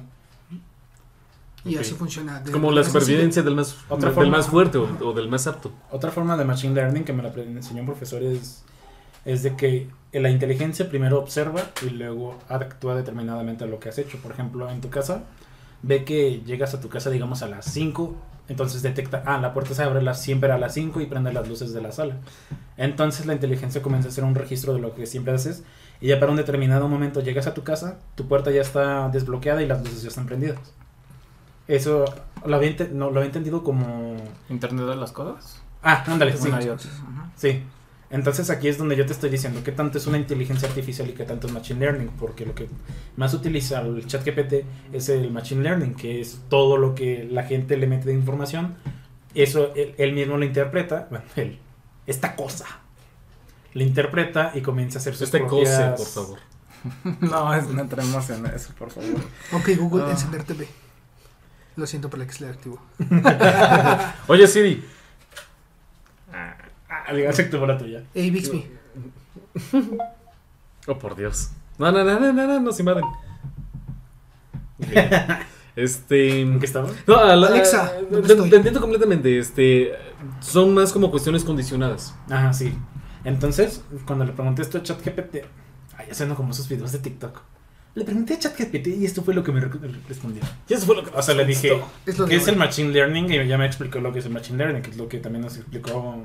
Y 1.65 1.75
así 1.77 1.95
funciona. 1.95 2.39
de- 2.39 2.51
Como 2.51 2.71
la 2.71 2.83
supervivencia 2.83 3.43
del 3.43 3.55
más, 3.55 3.75
Otra 3.89 4.09
del 4.09 4.15
forma- 4.15 4.37
más 4.37 4.47
fuerte 4.47 4.77
o, 4.77 4.87
o 5.01 5.13
del 5.13 5.27
más 5.27 5.47
apto. 5.47 5.71
Otra 5.91 6.11
forma 6.11 6.37
de 6.37 6.45
machine 6.45 6.73
learning 6.73 7.03
que 7.03 7.11
me 7.11 7.23
la 7.23 7.29
enseñó 7.33 7.81
un 7.81 7.87
profesor 7.87 8.21
es, 8.23 8.63
es 9.25 9.43
de 9.43 9.55
que 9.55 9.87
la 10.13 10.29
inteligencia 10.29 10.89
primero 10.89 11.19
observa 11.19 11.61
y 11.85 11.89
luego 11.91 12.37
actúa 12.49 12.95
determinadamente 12.95 13.63
a 13.65 13.67
lo 13.67 13.79
que 13.79 13.89
has 13.89 13.97
hecho. 13.97 14.17
Por 14.19 14.31
ejemplo, 14.31 14.69
en 14.69 14.81
tu 14.81 14.89
casa, 14.89 15.23
ve 15.83 16.03
que 16.05 16.41
llegas 16.45 16.73
a 16.73 16.79
tu 16.81 16.89
casa, 16.89 17.09
digamos, 17.09 17.43
a 17.43 17.47
las 17.47 17.65
5, 17.65 18.15
entonces 18.49 18.81
detecta, 18.81 19.21
ah, 19.25 19.37
la 19.39 19.53
puerta 19.53 19.73
se 19.75 19.83
abre 19.83 20.01
las- 20.01 20.21
siempre 20.21 20.51
a 20.51 20.57
las 20.57 20.73
5 20.73 21.01
y 21.01 21.05
prende 21.05 21.33
las 21.33 21.47
luces 21.47 21.73
de 21.73 21.81
la 21.81 21.91
sala. 21.91 22.15
Entonces 22.77 23.25
la 23.25 23.33
inteligencia 23.33 23.81
comienza 23.81 24.07
a 24.07 24.11
hacer 24.11 24.23
un 24.23 24.35
registro 24.35 24.73
de 24.73 24.79
lo 24.79 24.95
que 24.95 25.05
siempre 25.05 25.33
haces 25.33 25.63
y 25.99 26.07
ya 26.07 26.19
para 26.19 26.31
un 26.31 26.37
determinado 26.37 26.87
momento 26.87 27.21
llegas 27.21 27.47
a 27.47 27.53
tu 27.53 27.63
casa, 27.63 27.99
tu 28.15 28.27
puerta 28.27 28.49
ya 28.51 28.61
está 28.61 29.09
desbloqueada 29.09 29.61
y 29.61 29.67
las 29.67 29.79
luces 29.83 30.01
ya 30.03 30.07
están 30.09 30.25
prendidas. 30.27 30.57
Eso 31.67 32.05
lo 32.45 32.55
había, 32.55 32.71
no, 32.93 33.09
lo 33.11 33.17
había 33.19 33.25
entendido 33.27 33.63
como... 33.63 34.15
¿Internet 34.49 34.85
de 34.85 34.95
las 34.95 35.11
cosas? 35.11 35.61
Ah, 35.83 36.03
ándale, 36.07 36.31
sí. 36.37 36.49
Sí. 37.35 37.63
Entonces 38.09 38.49
aquí 38.49 38.69
es 38.69 38.77
donde 38.77 38.95
yo 38.95 39.05
te 39.05 39.11
estoy 39.13 39.29
diciendo 39.29 39.61
qué 39.65 39.71
tanto 39.73 39.97
es 39.97 40.07
una 40.07 40.17
inteligencia 40.17 40.67
artificial 40.69 41.09
y 41.09 41.13
qué 41.13 41.25
tanto 41.25 41.47
es 41.47 41.53
machine 41.53 41.79
learning, 41.81 42.09
porque 42.19 42.45
lo 42.45 42.55
que 42.55 42.67
más 43.17 43.33
utiliza 43.33 43.81
el 43.81 44.05
chat 44.07 44.25
GPT 44.25 44.63
es 44.93 45.09
el 45.09 45.29
machine 45.31 45.61
learning, 45.61 45.93
que 45.93 46.21
es 46.21 46.39
todo 46.49 46.77
lo 46.77 46.95
que 46.95 47.27
la 47.29 47.43
gente 47.43 47.75
le 47.75 47.85
mete 47.87 48.05
de 48.07 48.13
información, 48.13 48.75
eso 49.35 49.73
él, 49.75 49.93
él 49.97 50.13
mismo 50.13 50.37
lo 50.37 50.45
interpreta, 50.45 51.07
bueno, 51.09 51.25
él, 51.35 51.59
esta 52.05 52.35
cosa, 52.37 52.65
lo 53.73 53.83
interpreta 53.83 54.51
y 54.55 54.61
comienza 54.61 54.99
a 54.99 55.01
hacer 55.01 55.13
sus 55.13 55.23
Este 55.23 55.39
propias... 55.39 55.91
cose, 55.91 55.97
por 55.97 56.07
favor. 56.07 56.39
No, 57.21 57.53
es, 57.53 57.67
no 57.67 57.81
entremos 57.81 58.29
en 58.29 58.45
eso, 58.45 58.71
por 58.79 58.89
favor. 58.91 59.19
Ok, 59.51 59.69
Google, 59.77 60.05
Ah. 60.07 60.11
encender 60.11 60.43
TV. 60.43 60.65
Lo 61.75 61.85
siento 61.85 62.09
por 62.09 62.21
el 62.21 62.27
que 62.27 62.33
se 62.33 62.45
le 62.45 62.51
activo. 62.51 62.79
Oye, 64.27 64.47
Siri. 64.47 64.83
Acepto 67.29 67.59
por 67.59 67.67
la 67.67 67.77
tuya. 67.77 68.03
Hey, 68.13 68.29
Bixby. 68.31 68.65
Oh, 70.87 70.97
por 70.97 71.15
Dios. 71.15 71.49
No, 71.77 71.91
no, 71.91 72.03
no, 72.03 72.19
no, 72.19 72.33
no, 72.33 72.47
no, 72.47 72.59
nos 72.59 72.79
invaden. 72.79 73.03
Ok. 74.79 74.87
Este. 75.77 76.41
¿En 76.41 76.59
qué 76.59 76.65
estaba? 76.65 76.89
No, 77.05 77.17
a 77.17 77.35
la- 77.35 77.47
Alexa, 77.49 77.85
a- 77.85 78.01
¿dónde 78.01 78.21
te, 78.27 78.33
estoy? 78.33 78.49
te 78.49 78.55
entiendo 78.55 78.81
completamente. 78.81 79.37
Este. 79.37 79.91
Son 80.39 80.73
más 80.73 80.91
como 80.91 81.11
cuestiones 81.11 81.43
condicionadas. 81.43 82.15
Ajá, 82.31 82.51
sí. 82.51 82.73
Entonces, 83.23 83.83
cuando 84.07 84.25
le 84.25 84.31
pregunté 84.31 84.63
esto 84.63 84.79
a 84.79 84.83
ChatGPT, 84.83 85.35
ay, 85.95 86.07
suena 86.13 86.33
como 86.33 86.49
esos 86.49 86.67
videos 86.67 86.91
de 86.93 86.97
TikTok. 86.99 87.41
Le 87.93 88.05
pregunté 88.05 88.33
a 88.33 88.39
ChatGPT 88.39 88.87
y 88.87 89.05
esto 89.05 89.21
fue 89.21 89.35
lo 89.35 89.43
que 89.43 89.51
me 89.51 89.59
re- 89.59 89.69
respondió. 90.09 90.41
Y 90.67 90.73
eso 90.73 90.87
fue 90.87 90.95
lo 90.95 91.03
que 91.03 91.11
O 91.15 91.21
sea, 91.21 91.35
le 91.35 91.45
dije, 91.45 91.79
Es 92.07 92.17
lo 92.17 92.25
de 92.25 92.31
¿qué 92.31 92.37
es 92.37 92.47
el. 92.47 92.55
Machine 92.55 92.89
Learning? 92.91 93.31
Y 93.31 93.47
ya 93.47 93.59
me 93.59 93.67
explicó 93.67 93.99
lo 93.99 94.11
que 94.11 94.17
es 94.17 94.25
el 94.25 94.31
Machine 94.31 94.57
Learning, 94.57 94.81
que 94.81 94.89
es 94.89 94.97
lo 94.97 95.07
que 95.07 95.19
también 95.19 95.43
nos 95.43 95.57
explicó 95.57 96.23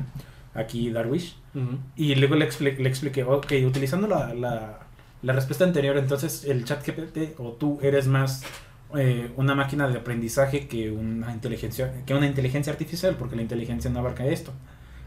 aquí 0.55 0.91
Darwish. 0.91 1.37
Ujú. 1.55 1.79
Y 1.97 2.15
luego 2.17 2.35
le, 2.37 2.49
expli- 2.49 2.77
le 2.79 2.89
expliqué, 2.89 3.25
ok, 3.25 3.53
utilizando 3.67 4.07
la, 4.07 4.35
la, 4.35 4.81
la 5.23 5.33
respuesta 5.33 5.65
anterior, 5.65 5.97
entonces 5.97 6.45
el 6.45 6.65
chat 6.65 6.87
GPT 6.87 7.39
o 7.39 7.53
tú 7.53 7.79
eres 7.83 8.07
más 8.07 8.43
eh, 8.97 9.31
una 9.37 9.55
máquina 9.55 9.89
de 9.89 9.99
aprendizaje 9.99 10.67
que 10.69 10.91
una 10.91 11.33
inteligencia 11.33 11.93
que 12.05 12.15
una 12.15 12.27
inteligencia 12.27 12.73
artificial, 12.73 13.17
porque 13.19 13.37
la 13.37 13.43
inteligencia 13.43 13.91
no 13.91 14.01
abarca 14.01 14.27
esto. 14.27 14.53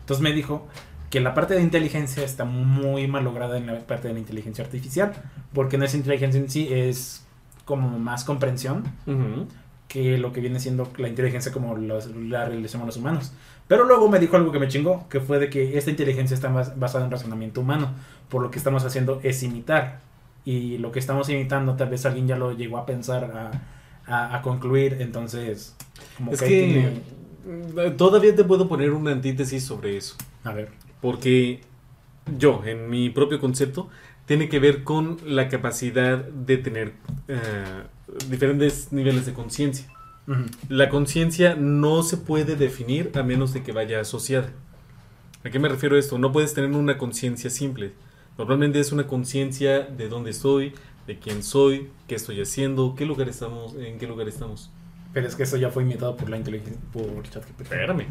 Entonces 0.02 0.22
me 0.24 0.32
dijo 0.34 0.68
que 1.10 1.20
la 1.20 1.34
parte 1.34 1.54
de 1.54 1.62
inteligencia 1.62 2.24
está 2.24 2.46
muy 2.46 3.08
mal 3.08 3.24
lograda 3.24 3.58
en 3.58 3.68
la 3.68 3.80
parte 3.86 4.08
de 4.08 4.14
la 4.16 4.20
inteligencia 4.20 4.64
artificial, 4.66 5.14
porque 5.54 5.78
no 5.78 5.86
es 5.86 5.94
inteligencia 5.96 6.40
en 6.40 6.50
sí, 6.50 6.68
es 6.72 7.26
como 7.66 7.98
más 8.00 8.24
comprensión 8.24 8.84
Ujú. 9.08 9.48
que 9.88 10.18
lo 10.18 10.34
que 10.34 10.42
viene 10.42 10.60
siendo 10.60 10.92
la 10.98 11.08
inteligencia 11.08 11.52
como 11.52 11.76
los- 11.78 12.08
la 12.16 12.46
realizamos 12.46 12.86
los 12.88 12.98
humanos. 12.98 13.34
Pero 13.68 13.84
luego 13.86 14.10
me 14.10 14.20
dijo 14.20 14.36
algo 14.38 14.52
que 14.52 14.60
me 14.60 14.68
chingó, 14.68 15.08
que 15.10 15.20
fue 15.20 15.40
de 15.40 15.50
que 15.50 15.78
esta 15.78 15.90
inteligencia 15.90 16.36
está 16.36 16.50
bas- 16.54 16.78
basada 16.78 17.06
en 17.06 17.12
razonamiento 17.12 17.62
humano, 17.62 17.90
por 18.30 18.42
lo 18.44 18.52
que 18.52 18.58
estamos 18.60 18.84
haciendo 18.86 19.20
es 19.24 19.42
imitar. 19.44 20.02
Y 20.46 20.78
lo 20.78 20.92
que 20.92 21.00
estamos 21.00 21.28
imitando 21.30 21.76
tal 21.76 21.90
vez 21.90 22.06
alguien 22.06 22.28
ya 22.28 22.36
lo 22.38 22.52
llegó 22.52 22.78
a 22.78 22.86
pensar, 22.86 23.24
a, 23.26 24.12
a- 24.12 24.36
a 24.38 24.42
concluir, 24.44 24.98
entonces... 25.00 25.76
Como 26.18 26.32
Es 26.32 26.42
que. 26.42 26.48
tiene- 26.48 26.90
mm, 27.92 27.98
Todavía 27.98 28.36
te 28.36 28.44
puedo 28.44 28.68
poner 28.68 28.92
una 28.92 29.12
antítesis 29.12 29.64
sobre 29.64 29.98
eso. 29.98 30.16
A 30.44 30.52
ver. 30.54 30.70
Porque 31.02 31.62
yo, 32.38 32.62
en 32.66 32.90
mi 32.90 33.10
propio 33.10 33.40
concepto, 33.40 33.90
tiene 34.28 34.50
que 34.50 34.60
ver 34.60 34.84
con 34.84 35.18
la 35.26 35.50
capacidad 35.50 36.18
de 36.18 36.58
tener 36.58 36.94
eh, 37.28 37.38
diferentes 38.30 38.92
niveles 38.92 39.26
de 39.26 39.34
conciencia. 39.34 39.88
La 40.70 40.90
conciencia 40.90 41.56
no 41.56 42.02
se 42.04 42.18
puede 42.18 42.56
definir 42.56 43.12
a 43.16 43.24
menos 43.24 43.54
de 43.54 43.64
que 43.64 43.72
vaya 43.72 44.00
asociada. 44.02 44.50
¿A 45.44 45.50
qué 45.50 45.60
me 45.60 45.70
refiero 45.70 45.98
esto? 45.98 46.18
No 46.18 46.32
puedes 46.32 46.54
tener 46.54 46.72
una 46.72 46.98
conciencia 46.98 47.50
simple. 47.50 47.94
Normalmente 48.38 48.80
es 48.80 48.92
una 48.92 49.06
conciencia 49.06 49.82
de 49.82 50.10
dónde 50.10 50.32
estoy, 50.32 50.74
de 51.06 51.20
quién 51.20 51.44
soy, 51.44 51.90
qué 52.08 52.16
estoy 52.16 52.42
haciendo, 52.42 52.96
qué 52.96 53.06
lugar 53.06 53.30
estamos, 53.30 53.76
en 53.76 54.00
qué 54.00 54.08
lugar 54.08 54.28
estamos. 54.28 54.72
Pero 55.14 55.28
es 55.28 55.36
que 55.36 55.44
eso 55.44 55.58
ya 55.58 55.70
fue 55.70 55.84
imitado 55.84 56.18
por 56.18 56.30
la 56.30 56.38
inteligencia, 56.38 56.82
por 56.92 57.24
ChatGPT. 57.30 57.62
Espérame. 57.62 58.08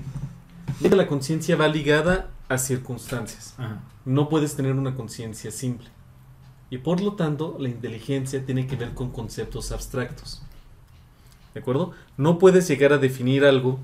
La 0.80 1.06
conciencia 1.06 1.56
va 1.56 1.68
ligada 1.68 2.30
a 2.48 2.58
circunstancias. 2.58 3.54
Ajá. 3.58 3.82
No 4.04 4.28
puedes 4.28 4.54
tener 4.54 4.74
una 4.74 4.94
conciencia 4.94 5.50
simple. 5.50 5.88
Y 6.70 6.78
por 6.78 7.00
lo 7.00 7.14
tanto, 7.14 7.56
la 7.58 7.68
inteligencia 7.68 8.44
tiene 8.44 8.66
que 8.66 8.76
ver 8.76 8.94
con 8.94 9.10
conceptos 9.10 9.72
abstractos. 9.72 10.42
¿De 11.54 11.60
acuerdo? 11.60 11.92
No 12.16 12.38
puedes 12.38 12.68
llegar 12.68 12.92
a 12.92 12.98
definir 12.98 13.44
algo, 13.44 13.78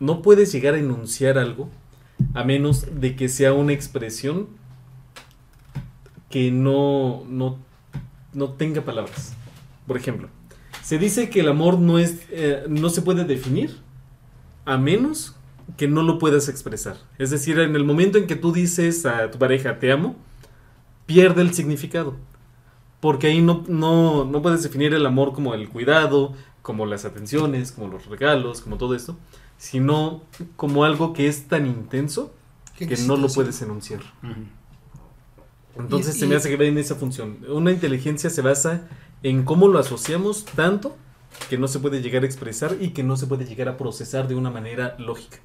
no 0.00 0.20
puedes 0.20 0.52
llegar 0.52 0.74
a 0.74 0.78
enunciar 0.78 1.38
algo, 1.38 1.70
a 2.34 2.44
menos 2.44 3.00
de 3.00 3.14
que 3.16 3.28
sea 3.28 3.52
una 3.52 3.72
expresión 3.72 4.48
que 6.28 6.50
no, 6.50 7.24
no, 7.28 7.58
no 8.32 8.50
tenga 8.50 8.82
palabras. 8.82 9.34
Por 9.86 9.96
ejemplo, 9.96 10.28
se 10.82 10.98
dice 10.98 11.30
que 11.30 11.40
el 11.40 11.48
amor 11.48 11.78
no, 11.78 11.98
es, 11.98 12.26
eh, 12.30 12.64
no 12.68 12.90
se 12.90 13.02
puede 13.02 13.24
definir 13.24 13.76
a 14.64 14.76
menos 14.76 15.36
que 15.76 15.86
no 15.86 16.02
lo 16.02 16.18
puedas 16.18 16.48
expresar. 16.48 16.96
Es 17.18 17.30
decir, 17.30 17.58
en 17.60 17.76
el 17.76 17.84
momento 17.84 18.18
en 18.18 18.26
que 18.26 18.36
tú 18.36 18.52
dices 18.52 19.06
a 19.06 19.30
tu 19.30 19.38
pareja 19.38 19.78
te 19.78 19.92
amo, 19.92 20.16
pierde 21.06 21.42
el 21.42 21.54
significado. 21.54 22.16
Porque 23.00 23.28
ahí 23.28 23.40
no, 23.40 23.64
no, 23.68 24.24
no 24.24 24.42
puedes 24.42 24.62
definir 24.62 24.94
el 24.94 25.06
amor 25.06 25.32
como 25.32 25.54
el 25.54 25.68
cuidado, 25.68 26.34
como 26.62 26.86
las 26.86 27.04
atenciones, 27.04 27.72
como 27.72 27.88
los 27.88 28.06
regalos, 28.06 28.60
como 28.60 28.78
todo 28.78 28.94
esto, 28.94 29.16
sino 29.58 30.22
como 30.56 30.84
algo 30.84 31.12
que 31.12 31.28
es 31.28 31.48
tan 31.48 31.66
intenso 31.66 32.32
¿Qué 32.76 32.86
que 32.88 32.96
no 32.98 33.16
lo 33.16 33.28
puedes 33.28 33.60
enunciar. 33.62 34.00
Entonces 35.76 36.16
Y- 36.16 36.20
se 36.20 36.26
me 36.26 36.36
hace 36.36 36.56
que 36.56 36.66
en 36.66 36.78
esa 36.78 36.94
función. 36.94 37.38
Una 37.48 37.72
inteligencia 37.72 38.30
se 38.30 38.42
basa 38.42 38.88
en 39.22 39.44
cómo 39.44 39.68
lo 39.68 39.78
asociamos 39.78 40.44
tanto 40.44 40.96
que 41.48 41.58
no 41.58 41.68
se 41.68 41.78
puede 41.78 42.02
llegar 42.02 42.22
a 42.22 42.26
expresar 42.26 42.76
y 42.80 42.90
que 42.90 43.02
no 43.02 43.16
se 43.16 43.26
puede 43.26 43.44
llegar 43.44 43.68
a 43.68 43.76
procesar 43.76 44.28
de 44.28 44.34
una 44.34 44.50
manera 44.50 44.96
lógica. 44.98 45.38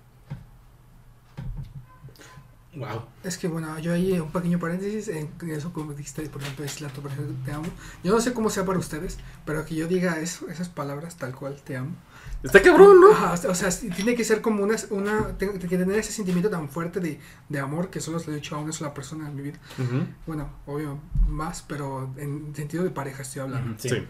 Wow. 2.78 3.06
Es 3.24 3.38
que 3.38 3.48
bueno, 3.48 3.78
yo 3.80 3.94
ahí 3.94 4.20
un 4.20 4.32
pequeño 4.32 4.60
paréntesis 4.60 5.08
en 5.08 5.32
eso 5.50 5.74
como 5.74 5.94
dijiste, 5.94 6.22
por 6.30 6.42
ejemplo, 6.42 6.64
es 6.64 6.80
la 6.80 6.90
por 6.90 7.12
ejemplo, 7.12 7.36
te 7.44 7.52
amo. 7.52 7.66
Yo 8.04 8.14
no 8.14 8.22
sé 8.22 8.34
cómo 8.34 8.50
sea 8.50 8.66
para 8.66 8.78
ustedes, 8.78 9.18
pero 9.46 9.66
que 9.66 9.76
yo 9.76 9.88
diga 9.88 10.20
eso, 10.20 10.48
esas 10.48 10.70
palabras 10.70 11.18
tal 11.18 11.34
cual, 11.36 11.60
te 11.64 11.76
amo. 11.76 11.96
Está 12.44 12.62
cabrón, 12.62 13.02
¿no? 13.02 13.12
Ajá, 13.12 13.34
o 13.50 13.56
sea, 13.56 13.70
tiene 13.70 14.14
que 14.14 14.24
ser 14.24 14.42
como 14.42 14.64
una, 14.64 14.76
una 14.92 15.38
tengo 15.38 15.54
que 15.54 15.68
tener 15.68 15.98
ese 15.98 16.12
sentimiento 16.12 16.50
tan 16.50 16.70
fuerte 16.70 17.00
de, 17.00 17.20
de 17.50 17.60
amor 17.60 17.90
que 17.90 18.00
solo 18.00 18.20
se 18.20 18.28
lo 18.28 18.34
he 18.34 18.36
dicho 18.36 18.56
a 18.56 18.60
una 18.60 18.72
sola 18.72 18.94
persona 18.94 19.28
en 19.28 19.36
mi 19.36 19.42
vida. 19.42 19.60
Ujú. 19.80 20.06
Bueno, 20.28 20.50
obvio, 20.68 21.00
más, 21.28 21.64
pero 21.68 22.14
en 22.18 22.56
sentido 22.56 22.84
de 22.84 22.92
pareja 22.92 23.24
estoy 23.24 23.42
hablando. 23.42 23.72
Ujú, 23.72 23.80
sí. 23.82 23.90
Sí. 23.90 24.08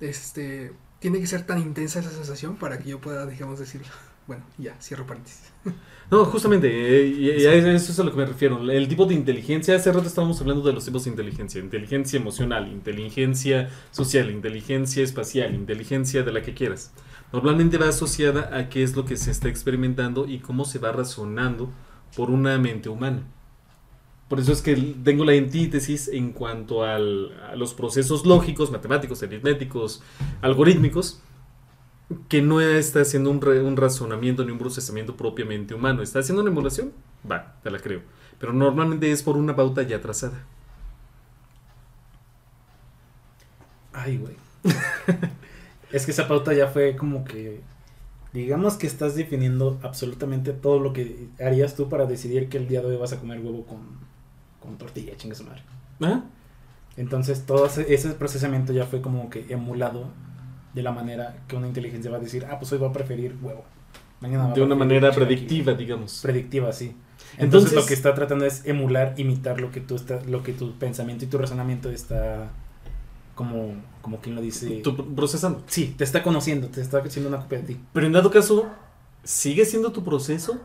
Este, 0.00 0.72
tiene 0.98 1.20
que 1.20 1.26
ser 1.26 1.46
tan 1.46 1.58
intensa 1.58 2.00
esa 2.00 2.10
sensación 2.10 2.56
para 2.56 2.78
que 2.78 2.90
yo 2.90 3.00
pueda, 3.00 3.24
digamos, 3.26 3.58
decir, 3.58 3.82
bueno, 4.26 4.44
ya, 4.58 4.76
cierro 4.80 5.06
paréntesis. 5.06 5.50
No, 6.10 6.24
justamente, 6.24 6.66
eh, 6.68 7.06
y- 7.06 7.42
y 7.42 7.46
a 7.46 7.54
eso 7.54 7.92
es 7.92 8.00
a 8.00 8.02
lo 8.02 8.10
que 8.10 8.16
me 8.16 8.26
refiero. 8.26 8.68
El 8.68 8.88
tipo 8.88 9.06
de 9.06 9.14
inteligencia, 9.14 9.76
hace 9.76 9.92
rato 9.92 10.08
estábamos 10.08 10.40
hablando 10.40 10.62
de 10.64 10.72
los 10.72 10.84
tipos 10.84 11.04
de 11.04 11.10
inteligencia. 11.10 11.60
Inteligencia 11.60 12.18
emocional, 12.18 12.66
inteligencia 12.68 13.70
social, 13.92 14.28
inteligencia 14.30 15.04
espacial, 15.04 15.54
inteligencia 15.54 16.24
de 16.24 16.32
la 16.32 16.42
que 16.42 16.52
quieras. 16.52 16.92
Normalmente 17.32 17.78
va 17.78 17.88
asociada 17.88 18.50
a 18.56 18.68
qué 18.68 18.82
es 18.82 18.96
lo 18.96 19.04
que 19.04 19.16
se 19.16 19.30
está 19.30 19.48
experimentando 19.48 20.26
y 20.26 20.40
cómo 20.40 20.64
se 20.64 20.80
va 20.80 20.90
razonando 20.90 21.70
por 22.16 22.30
una 22.30 22.58
mente 22.58 22.88
humana. 22.88 23.22
Por 24.28 24.40
eso 24.40 24.52
es 24.52 24.62
que 24.62 24.74
tengo 25.04 25.24
la 25.24 25.32
antítesis 25.32 26.08
en 26.08 26.32
cuanto 26.32 26.82
al- 26.84 27.32
a 27.52 27.54
los 27.54 27.72
procesos 27.74 28.26
lógicos, 28.26 28.72
matemáticos, 28.72 29.22
aritméticos, 29.22 30.02
algorítmicos, 30.42 31.20
que 32.28 32.42
no 32.42 32.60
está 32.60 33.00
haciendo 33.02 33.30
un, 33.30 33.40
re- 33.40 33.62
un 33.62 33.76
razonamiento 33.76 34.44
ni 34.44 34.52
un 34.52 34.58
procesamiento 34.58 35.16
propiamente 35.16 35.74
humano. 35.74 36.02
¿Está 36.02 36.20
haciendo 36.20 36.42
una 36.42 36.50
emulación? 36.50 36.92
Va, 37.30 37.56
te 37.62 37.70
la 37.70 37.78
creo. 37.78 38.02
Pero 38.38 38.52
normalmente 38.52 39.10
es 39.12 39.22
por 39.22 39.36
una 39.36 39.56
pauta 39.56 39.82
ya 39.82 40.00
trazada. 40.00 40.44
Ay, 43.92 44.18
güey. 44.18 44.36
es 45.92 46.04
que 46.04 46.12
esa 46.12 46.28
pauta 46.28 46.52
ya 46.54 46.68
fue 46.68 46.96
como 46.96 47.24
que. 47.24 47.60
Digamos 48.32 48.76
que 48.76 48.86
estás 48.86 49.16
definiendo 49.16 49.80
absolutamente 49.82 50.52
todo 50.52 50.80
lo 50.80 50.92
que 50.92 51.28
harías 51.40 51.76
tú 51.76 51.88
para 51.88 52.06
decidir 52.06 52.48
que 52.48 52.58
el 52.58 52.68
día 52.68 52.80
de 52.80 52.88
hoy 52.88 52.96
vas 52.96 53.12
a 53.12 53.18
comer 53.20 53.40
huevo 53.40 53.66
con, 53.66 53.80
con 54.60 54.78
tortilla, 54.78 55.16
chinga 55.16 55.34
su 55.36 55.44
madre. 55.44 55.62
¿Ah? 56.00 56.24
Entonces, 56.96 57.46
todo 57.46 57.66
ese, 57.66 57.92
ese 57.94 58.10
procesamiento 58.12 58.72
ya 58.72 58.86
fue 58.86 59.02
como 59.02 59.30
que 59.30 59.46
emulado 59.50 60.08
de 60.74 60.82
la 60.82 60.92
manera 60.92 61.36
que 61.48 61.56
una 61.56 61.66
inteligencia 61.66 62.10
va 62.10 62.18
a 62.18 62.20
decir, 62.20 62.46
ah, 62.50 62.58
pues 62.58 62.72
hoy 62.72 62.78
va 62.78 62.88
a 62.88 62.92
preferir 62.92 63.36
huevo. 63.42 63.64
Mañana 64.20 64.44
va 64.46 64.50
a 64.52 64.54
De 64.54 64.62
una 64.62 64.74
manera 64.74 65.10
chilaquiles". 65.10 65.26
predictiva, 65.38 65.72
digamos. 65.74 66.20
Predictiva, 66.22 66.72
sí. 66.72 66.94
Entonces, 67.38 67.42
Entonces- 67.44 67.72
lo 67.74 67.86
que 67.86 67.94
está 67.94 68.14
tratando 68.14 68.44
es 68.44 68.64
emular, 68.66 69.14
imitar 69.16 69.60
lo 69.60 69.70
que 69.70 69.80
tú 69.80 69.94
estás, 69.96 70.26
lo 70.26 70.42
que 70.42 70.52
tu 70.52 70.72
pensamiento 70.78 71.24
y 71.24 71.28
tu 71.28 71.38
razonamiento 71.38 71.90
está 71.90 72.50
como, 73.34 73.74
como 74.02 74.20
quien 74.20 74.34
lo 74.34 74.42
dice. 74.42 74.68
Tú 74.82 74.96
pr- 74.96 75.14
procesando. 75.14 75.62
Sí, 75.66 75.94
te 75.96 76.04
está 76.04 76.22
conociendo, 76.22 76.68
te 76.68 76.80
está 76.80 76.98
haciendo 76.98 77.28
una 77.28 77.40
copia 77.40 77.58
de 77.58 77.64
ti. 77.64 77.80
Pero 77.92 78.06
en 78.06 78.12
dado 78.12 78.30
caso, 78.30 78.66
¿sigue 79.24 79.64
siendo 79.64 79.92
tu 79.92 80.04
proceso? 80.04 80.60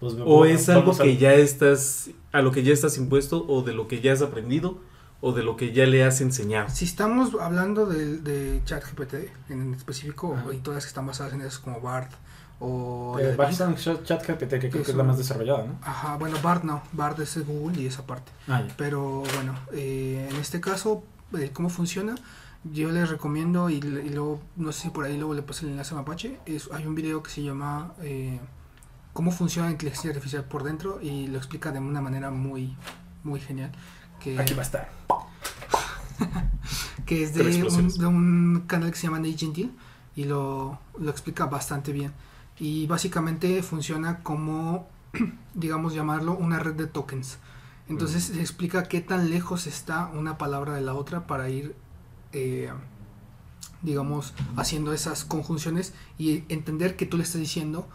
Pues, 0.00 0.14
¿O 0.24 0.44
es 0.44 0.68
algo 0.68 0.92
a- 0.92 0.98
que 0.98 1.16
ya 1.16 1.34
estás, 1.34 2.10
a 2.32 2.42
lo 2.42 2.52
que 2.52 2.62
ya 2.62 2.72
estás 2.72 2.98
impuesto, 2.98 3.44
o 3.48 3.62
de 3.62 3.72
lo 3.72 3.88
que 3.88 4.00
ya 4.00 4.12
has 4.12 4.20
aprendido, 4.22 4.78
o 5.26 5.32
de 5.32 5.42
lo 5.42 5.56
que 5.56 5.72
ya 5.72 5.86
le 5.86 6.04
has 6.04 6.20
enseñado? 6.20 6.68
Si 6.68 6.84
estamos 6.84 7.30
hablando 7.40 7.86
de, 7.86 8.18
de 8.18 8.60
ChatGPT 8.66 9.14
en 9.48 9.72
específico, 9.72 10.36
Ajá. 10.36 10.52
y 10.52 10.58
todas 10.58 10.84
que 10.84 10.88
están 10.88 11.06
basadas 11.06 11.32
en 11.32 11.40
eso 11.40 11.62
como 11.62 11.80
BART 11.80 12.12
o... 12.60 13.16
Eh, 13.18 13.34
ChatGPT, 13.34 14.50
que 14.60 14.68
creo 14.68 14.84
que 14.84 14.90
es 14.90 14.94
la 14.94 15.02
más 15.02 15.16
desarrollada, 15.16 15.64
¿no? 15.64 15.78
Ajá, 15.80 16.18
bueno, 16.18 16.36
BART 16.42 16.64
no, 16.64 16.82
BART 16.92 17.20
es 17.20 17.36
de 17.36 17.40
Google 17.40 17.80
y 17.80 17.86
esa 17.86 18.06
parte. 18.06 18.32
Ah. 18.48 18.64
Pero 18.76 19.22
bueno, 19.34 19.54
eh, 19.72 20.28
en 20.30 20.36
este 20.36 20.60
caso, 20.60 21.02
eh, 21.38 21.48
¿cómo 21.54 21.70
funciona? 21.70 22.16
Yo 22.62 22.90
les 22.90 23.08
recomiendo, 23.08 23.70
y, 23.70 23.76
y 23.76 24.10
luego, 24.10 24.42
no 24.56 24.72
sé 24.72 24.82
si 24.82 24.90
por 24.90 25.06
ahí 25.06 25.16
luego 25.16 25.32
le 25.32 25.40
pasé 25.40 25.64
el 25.64 25.72
enlace 25.72 25.94
a 25.94 25.96
Mapache, 25.96 26.38
es, 26.44 26.68
hay 26.70 26.86
un 26.86 26.94
video 26.94 27.22
que 27.22 27.30
se 27.30 27.42
llama 27.42 27.94
eh, 28.02 28.38
cómo 29.14 29.30
funciona 29.30 29.68
la 29.68 29.72
inteligencia 29.72 30.10
artificial 30.10 30.44
por 30.44 30.64
dentro 30.64 31.00
y 31.00 31.28
lo 31.28 31.38
explica 31.38 31.72
de 31.72 31.78
una 31.78 32.02
manera 32.02 32.30
muy, 32.30 32.76
muy 33.22 33.40
genial. 33.40 33.72
Que, 34.24 34.38
Aquí 34.38 34.54
va 34.54 34.60
a 34.60 34.64
estar. 34.64 34.90
que 37.06 37.22
es 37.22 37.34
de 37.34 37.42
un, 37.42 37.48
explosiones. 37.48 37.98
de 37.98 38.06
un 38.06 38.64
canal 38.66 38.90
que 38.90 38.96
se 38.96 39.06
llama 39.06 39.18
Nate 39.18 39.36
Gentil 39.36 39.76
y 40.16 40.24
lo, 40.24 40.78
lo 40.98 41.10
explica 41.10 41.44
bastante 41.44 41.92
bien. 41.92 42.12
Y 42.58 42.86
básicamente 42.86 43.62
funciona 43.62 44.22
como, 44.22 44.88
digamos, 45.54 45.92
llamarlo 45.92 46.34
una 46.36 46.58
red 46.58 46.74
de 46.74 46.86
tokens. 46.86 47.38
Entonces 47.88 48.24
se 48.24 48.40
explica 48.40 48.84
qué 48.84 49.02
tan 49.02 49.28
lejos 49.28 49.66
está 49.66 50.06
una 50.06 50.38
palabra 50.38 50.72
de 50.72 50.80
la 50.80 50.94
otra 50.94 51.26
para 51.26 51.50
ir, 51.50 51.76
eh, 52.32 52.72
digamos, 53.82 54.32
haciendo 54.56 54.94
esas 54.94 55.26
conjunciones 55.26 55.92
y 56.16 56.44
entender 56.48 56.96
que 56.96 57.04
tú 57.04 57.18
le 57.18 57.24
estás 57.24 57.42
diciendo 57.42 57.86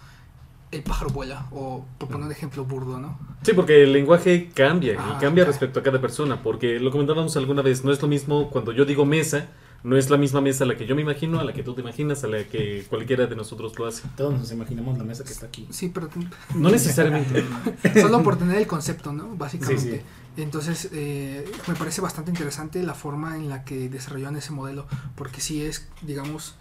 el 0.72 0.84
pájaro 0.84 1.09
vuela, 1.09 1.47
o 1.51 1.86
por 1.97 2.09
poner 2.09 2.28
un 2.28 2.32
ejemplo 2.32 2.63
burdo, 2.65 2.99
¿no? 2.99 3.17
Sí, 3.43 3.53
porque 3.53 3.84
el 3.84 3.93
lenguaje 3.93 4.49
cambia 4.53 4.95
Ah, 4.99 5.15
y 5.17 5.22
cambia 5.22 5.43
claro. 5.43 5.51
respecto 5.51 5.80
a 5.80 5.84
cada 5.84 5.99
persona, 6.01 6.43
porque 6.43 6.80
lo 6.80 6.91
comentábamos 6.91 7.36
alguna 7.38 7.61
vez, 7.61 7.84
no 7.84 7.91
es 7.91 8.01
lo 8.01 8.07
mismo 8.07 8.49
cuando 8.49 8.72
yo 8.72 8.86
digo 8.86 9.05
mesa, 9.05 9.47
no 9.82 9.95
es 9.97 10.09
la 10.09 10.17
misma 10.17 10.41
mesa 10.41 10.65
a 10.65 10.67
la 10.67 10.76
que 10.76 10.86
yo 10.86 10.93
me 10.95 11.01
imagino, 11.01 11.39
a 11.39 11.43
la 11.45 11.53
que 11.53 11.63
tú 11.63 11.74
te 11.74 11.80
imaginas, 11.82 12.24
a 12.26 12.28
la 12.28 12.43
que 12.43 12.86
cualquiera 12.89 13.28
de 13.28 13.36
nosotros 13.36 13.80
lo 13.80 13.88
hace. 13.88 14.03
Todos 14.17 14.38
nos 14.38 14.51
imaginamos 14.51 14.97
la 14.97 15.05
mesa 15.05 15.24
que 15.24 15.32
está 15.32 15.45
aquí. 15.45 15.67
Sí, 15.72 15.89
pero 15.89 16.09
No 16.53 16.70
necesariamente. 16.70 17.45
solo 18.01 18.22
por 18.22 18.38
tener 18.38 18.57
el 18.57 18.67
concepto, 18.67 19.13
¿no? 19.13 19.36
Básicamente. 19.38 20.03
Sí, 20.36 20.41
Entonces, 20.41 20.89
eh, 20.91 21.49
me 21.67 21.76
parece 21.76 22.01
bastante 22.01 22.30
interesante 22.30 22.84
la 22.84 22.93
forma 22.93 23.38
en 23.38 23.47
la 23.49 23.63
que 23.63 23.88
desarrollaron 23.89 24.36
ese 24.36 24.51
modelo, 24.51 24.86
porque 25.15 25.39
sí 25.39 25.63
es, 25.63 25.88
digamos, 26.01 26.55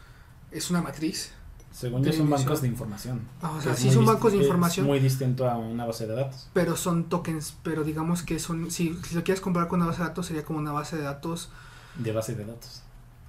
es 0.52 0.70
una 0.70 0.80
matriz. 0.80 1.32
Según 1.78 2.02
yo 2.02 2.12
son 2.12 2.28
bancos 2.28 2.60
de 2.62 2.66
información. 2.68 3.20
Ah, 3.40 3.52
o 3.56 3.60
sea, 3.60 3.74
sí 3.76 3.90
son 3.90 4.04
bancos 4.04 4.32
de 4.32 4.38
es 4.38 4.44
información. 4.44 4.86
muy 4.86 4.98
distinto 4.98 5.48
a 5.48 5.56
una 5.56 5.86
base 5.86 6.06
de 6.08 6.14
datos. 6.14 6.48
pero 6.52 6.76
son 6.76 7.04
tokens, 7.04 7.54
pero 7.62 7.84
digamos 7.84 8.22
que 8.22 8.38
son, 8.40 8.70
si, 8.70 8.98
si 9.06 9.14
lo 9.14 9.22
quieres 9.22 9.40
comparar 9.40 9.68
con 9.68 9.78
una 9.80 9.86
base 9.90 10.02
de 10.02 10.08
datos, 10.08 10.26
sería 10.26 10.44
como 10.44 10.58
una 10.58 10.72
base 10.72 10.96
de 10.96 11.02
datos, 11.04 11.50
De 11.96 12.10
base 12.12 12.34
de 12.34 12.44
datos. 12.44 12.82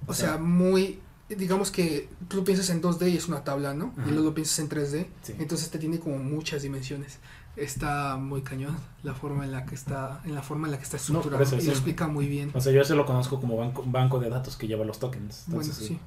o 0.07 0.13
sea, 0.15 0.37
muy, 0.39 0.99
digamos 1.29 1.69
que 1.69 2.09
tú 2.27 2.37
lo 2.37 2.43
piensas 2.43 2.71
en 2.71 2.81
2D 2.81 3.11
y 3.11 3.17
es 3.17 3.27
una 3.27 3.43
tabla, 3.43 3.75
¿no? 3.75 3.93
Ajá. 3.97 4.07
Y 4.09 4.11
luego 4.13 4.29
lo 4.29 4.33
piensas 4.33 4.57
en 4.59 4.69
3D, 4.69 5.05
Sí. 5.21 5.35
entonces 5.37 5.69
te 5.69 5.77
tiene 5.77 5.99
como 5.99 6.17
muchas 6.17 6.63
dimensiones. 6.63 7.19
Está 7.55 8.15
muy 8.15 8.41
cañón 8.41 8.77
la 9.03 9.13
forma 9.13 9.43
en 9.43 9.51
la 9.51 9.65
que 9.65 9.75
está, 9.75 10.21
en 10.23 10.33
la 10.33 10.41
forma 10.41 10.67
en 10.67 10.71
la 10.71 10.77
que 10.77 10.83
está 10.85 10.97
estructurado 10.97 11.43
eso 11.43 11.57
y 11.57 11.61
sí. 11.61 11.67
lo 11.67 11.73
explica 11.73 12.07
muy 12.07 12.27
bien. 12.27 12.51
O 12.55 12.61
sea, 12.61 12.71
yo 12.71 12.83
se 12.83 12.95
lo 12.95 13.05
conozco 13.05 13.39
como 13.39 13.57
banco, 13.57 13.83
banco 13.85 14.19
de 14.19 14.29
datos 14.29 14.55
que 14.55 14.67
lleva 14.67 14.85
los 14.85 14.97
tokens. 14.99 15.43
Bueno, 15.47 15.71
sí. 15.73 15.99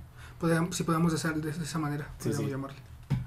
Si 0.70 0.82
podemos 0.84 1.12
hacer 1.14 1.34
de 1.36 1.51
esa 1.51 1.78
manera, 1.78 2.07
Sí, 2.18 2.30
podríamos 2.30 2.45
sí. 2.47 2.51
llamarle. 2.51 2.76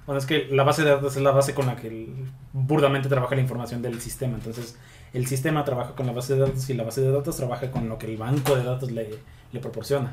Bueno, 0.05 0.20
es 0.20 0.26
que 0.26 0.47
la 0.51 0.63
base 0.63 0.84
de 0.84 0.89
datos 0.91 1.16
es 1.16 1.22
la 1.24 1.32
base 1.32 1.53
con 1.53 1.66
la 1.68 1.76
que 1.76 1.88
el- 1.88 2.32
burdamente 2.53 3.09
trabaja 3.09 3.36
la 3.36 3.41
información 3.41 3.82
del 3.82 3.99
sistema. 4.01 4.36
Entonces, 4.36 4.78
el 5.13 5.26
sistema 5.28 5.63
trabaja 5.66 5.95
con 5.95 6.05
la 6.05 6.11
base 6.11 6.34
de 6.34 6.41
datos 6.41 6.70
y 6.70 6.74
la 6.74 6.84
base 6.84 7.01
de 7.01 7.11
datos 7.11 7.38
trabaja 7.38 7.72
con 7.72 7.88
lo 7.89 7.97
que 7.97 8.07
el 8.07 8.18
banco 8.18 8.55
de 8.55 8.63
datos 8.63 8.91
le, 8.91 9.18
le 9.51 9.59
proporciona. 9.59 10.11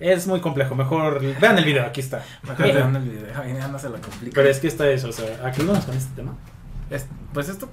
Es 0.00 0.26
muy 0.26 0.40
complejo. 0.40 0.74
Mejor 0.74 1.20
vean 1.40 1.58
el 1.58 1.64
video, 1.64 1.84
aquí 1.86 2.00
está. 2.00 2.24
Mejor 2.42 2.66
vean 2.66 2.96
el 2.96 3.08
video, 3.08 3.26
ya 3.46 3.68
no 3.68 3.78
se 3.78 3.88
la 3.90 4.00
complica. 4.00 4.34
Pero 4.34 4.48
es 4.48 4.60
que 4.60 4.68
está 4.68 4.88
eso, 4.88 5.08
o 5.08 5.12
sea, 5.12 5.46
aquí 5.46 5.62
vamos 5.64 5.84
con 5.84 5.94
este 5.96 6.14
tema. 6.16 6.34
Es- 6.90 7.06
pues 7.32 7.48
esto 7.48 7.68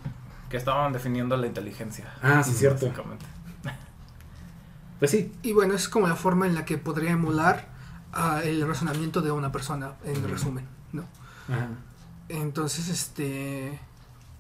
que 0.49 0.58
estaban 0.58 0.91
definiendo 0.93 1.36
la 1.38 1.47
inteligencia. 1.47 2.06
Ah, 2.22 2.43
sí, 2.43 2.52
cierto. 2.54 2.86
Básicamente. 2.88 3.26
Pues 4.99 5.10
sí, 5.12 5.32
Y 5.41 5.54
bueno, 5.54 5.74
es 5.74 5.89
como 5.89 6.08
la 6.08 6.16
forma 6.16 6.45
en 6.45 6.54
la 6.54 6.64
que 6.66 6.78
podría 6.78 7.12
emular 7.12 7.66
ah, 8.14 8.41
el 8.43 8.66
razonamiento 8.68 9.22
de 9.22 9.32
una 9.32 9.51
persona, 9.51 9.93
en 10.05 10.28
resumen, 10.30 10.68
¿no? 10.93 11.03
Ajá. 11.47 11.70
Entonces, 12.30 12.88
este, 12.88 13.78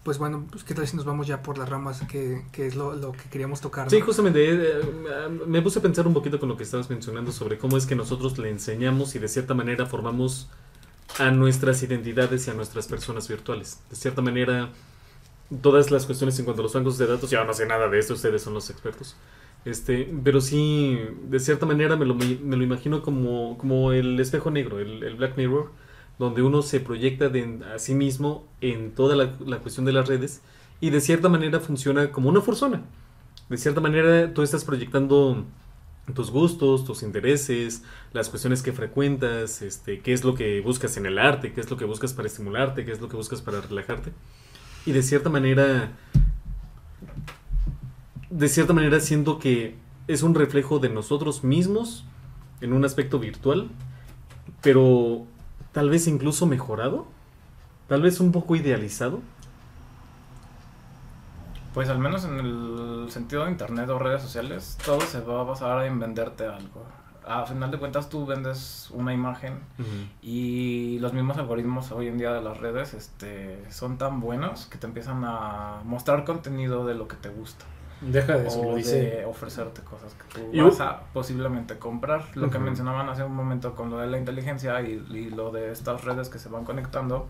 pues 0.03 0.17
bueno, 0.17 0.47
pues, 0.49 0.63
¿qué 0.63 0.73
tal 0.73 0.87
si 0.87 0.95
nos 0.95 1.05
vamos 1.05 1.27
ya 1.27 1.43
por 1.43 1.57
las 1.57 1.69
ramas 1.69 2.01
que, 2.09 2.43
que 2.51 2.67
es 2.67 2.75
lo, 2.75 2.95
lo 2.95 3.11
que 3.11 3.29
queríamos 3.29 3.61
tocar? 3.61 3.89
Sí, 3.89 3.99
justamente, 4.01 4.49
eh, 4.49 4.81
me 5.45 5.61
puse 5.61 5.79
a 5.79 5.81
pensar 5.81 6.07
un 6.07 6.13
poquito 6.13 6.39
con 6.39 6.49
lo 6.49 6.57
que 6.57 6.63
estabas 6.63 6.89
mencionando 6.89 7.31
sobre 7.31 7.57
cómo 7.57 7.77
es 7.77 7.85
que 7.85 7.95
nosotros 7.95 8.37
le 8.37 8.49
enseñamos 8.49 9.15
y 9.15 9.19
de 9.19 9.27
cierta 9.27 9.53
manera 9.53 9.85
formamos 9.85 10.49
a 11.19 11.31
nuestras 11.31 11.83
identidades 11.83 12.47
y 12.47 12.51
a 12.51 12.53
nuestras 12.53 12.87
personas 12.87 13.27
virtuales. 13.27 13.79
De 13.89 13.95
cierta 13.95 14.21
manera, 14.21 14.69
todas 15.61 15.91
las 15.91 16.05
cuestiones 16.05 16.39
en 16.39 16.45
cuanto 16.45 16.61
a 16.61 16.63
los 16.63 16.73
bancos 16.73 16.97
de 16.97 17.07
datos, 17.07 17.29
yo 17.29 17.43
no 17.43 17.53
sé 17.53 17.65
nada 17.65 17.89
de 17.89 17.99
esto, 17.99 18.13
ustedes 18.13 18.41
son 18.41 18.53
los 18.53 18.69
expertos. 18.69 19.15
Este, 19.63 20.11
pero 20.23 20.41
sí, 20.41 20.97
de 21.29 21.39
cierta 21.39 21.65
manera 21.65 21.95
me 21.95 22.05
lo, 22.05 22.15
me 22.15 22.57
lo 22.57 22.63
imagino 22.63 23.03
como, 23.03 23.57
como 23.57 23.91
el 23.91 24.19
espejo 24.19 24.49
negro, 24.49 24.79
el, 24.79 25.15
Black 25.15 25.37
Mirror, 25.37 25.71
donde 26.17 26.41
uno 26.41 26.61
se 26.61 26.79
proyecta 26.79 27.29
de, 27.29 27.59
a 27.73 27.77
sí 27.79 27.93
mismo 27.93 28.47
en 28.59 28.91
toda 28.91 29.15
la, 29.15 29.33
la 29.45 29.59
cuestión 29.59 29.85
de 29.85 29.93
las 29.93 30.07
redes 30.07 30.41
y 30.79 30.89
de 30.89 30.99
cierta 30.99 31.29
manera 31.29 31.59
funciona 31.59 32.11
como 32.11 32.29
una 32.29 32.41
persona. 32.41 32.81
De 33.49 33.57
cierta 33.57 33.81
manera 33.81 34.33
tú 34.33 34.41
estás 34.41 34.65
proyectando 34.65 35.45
tus 36.13 36.31
gustos, 36.31 36.83
tus 36.83 37.03
intereses, 37.03 37.83
las 38.13 38.29
cuestiones 38.29 38.63
que 38.63 38.71
frecuentas, 38.71 39.61
este, 39.61 39.99
qué 39.99 40.13
es 40.13 40.23
lo 40.23 40.35
que 40.35 40.61
buscas 40.61 40.97
en 40.97 41.05
el 41.05 41.19
arte, 41.19 41.53
qué 41.53 41.61
es 41.61 41.69
lo 41.69 41.77
que 41.77 41.85
buscas 41.85 42.13
para 42.13 42.27
estimularte, 42.27 42.85
qué 42.85 42.91
es 42.91 42.99
lo 42.99 43.07
que 43.07 43.15
buscas 43.15 43.41
para 43.41 43.61
relajarte. 43.61 44.11
Y 44.85 44.91
de 44.91 45.03
cierta 45.03 45.29
manera, 45.29 45.91
de 48.31 48.47
cierta 48.47 48.73
manera 48.73 48.99
siento 48.99 49.39
que 49.39 49.75
es 50.07 50.23
un 50.23 50.33
reflejo 50.33 50.79
de 50.79 50.89
nosotros 50.89 51.43
mismos 51.43 52.05
en 52.61 52.73
un 52.73 52.85
aspecto 52.85 53.19
virtual, 53.19 53.69
pero 54.61 55.25
tal 55.73 55.89
vez 55.89 56.07
incluso 56.07 56.45
mejorado, 56.45 57.05
tal 57.87 58.01
vez 58.01 58.19
un 58.19 58.31
poco 58.31 58.55
idealizado. 58.55 59.19
Pues 61.73 61.89
al 61.89 61.99
menos 61.99 62.25
en 62.25 62.39
el 62.39 63.05
sentido 63.09 63.45
de 63.45 63.51
internet 63.51 63.89
o 63.89 63.99
redes 63.99 64.21
sociales, 64.21 64.77
todo 64.85 65.01
se 65.01 65.21
va 65.21 65.41
a 65.41 65.43
basar 65.43 65.85
en 65.85 65.99
venderte 65.99 66.45
algo. 66.45 66.85
A 67.25 67.45
final 67.45 67.69
de 67.69 67.77
cuentas 67.77 68.09
tú 68.09 68.25
vendes 68.25 68.89
una 68.91 69.13
imagen 69.13 69.59
y 70.21 70.97
los 70.99 71.13
mismos 71.13 71.37
algoritmos 71.37 71.91
hoy 71.91 72.07
en 72.07 72.17
día 72.17 72.33
de 72.33 72.41
las 72.41 72.57
redes 72.57 72.93
este, 72.93 73.63
son 73.71 73.97
tan 73.97 74.19
buenos 74.19 74.65
que 74.65 74.77
te 74.77 74.87
empiezan 74.87 75.23
a 75.23 75.81
mostrar 75.85 76.25
contenido 76.25 76.85
de 76.85 76.95
lo 76.95 77.07
que 77.07 77.15
te 77.17 77.29
gusta. 77.29 77.65
Deja 78.01 78.37
de 78.37 78.47
eso, 78.47 78.59
o 78.61 78.63
lo 78.65 78.69
de 78.71 78.77
dice. 78.77 79.25
ofrecerte 79.25 79.81
cosas 79.81 80.13
que 80.15 80.39
tú 80.39 80.49
Y- 80.51 80.59
vas 80.61 80.79
a 80.81 81.01
posiblemente 81.13 81.77
comprar. 81.77 82.25
Lo 82.35 82.49
que 82.49 82.59
mencionaban 82.59 83.07
hace 83.09 83.23
un 83.23 83.35
momento 83.35 83.75
con 83.75 83.89
lo 83.89 83.97
de 83.99 84.07
la 84.07 84.17
inteligencia 84.17 84.81
y, 84.81 85.03
y 85.11 85.29
lo 85.29 85.51
de 85.51 85.71
estas 85.71 86.03
redes 86.03 86.29
que 86.29 86.39
se 86.39 86.49
van 86.49 86.65
conectando. 86.65 87.27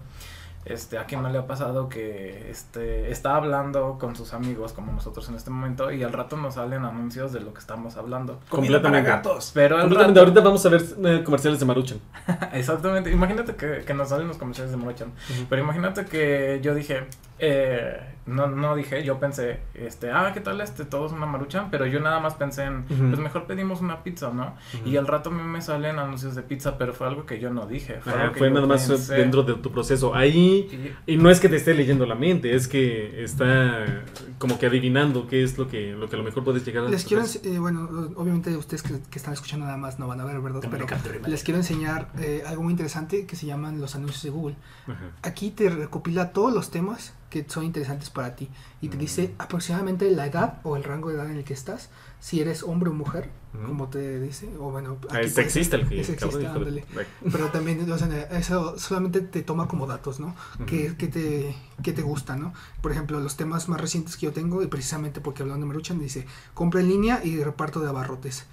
Este, 0.63 0.99
a 0.99 1.05
quien 1.05 1.23
no 1.23 1.29
le 1.31 1.39
ha 1.39 1.47
pasado 1.47 1.89
que 1.89 2.51
este, 2.51 3.09
está 3.09 3.35
hablando 3.35 3.97
con 3.99 4.15
sus 4.15 4.31
amigos 4.35 4.73
como 4.73 4.91
nosotros 4.93 5.27
en 5.29 5.33
este 5.33 5.49
momento 5.49 5.91
y 5.91 6.03
al 6.03 6.13
rato 6.13 6.37
nos 6.37 6.53
salen 6.53 6.85
anuncios 6.85 7.33
de 7.33 7.39
lo 7.39 7.51
que 7.51 7.59
estamos 7.59 7.97
hablando. 7.97 8.39
Completamente. 8.47 9.09
Pero 9.55 9.77
al 9.77 9.81
Completamente. 9.81 10.19
rato, 10.19 10.19
Ahorita 10.19 10.41
vamos 10.41 10.63
a 10.63 10.69
ver 10.69 10.83
eh, 11.03 11.23
comerciales 11.23 11.59
de 11.59 11.65
Maruchan. 11.65 11.99
exactamente, 12.53 13.09
imagínate 13.11 13.55
que, 13.55 13.83
que 13.85 13.93
nos 13.95 14.09
salen 14.09 14.27
los 14.27 14.37
comerciales 14.37 14.69
de 14.71 14.77
Morochan. 14.77 15.07
Ujú. 15.09 15.45
Pero 15.49 15.63
imagínate 15.63 16.05
que 16.05 16.59
yo 16.61 16.75
dije, 16.75 17.05
eh, 17.41 17.99
no, 18.27 18.45
no 18.47 18.75
dije, 18.75 19.03
yo 19.03 19.19
pensé, 19.19 19.59
este, 19.73 20.11
ah, 20.11 20.29
¿qué 20.31 20.41
tal 20.41 20.61
este? 20.61 20.85
Todos 20.85 21.11
una 21.11 21.25
maruchan, 21.25 21.69
pero 21.71 21.87
yo 21.87 21.99
nada 21.99 22.19
más 22.19 22.35
pensé 22.35 22.63
en, 22.65 22.83
pues 22.83 23.19
mejor 23.19 23.45
pedimos 23.47 23.81
una 23.81 24.03
pizza, 24.03 24.29
¿no? 24.31 24.55
Y 24.85 24.95
al 24.97 25.07
rato 25.07 25.31
a 25.31 25.33
mí 25.33 25.41
me 25.41 25.59
salen 25.59 25.97
anuncios 25.97 26.35
de 26.35 26.43
pizza, 26.43 26.77
pero 26.77 26.93
fue 26.93 27.07
algo 27.07 27.25
que 27.25 27.39
yo 27.39 27.51
no 27.51 27.65
dije. 27.65 27.99
Fue, 27.99 28.13
Ajá, 28.13 28.21
algo 28.21 28.33
que 28.33 28.37
fue 28.39 28.49
yo 28.49 28.53
nada 28.53 28.67
más 28.67 28.87
pensé. 28.87 29.15
dentro 29.15 29.41
de 29.41 29.55
tu 29.55 29.71
proceso. 29.71 30.13
Ahí, 30.13 30.93
Y- 31.07 31.13
y 31.13 31.17
no 31.17 31.31
es 31.31 31.39
que 31.39 31.49
te 31.49 31.55
esté 31.55 31.73
leyendo 31.73 32.05
la 32.05 32.13
mente, 32.13 32.55
es 32.55 32.67
que 32.67 33.23
está 33.23 34.03
como 34.37 34.59
que 34.59 34.67
adivinando 34.67 35.27
qué 35.27 35.43
es 35.43 35.57
lo 35.57 35.67
que, 35.67 35.91
lo 35.93 36.07
que 36.07 36.15
a 36.15 36.19
lo 36.19 36.23
mejor 36.23 36.43
puedes 36.43 36.63
llegar 36.63 36.85
a 36.85 36.89
Les 36.89 37.05
quiero, 37.05 37.23
eh, 37.25 37.57
bueno, 37.57 37.89
obviamente 38.15 38.55
ustedes 38.55 38.83
que, 38.83 38.99
que 39.09 39.17
están 39.17 39.33
escuchando 39.33 39.65
nada 39.65 39.77
más 39.77 39.97
no 39.97 40.07
van 40.07 40.21
a 40.21 40.25
ver, 40.25 40.39
¿verdad? 40.41 40.61
Pero 40.69 40.85
les 41.27 41.43
quiero 41.43 41.57
enseñar 41.59 42.09
eh, 42.19 42.43
algo 42.45 42.61
muy 42.63 42.71
interesante 42.71 43.25
que 43.25 43.35
se 43.35 43.47
llaman 43.47 43.81
los 43.81 43.95
anuncios 43.95 44.21
de 44.23 44.29
Google. 44.29 44.55
Ajá. 44.87 45.09
Aquí 45.23 45.49
te 45.49 45.69
recopila 45.69 46.31
todos 46.33 46.53
los 46.53 46.69
temas 46.69 47.15
que 47.31 47.43
son 47.49 47.63
interesantes 47.63 48.11
para 48.11 48.35
ti 48.35 48.47
y 48.81 48.89
te 48.89 48.97
Mm. 48.97 48.99
dice 48.99 49.33
aproximadamente 49.39 50.11
la 50.11 50.27
edad 50.27 50.59
o 50.63 50.75
el 50.75 50.83
rango 50.83 51.09
de 51.09 51.15
edad 51.15 51.29
en 51.31 51.37
el 51.37 51.43
que 51.43 51.53
estás, 51.55 51.89
si 52.19 52.39
eres 52.41 52.61
hombre 52.61 52.91
o 52.91 52.93
mujer, 52.93 53.31
Ujú. 53.55 53.65
como 53.67 53.87
te 53.87 54.19
dice, 54.19 54.47
o 54.59 54.69
bueno, 54.69 54.97
aquí 55.09 55.25
es 55.25 55.33
sexista 55.33 55.75
el 55.77 55.87
que 55.89 56.01
es 56.01 56.07
sexista, 56.07 56.53
ándale. 56.53 56.85
Pero 57.31 57.47
también 57.51 57.89
o 57.91 57.97
sea, 57.97 58.07
eso 58.37 58.77
solamente 58.77 59.21
te 59.21 59.41
toma 59.41 59.67
como 59.67 59.87
datos, 59.87 60.19
¿no? 60.19 60.35
Que, 60.67 60.95
que 60.97 61.07
te, 61.07 61.55
que 61.81 61.93
te 61.93 62.03
gusta, 62.03 62.35
¿no? 62.35 62.53
Por 62.81 62.91
ejemplo, 62.91 63.19
los 63.19 63.37
temas 63.37 63.67
más 63.69 63.81
recientes 63.81 64.17
que 64.17 64.27
yo 64.27 64.33
tengo, 64.33 64.61
y 64.61 64.67
precisamente 64.67 65.19
porque 65.21 65.41
hablando 65.41 65.65
de 65.65 65.67
Maruchan, 65.69 65.97
dice, 65.99 66.27
compra 66.53 66.81
en 66.81 66.89
línea 66.89 67.23
y 67.23 67.41
reparto 67.43 67.79
de 67.79 67.89
abarrotes. 67.89 68.45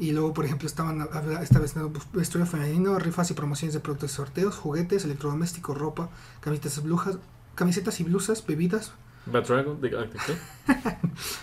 Y 0.00 0.10
luego, 0.10 0.34
por 0.34 0.44
ejemplo, 0.44 0.66
estaban 0.66 1.08
esta 1.40 1.60
vez 1.60 1.76
¿no? 1.76 1.90
vestuario 2.12 2.50
femenino, 2.50 2.98
rifas 2.98 3.30
y 3.30 3.34
promociones 3.34 3.72
de 3.72 3.80
productos 3.80 4.10
y 4.10 4.14
sorteos, 4.16 4.56
juguetes, 4.56 5.04
electrodomésticos, 5.04 5.78
ropa, 5.78 6.10
camisetas, 6.40 6.82
blujas, 6.82 7.18
camisetas 7.54 8.00
y 8.00 8.04
blusas, 8.04 8.44
bebidas. 8.46 8.92
Bad 9.26 9.46
Dragon, 9.46 9.80
de, 9.80 9.96
ah. 9.96 11.00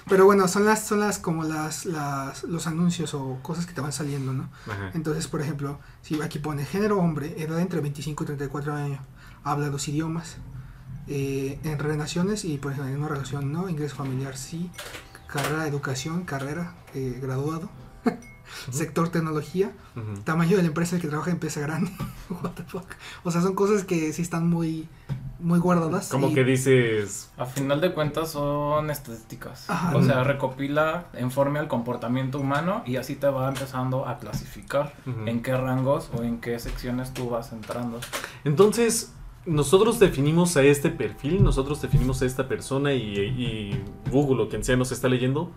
Pero 0.09 0.25
bueno, 0.25 0.47
son 0.49 0.65
las, 0.65 0.85
son 0.85 0.99
las 0.99 1.17
como 1.17 1.43
las, 1.43 1.85
las, 1.85 2.43
los 2.43 2.67
anuncios 2.67 3.13
o 3.13 3.39
cosas 3.41 3.65
que 3.65 3.73
te 3.73 3.79
van 3.79 3.93
saliendo, 3.93 4.33
¿no? 4.33 4.49
Ajá. 4.69 4.91
Entonces, 4.93 5.27
por 5.27 5.41
ejemplo, 5.41 5.79
si 6.01 6.21
aquí 6.21 6.39
pone 6.39 6.65
género 6.65 6.99
hombre, 6.99 7.41
edad 7.41 7.59
entre 7.59 7.79
25 7.79 8.23
y 8.23 8.27
34 8.27 8.73
años, 8.73 8.99
habla 9.43 9.69
dos 9.69 9.87
idiomas. 9.87 10.37
Eh, 11.11 11.57
en 11.63 11.79
relaciones 11.79 12.45
y 12.45 12.59
por 12.59 12.71
ejemplo 12.71 12.93
en 12.93 12.99
una 12.99 13.07
relación 13.07 13.51
no, 13.51 13.67
ingreso 13.67 13.95
familiar 13.95 14.37
sí, 14.37 14.69
carrera 15.25 15.65
educación, 15.65 16.23
carrera, 16.23 16.75
eh, 16.93 17.17
graduado, 17.19 17.71
sector 18.69 19.09
tecnología, 19.09 19.71
tamaño 20.23 20.57
de 20.57 20.61
la 20.61 20.67
empresa 20.67 20.97
en 20.97 21.01
que 21.01 21.07
trabaja 21.07 21.31
empresa 21.31 21.61
grande. 21.61 21.91
What 22.29 22.51
the 22.51 22.63
fuck. 22.63 22.85
O 23.23 23.31
sea, 23.31 23.41
son 23.41 23.55
cosas 23.55 23.85
que 23.85 24.13
sí 24.13 24.21
están 24.21 24.47
muy, 24.47 24.87
muy 25.39 25.59
guardadas. 25.59 26.09
Como 26.09 26.27
y- 26.29 26.33
que 26.33 26.43
dices, 26.43 27.31
A 27.37 27.45
final 27.45 27.79
de 27.81 27.93
cuentas 27.93 28.31
son 28.31 28.89
estadísticas. 28.91 29.69
Ajá. 29.69 29.95
O 29.95 30.03
sea, 30.03 30.23
recopila 30.23 31.05
en 31.13 31.31
forma 31.31 31.59
al 31.59 31.67
comportamiento 31.67 32.39
humano 32.39 32.83
y 32.85 32.97
así 32.97 33.15
te 33.15 33.27
va 33.27 33.47
empezando 33.47 34.07
a 34.07 34.17
clasificar 34.17 34.93
Ujú. 35.07 35.27
en 35.27 35.41
qué 35.41 35.55
rangos 35.55 36.09
o 36.17 36.23
en 36.23 36.39
qué 36.41 36.59
secciones 36.59 37.13
tú 37.13 37.29
vas 37.29 37.51
entrando. 37.53 37.99
Entonces, 38.43 39.13
nosotros 39.45 39.99
definimos 39.99 40.57
a 40.57 40.63
este 40.63 40.89
perfil, 40.89 41.43
nosotros 41.43 41.81
definimos 41.81 42.21
a 42.21 42.25
esta 42.25 42.47
persona 42.47 42.93
y, 42.93 43.17
y 43.17 43.83
Google 44.11 44.43
o 44.43 44.49
quien 44.49 44.63
sea 44.63 44.75
nos 44.75 44.91
está 44.91 45.07
leyendo, 45.07 45.51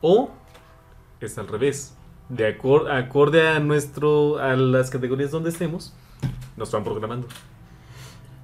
o 0.00 0.30
es 1.20 1.36
al 1.38 1.48
revés. 1.48 1.94
De 2.28 2.56
acor- 2.58 2.90
acorde 2.90 3.48
a 3.48 3.58
nuestro 3.60 4.38
a 4.38 4.54
las 4.56 4.90
categorías 4.90 5.30
donde 5.30 5.50
estemos, 5.50 5.94
nos 6.56 6.70
van 6.72 6.82
programando. 6.84 7.26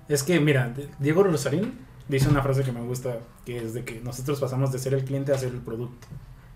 Es 0.08 0.22
que, 0.22 0.40
mira, 0.40 0.74
Diego 0.98 1.22
Rosarín 1.22 1.78
dice 2.08 2.28
una 2.28 2.42
frase 2.42 2.62
que 2.62 2.72
me 2.72 2.82
gusta, 2.82 3.18
que 3.44 3.58
es 3.58 3.74
de 3.74 3.84
que 3.84 4.00
nosotros 4.00 4.40
pasamos 4.40 4.72
de 4.72 4.78
ser 4.78 4.94
el 4.94 5.04
cliente 5.04 5.32
a 5.32 5.38
ser 5.38 5.52
el 5.52 5.60
producto. 5.60 6.06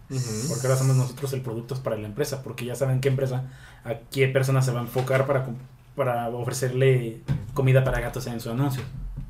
Porque 0.09 0.66
ahora 0.66 0.78
somos 0.78 0.97
nosotros 0.97 1.32
el 1.32 1.40
producto 1.40 1.74
para 1.82 1.97
la 1.97 2.07
empresa, 2.07 2.42
porque 2.42 2.64
ya 2.64 2.74
saben 2.74 3.01
qué 3.01 3.09
empresa, 3.09 3.51
a 3.84 3.94
qué 4.11 4.28
persona 4.28 4.62
se 4.62 4.70
va 4.70 4.80
a 4.80 4.82
enfocar 4.82 5.26
para, 5.26 5.47
para 5.97 6.28
ofrecerle 6.28 7.22
comida 7.55 7.82
para 7.82 8.01
gatos 8.01 8.26
en 8.26 8.40
su 8.40 8.51
anuncio. 8.51 8.82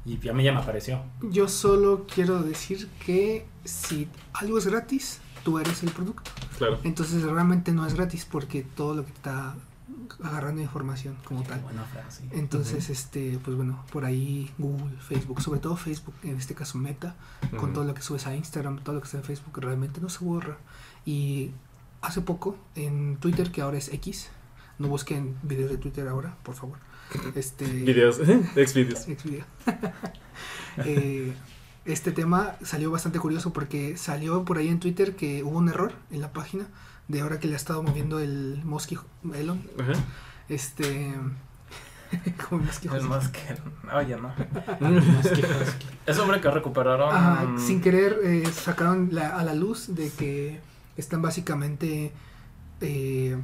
Y 0.05 0.29
a 0.29 0.33
mí 0.33 0.45
ya 0.45 0.53
me 0.53 0.61
apareció. 0.61 1.03
Yo 1.23 1.49
solo 1.49 2.07
quiero 2.13 2.43
decir 2.43 2.89
que 3.05 3.47
si 3.65 4.09
algo 4.35 4.59
es 4.59 4.67
gratis, 4.67 5.21
tú 5.45 5.59
eres 5.59 5.83
el 5.83 5.91
producto. 5.91 6.31
Claro. 6.59 6.79
Entonces 6.85 7.23
realmente 7.23 7.73
no 7.73 7.87
es 7.87 7.95
gratis 7.95 8.25
porque 8.25 8.63
todo 8.63 8.95
lo 8.95 9.05
que 9.05 9.13
está 9.13 9.55
agarrando 10.23 10.61
información 10.63 11.17
como 11.25 11.43
tal. 11.43 11.61
Buena 11.61 11.85
frase. 11.85 12.25
Entonces, 12.33 12.91
este, 12.91 13.39
pues 13.45 13.57
bueno, 13.57 13.85
por 13.93 14.05
ahí 14.05 14.53
Google, 14.59 14.97
Facebook, 15.01 15.41
sobre 15.43 15.61
todo 15.61 15.77
Facebook, 15.77 16.15
en 16.23 16.37
este 16.37 16.55
caso 16.55 16.79
Meta, 16.79 17.15
con 17.51 17.59
Ujú. 17.71 17.73
todo 17.73 17.85
lo 17.85 17.95
que 17.95 18.03
subes 18.03 18.27
a 18.27 18.35
Instagram, 18.35 18.81
todo 18.83 18.95
lo 18.95 19.01
que 19.01 19.07
está 19.07 19.19
en 19.19 19.25
Facebook, 19.25 19.59
realmente 19.61 20.01
no 20.01 20.09
se 20.09 20.25
borra. 20.25 20.59
Y 21.05 21.51
hace 22.03 22.21
poco 22.21 22.57
en 22.75 23.17
Twitter, 23.19 23.51
que 23.51 23.63
ahora 23.63 23.79
es 23.79 23.93
X, 23.93 24.29
no 24.79 24.89
busquen 24.89 25.37
videos 25.43 25.71
de 25.71 25.79
Twitter 25.79 26.07
ahora, 26.09 26.37
por 26.43 26.55
favor. 26.55 26.79
Este, 27.35 27.65
Videos, 27.65 28.19
exvideos. 28.57 29.01
Xvideo. 29.05 29.45
Eh, 30.79 31.33
este 31.87 32.13
tema 32.13 32.57
salió 32.63 32.91
bastante 32.91 33.19
curioso 33.19 33.53
porque 33.53 33.97
salió 33.97 34.45
por 34.45 34.59
ahí 34.59 34.69
en 34.69 34.79
Twitter 34.81 35.17
que 35.17 35.43
hubo 35.43 35.57
un 35.57 35.69
error 35.71 35.95
en 36.11 36.21
la 36.21 36.33
página 36.33 36.67
de 37.09 37.21
ahora 37.21 37.39
que 37.41 37.47
le 37.49 37.55
ha 37.55 37.57
estado 37.57 37.83
moviendo 37.83 38.19
el 38.21 38.61
Mosky 38.65 38.99
Elon. 39.35 39.63
Ajá. 39.79 39.93
Este. 40.49 41.15
como 42.49 42.61
el 42.63 42.67
Mosky 42.69 42.89
Es 42.97 43.03
más 43.03 43.29
que... 43.29 43.41
Oye, 43.95 44.17
no. 44.17 44.33
Que 44.35 44.85
Husky. 44.87 45.87
Es 46.07 46.17
sobre 46.17 46.41
que 46.41 46.51
recuperaron... 46.51 47.15
Ajá, 47.15 47.47
sin 47.59 47.81
querer 47.81 48.19
eh, 48.25 48.45
sacaron 48.53 49.09
la- 49.13 49.37
a 49.39 49.45
la 49.45 49.55
luz 49.55 49.95
de 49.95 50.11
que 50.11 50.61
están 50.97 51.21
básicamente 51.23 52.13
eh, 52.81 53.37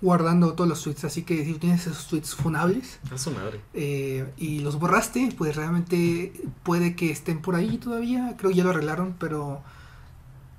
guardando 0.00 0.54
todos 0.54 0.68
los 0.68 0.82
tweets. 0.82 1.04
Así 1.04 1.22
que 1.22 1.44
si 1.44 1.52
tú 1.54 1.58
tienes 1.58 1.86
esos 1.86 2.06
tweets 2.08 2.34
funables 2.34 2.98
A 3.12 3.18
su 3.18 3.30
madre. 3.30 3.60
eh, 3.74 4.32
y 4.36 4.60
los 4.60 4.78
borraste, 4.78 5.32
pues 5.36 5.54
realmente 5.56 6.32
puede 6.62 6.94
que 6.96 7.10
estén 7.10 7.40
por 7.40 7.54
ahí 7.56 7.78
todavía. 7.78 8.34
Creo 8.38 8.50
que 8.50 8.56
ya 8.56 8.64
lo 8.64 8.70
arreglaron, 8.70 9.14
pero 9.18 9.62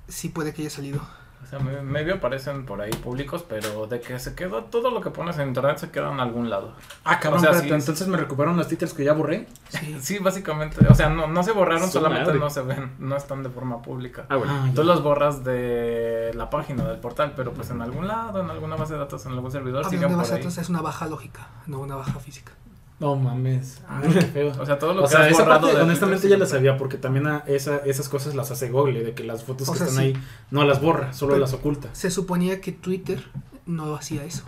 sí 0.08 0.28
puede 0.28 0.52
que 0.54 0.62
haya 0.62 0.70
salido. 0.70 1.00
O 1.42 1.46
sea, 1.46 1.58
me- 1.60 1.80
medio 1.82 2.14
aparecen 2.16 2.66
por 2.66 2.80
ahí 2.80 2.90
públicos, 2.90 3.44
pero 3.48 3.86
de 3.86 4.00
que 4.00 4.18
se 4.18 4.34
queda 4.34 4.64
todo 4.64 4.90
lo 4.90 5.00
que 5.00 5.10
pones 5.10 5.38
en 5.38 5.48
internet 5.48 5.78
se 5.78 5.90
queda 5.90 6.12
en 6.12 6.20
algún 6.20 6.50
lado. 6.50 6.74
Ah, 7.04 7.18
cabrón, 7.20 7.38
O 7.38 7.40
sea, 7.40 7.50
espérate, 7.52 7.68
sí, 7.68 7.74
entonces 7.80 8.08
me 8.08 8.16
recuperaron 8.18 8.56
los 8.56 8.68
títulos 8.68 8.92
que 8.92 9.04
ya 9.04 9.12
borré. 9.14 9.46
Sí. 9.68 9.96
Sí, 10.00 10.18
básicamente. 10.18 10.84
O 10.88 10.94
sea, 10.94 11.08
no, 11.08 11.26
no 11.26 11.42
se 11.42 11.52
borraron, 11.52 11.86
Su 11.86 11.92
solamente 11.98 12.26
madre. 12.26 12.40
no 12.40 12.50
se 12.50 12.62
ven, 12.62 12.92
no 12.98 13.16
están 13.16 13.42
de 13.42 13.50
forma 13.50 13.80
pública. 13.82 14.26
Ah, 14.28 14.36
bueno. 14.36 14.52
Ah, 14.54 14.68
Tú 14.74 14.82
ya. 14.82 14.88
los 14.88 15.02
borras 15.02 15.42
de 15.44 16.32
la 16.34 16.50
página 16.50 16.84
del 16.84 16.98
portal, 16.98 17.32
pero 17.36 17.52
pues 17.54 17.70
en 17.70 17.80
algún 17.82 18.06
lado, 18.08 18.40
en 18.40 18.50
alguna 18.50 18.76
base 18.76 18.92
de 18.94 18.98
datos, 18.98 19.24
en 19.26 19.32
algún 19.32 19.50
servidor, 19.50 19.84
Hablando 19.84 19.90
siguen 19.90 20.08
de 20.08 20.14
por 20.14 20.18
base 20.22 20.32
de 20.32 20.36
ahí. 20.38 20.42
datos, 20.44 20.58
es 20.58 20.68
una 20.68 20.82
baja 20.82 21.06
lógica, 21.06 21.48
no 21.66 21.80
una 21.80 21.96
baja 21.96 22.18
física. 22.20 22.52
No 23.00 23.14
mames. 23.16 23.80
Ay, 23.88 24.10
qué 24.12 24.20
feo. 24.34 24.52
O 24.60 24.66
sea, 24.66 24.78
todo 24.78 24.92
lo 24.94 25.00
O 25.02 25.04
que 25.04 25.10
sea, 25.10 25.20
has 25.26 25.30
esa 25.32 25.42
borrado 25.42 25.60
parte, 25.62 25.76
de 25.76 25.82
honestamente 25.84 26.22
Twitter, 26.22 26.38
ya 26.40 26.46
sí. 26.46 26.52
la 26.52 26.58
sabía 26.58 26.76
porque 26.76 26.96
también 26.96 27.26
a 27.28 27.38
esa, 27.46 27.76
esas 27.78 28.08
cosas 28.08 28.34
las 28.34 28.50
hace 28.50 28.70
Google, 28.70 29.04
de 29.04 29.14
que 29.14 29.22
las 29.24 29.44
fotos 29.44 29.68
O 29.68 29.72
que 29.72 29.78
sea, 29.78 29.86
están 29.86 30.02
sí. 30.04 30.08
ahí 30.14 30.22
no 30.50 30.64
las 30.64 30.80
borra, 30.82 31.12
solo 31.12 31.32
Pero- 31.34 31.40
las 31.42 31.52
oculta. 31.52 31.88
Se 31.92 32.10
suponía 32.10 32.60
que 32.60 32.72
Twitter 32.72 33.24
no 33.66 33.94
hacía 33.94 34.24
eso. 34.24 34.42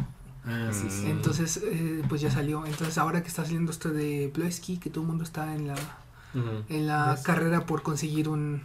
Ah, 0.46 0.70
sí, 0.72 0.86
sí. 0.90 1.06
Entonces, 1.08 1.60
eh, 1.64 2.02
pues 2.08 2.20
ya 2.22 2.30
salió. 2.30 2.64
Entonces, 2.66 2.96
ahora 2.98 3.22
que 3.22 3.28
está 3.28 3.44
saliendo 3.44 3.70
esto 3.70 3.90
de 3.90 4.30
Ploesky, 4.34 4.78
que 4.78 4.90
todo 4.90 5.02
el 5.02 5.08
mundo 5.08 5.22
está 5.22 5.54
en 5.54 5.68
la, 5.68 5.74
en 6.68 6.86
la 6.86 7.14
Yes. 7.14 7.22
carrera 7.24 7.66
por 7.66 7.82
conseguir 7.82 8.28
un 8.28 8.62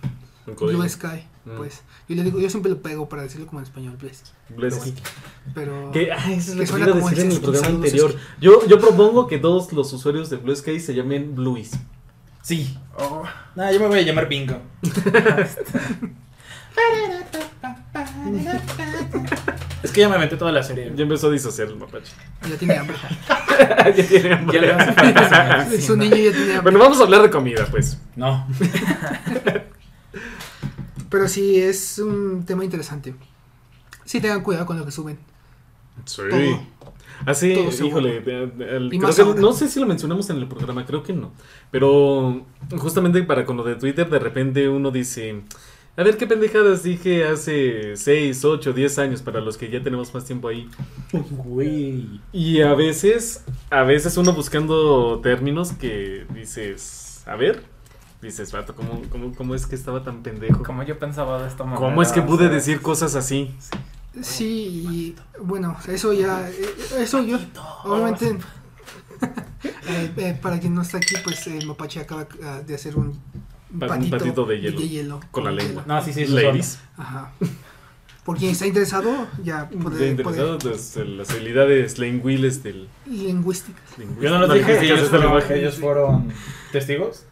Un 0.48 0.56
código. 0.56 0.80
Blue 0.80 0.90
Sky, 0.90 1.26
Mm. 1.46 1.58
pues 1.58 1.84
yo 2.10 2.16
le 2.16 2.24
digo, 2.24 2.40
yo 2.40 2.50
siempre 2.50 2.72
lo 2.72 2.82
pego 2.82 3.08
para 3.08 3.22
decirlo 3.22 3.46
como 3.46 3.60
en 3.60 3.66
español, 3.66 3.96
Ploesky. 3.98 4.32
Bless. 4.50 4.94
Pero 5.54 5.92
Que, 5.94 6.12
ah, 6.12 6.32
eso 6.32 6.52
es 6.52 6.58
lo 6.72 6.78
Que 6.78 6.84
que 6.84 6.92
decir 6.94 7.20
en 7.20 7.32
el 7.32 7.40
programa 7.40 7.68
anterior. 7.68 8.16
Yo, 8.42 8.66
yo 8.68 8.80
propongo 8.80 9.28
que 9.28 9.38
todos 9.38 9.72
los 9.74 9.94
usuarios 9.94 10.30
de 10.32 10.38
Blue 10.38 10.56
Sky 10.56 10.80
se 10.80 10.96
llamen 10.96 11.36
Bluis. 11.36 11.72
Sí. 12.42 12.78
Oh, 12.98 13.24
Nah, 13.56 13.72
yo 13.72 13.80
me 13.80 13.88
voy 13.88 14.00
a 14.00 14.02
llamar 14.02 14.28
Bingo. 14.28 14.60
es 19.84 19.92
que 19.92 20.02
ya 20.02 20.10
me 20.10 20.16
aventé 20.16 20.36
toda 20.38 20.52
la 20.52 20.64
serie. 20.64 20.92
Ya 20.96 21.04
empezó 21.04 21.28
a 21.28 21.32
disociar 21.32 21.68
el 21.68 21.76
mapache. 21.78 22.12
ya 22.50 22.58
tiene 22.58 22.78
hambre. 22.78 22.98
ya 23.98 24.08
tiene 24.08 24.34
hambre. 24.34 24.56
Ya 24.60 24.62
le 24.62 24.74
hace 24.74 24.94
falta 24.94 25.68
Es 25.74 25.90
un 25.90 26.00
niño 26.00 26.16
ya 26.16 26.32
tiene 26.32 26.54
hambre. 26.56 26.62
Bueno, 26.62 26.80
vamos 26.80 27.00
a 27.00 27.04
hablar 27.04 27.22
de 27.22 27.30
comida, 27.30 27.68
pues. 27.70 28.00
No. 28.16 28.48
Pero 31.16 31.28
sí, 31.30 31.60
es 31.60 31.98
un 32.00 32.44
tema 32.46 32.64
interesante. 32.66 33.16
Sí, 34.04 34.20
tengan 34.20 34.44
cuidado 34.44 34.66
con 34.66 34.78
lo 34.78 34.86
que 34.86 34.92
suben. 34.92 35.18
Sí. 36.06 36.22
Todo. 36.30 36.64
Así, 37.26 37.56
se 37.72 37.86
híjole, 37.88 38.18
eh, 38.26 38.52
el- 38.70 38.88
Y 38.88 38.98
creo 38.98 39.02
más 39.04 39.16
que- 39.16 39.22
ahora. 39.22 39.40
no 39.40 39.54
sé 39.54 39.70
si 39.70 39.80
lo 39.80 39.86
mencionamos 39.88 40.30
en 40.30 40.36
el 40.38 40.48
programa, 40.48 40.86
creo 40.86 41.02
que 41.04 41.14
no. 41.14 41.32
Pero 41.72 42.46
justamente 42.78 43.24
para 43.24 43.46
con 43.46 43.56
lo 43.56 43.64
de 43.64 43.76
Twitter, 43.76 44.10
de 44.10 44.20
repente 44.20 44.68
uno 44.68 44.92
dice, 44.92 45.42
a 45.96 46.04
ver 46.04 46.18
qué 46.18 46.28
pendejadas 46.28 46.84
dije 46.84 47.24
hace 47.26 47.96
6, 47.96 48.44
8, 48.44 48.74
10 48.74 49.00
años 49.00 49.22
para 49.22 49.40
los 49.40 49.58
que 49.58 49.70
ya 49.72 49.82
tenemos 49.82 50.14
más 50.14 50.26
tiempo 50.26 50.50
ahí. 50.50 50.68
Güey. 51.14 52.20
Y 52.34 52.62
a 52.62 52.74
veces, 52.76 53.46
a 53.70 53.84
veces 53.84 54.18
uno 54.18 54.34
buscando 54.34 55.22
términos 55.24 55.72
que 55.72 56.26
dices, 56.34 57.24
a 57.26 57.38
ver, 57.38 57.64
dices, 58.26 58.52
vato, 58.52 58.76
¿cómo, 58.76 59.02
cómo, 59.10 59.34
cómo 59.36 59.56
es 59.56 59.66
que 59.66 59.76
estaba 59.76 60.04
tan 60.04 60.22
pendejo? 60.24 60.64
como 60.64 60.84
yo 60.84 60.98
pensaba 61.00 61.42
de 61.42 61.48
esta 61.48 61.64
manera. 61.64 61.80
¿Cómo 61.82 62.02
es 62.02 62.12
que 62.12 62.20
o 62.22 62.26
pude 62.26 62.46
sea, 62.46 62.50
decir 62.54 62.82
cosas 62.82 63.16
así? 63.16 63.54
Sí, 64.22 64.46
y 64.90 65.16
bueno, 65.42 65.76
eso 65.88 66.14
ya, 66.14 66.50
eh, 66.50 66.76
eso 67.00 67.22
yo, 67.24 67.38
obviamente, 67.84 68.38
eh, 69.88 70.12
eh, 70.18 70.40
para 70.42 70.60
quien 70.60 70.74
no 70.74 70.82
está 70.82 70.98
aquí, 70.98 71.16
pues 71.24 71.48
el 71.48 71.66
mapache 71.66 72.00
acaba 72.00 72.28
ah, 72.44 72.62
de 72.66 72.76
hacer 72.76 72.96
un 72.98 73.20
Pa- 73.80 73.96
un 73.98 74.10
patito 74.10 74.46
de 74.46 74.62
hielo. 74.62 75.20
Con 75.32 75.44
la 75.44 75.52
lengua. 75.52 75.84
No, 75.86 76.02
sí, 76.02 76.14
sí, 76.14 76.26
Ladies. 76.28 76.80
Ajá. 76.98 77.34
Por 78.24 78.38
quien 78.38 78.52
está 78.52 78.66
interesado, 78.66 79.28
ya 79.44 79.66
De 79.66 79.78
puede, 79.78 80.10
interesados, 80.12 80.64
pues, 80.64 80.96
las 80.96 81.30
habilidades 81.30 82.00
lingüiles 82.00 82.64
del 82.64 82.88
lingüísticas. 83.06 83.84
Yo 84.22 84.30
no 84.30 84.40
los 84.40 84.48
No, 84.50 84.54
dije, 84.56 84.80
ellos 84.82 85.76
fueron 85.78 86.32
testigos. 86.72 87.26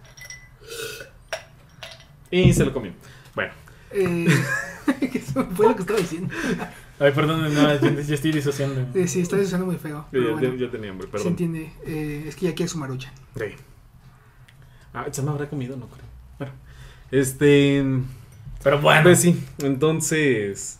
Y 2.37 2.53
se 2.53 2.65
lo 2.65 2.73
comió. 2.73 2.91
Bueno, 3.35 3.51
Eh, 3.91 4.27
eso 5.13 5.45
fue 5.55 5.67
lo 5.67 5.75
que 5.75 5.81
estaba 5.81 5.99
diciendo. 5.99 6.33
Ay, 6.99 7.11
perdón, 7.11 7.41
no, 7.53 7.75
yo, 7.79 8.01
yo 8.01 8.13
estoy 8.15 8.31
disociando. 8.31 8.87
Eh, 8.97 9.07
sí, 9.07 9.21
está 9.21 9.37
diciendo 9.37 9.65
muy 9.65 9.75
feo. 9.77 10.05
yo, 10.11 10.39
ya- 10.39 10.55
ya 10.55 10.69
tenía 10.71 10.89
hambre, 10.91 11.07
se 11.07 11.11
perdón. 11.11 11.27
entiende. 11.29 11.73
Eh, 11.85 12.25
es 12.27 12.35
que 12.35 12.45
ya 12.47 12.55
quiere 12.55 12.69
su 12.69 12.77
marucha. 12.77 13.11
Sí. 13.37 13.45
Ah, 14.93 15.05
¿se 15.11 15.21
me 15.21 15.31
habrá 15.31 15.49
comido? 15.49 15.75
No 15.77 15.87
creo. 15.87 16.05
Bueno, 16.39 16.53
este. 17.11 17.83
Pero 18.63 18.79
bueno. 18.81 19.03
Pues 19.03 19.19
sí, 19.21 19.43
entonces. 19.59 20.79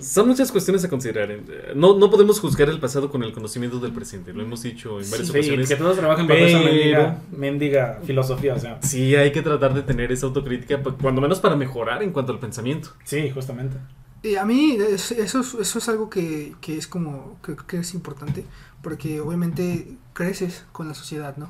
Son 0.00 0.26
muchas 0.26 0.50
cuestiones 0.50 0.84
a 0.84 0.88
considerar. 0.88 1.30
Eh, 1.30 1.72
No, 1.76 1.96
no 1.96 2.10
podemos 2.10 2.40
juzgar 2.40 2.68
el 2.68 2.80
pasado 2.80 3.10
con 3.10 3.22
el 3.22 3.32
conocimiento 3.32 3.78
del 3.78 3.92
presente. 3.92 4.32
Lo 4.32 4.42
hemos 4.42 4.62
dicho 4.62 5.00
en 5.00 5.08
varias 5.10 5.28
Sí, 5.28 5.30
ocasiones. 5.30 5.68
que 5.68 5.76
todos 5.76 5.96
trabajen 5.96 6.26
bajo 6.26 6.40
esa 6.40 6.58
mendiga, 6.60 7.22
mendiga 7.30 8.00
filosofía, 8.04 8.54
o 8.54 8.58
sea. 8.58 8.78
Sí, 8.82 9.14
hay 9.14 9.30
que 9.30 9.40
tratar 9.42 9.72
de 9.72 9.82
tener 9.82 10.10
esa 10.10 10.26
autocrítica, 10.26 10.82
pa- 10.82 10.96
cuando 11.00 11.20
menos 11.20 11.38
para 11.38 11.54
mejorar 11.54 12.02
en 12.02 12.10
cuanto 12.10 12.32
al 12.32 12.40
pensamiento. 12.40 12.88
Sí, 13.04 13.30
justamente. 13.30 13.76
Y 14.24 14.36
a 14.36 14.44
mí 14.44 14.76
es- 14.80 15.12
eso, 15.12 15.40
es- 15.40 15.54
eso 15.54 15.78
es 15.78 15.88
algo 15.88 16.08
que, 16.08 16.56
que 16.60 16.76
es 16.78 16.86
como, 16.88 17.38
que, 17.42 17.54
que 17.56 17.78
es 17.78 17.92
importante, 17.94 18.44
porque 18.82 19.20
obviamente 19.20 19.96
creces 20.14 20.64
con 20.72 20.88
la 20.88 20.94
sociedad, 20.94 21.36
¿no? 21.36 21.46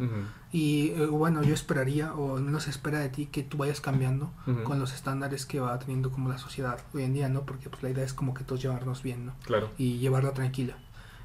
Y 0.52 0.88
eh, 0.90 1.06
bueno, 1.06 1.42
yo 1.42 1.54
esperaría, 1.54 2.14
o 2.14 2.36
al 2.36 2.42
menos 2.42 2.64
se 2.64 2.70
espera 2.70 2.98
de 3.00 3.08
ti, 3.08 3.26
que 3.26 3.42
tú 3.44 3.56
vayas 3.58 3.80
cambiando 3.80 4.32
con 4.64 4.78
los 4.80 4.92
estándares 4.92 5.46
que 5.46 5.60
va 5.60 5.78
teniendo 5.78 6.10
como 6.10 6.28
la 6.28 6.38
sociedad 6.38 6.78
hoy 6.92 7.02
en 7.04 7.14
día, 7.14 7.28
¿no? 7.28 7.42
Porque 7.46 7.70
pues 7.70 7.82
la 7.82 7.90
idea 7.90 8.04
es 8.04 8.12
como 8.12 8.34
que 8.34 8.44
todos 8.44 8.60
llevarnos 8.62 9.02
bien, 9.02 9.26
¿no? 9.26 9.34
Claro. 9.44 9.70
y 9.78 9.98
llevarla 9.98 10.32
tranquila. 10.32 10.76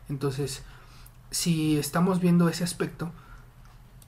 Entonces, 0.07 0.63
si 1.31 1.77
estamos 1.77 2.19
viendo 2.21 2.47
ese 2.49 2.63
aspecto 2.63 3.11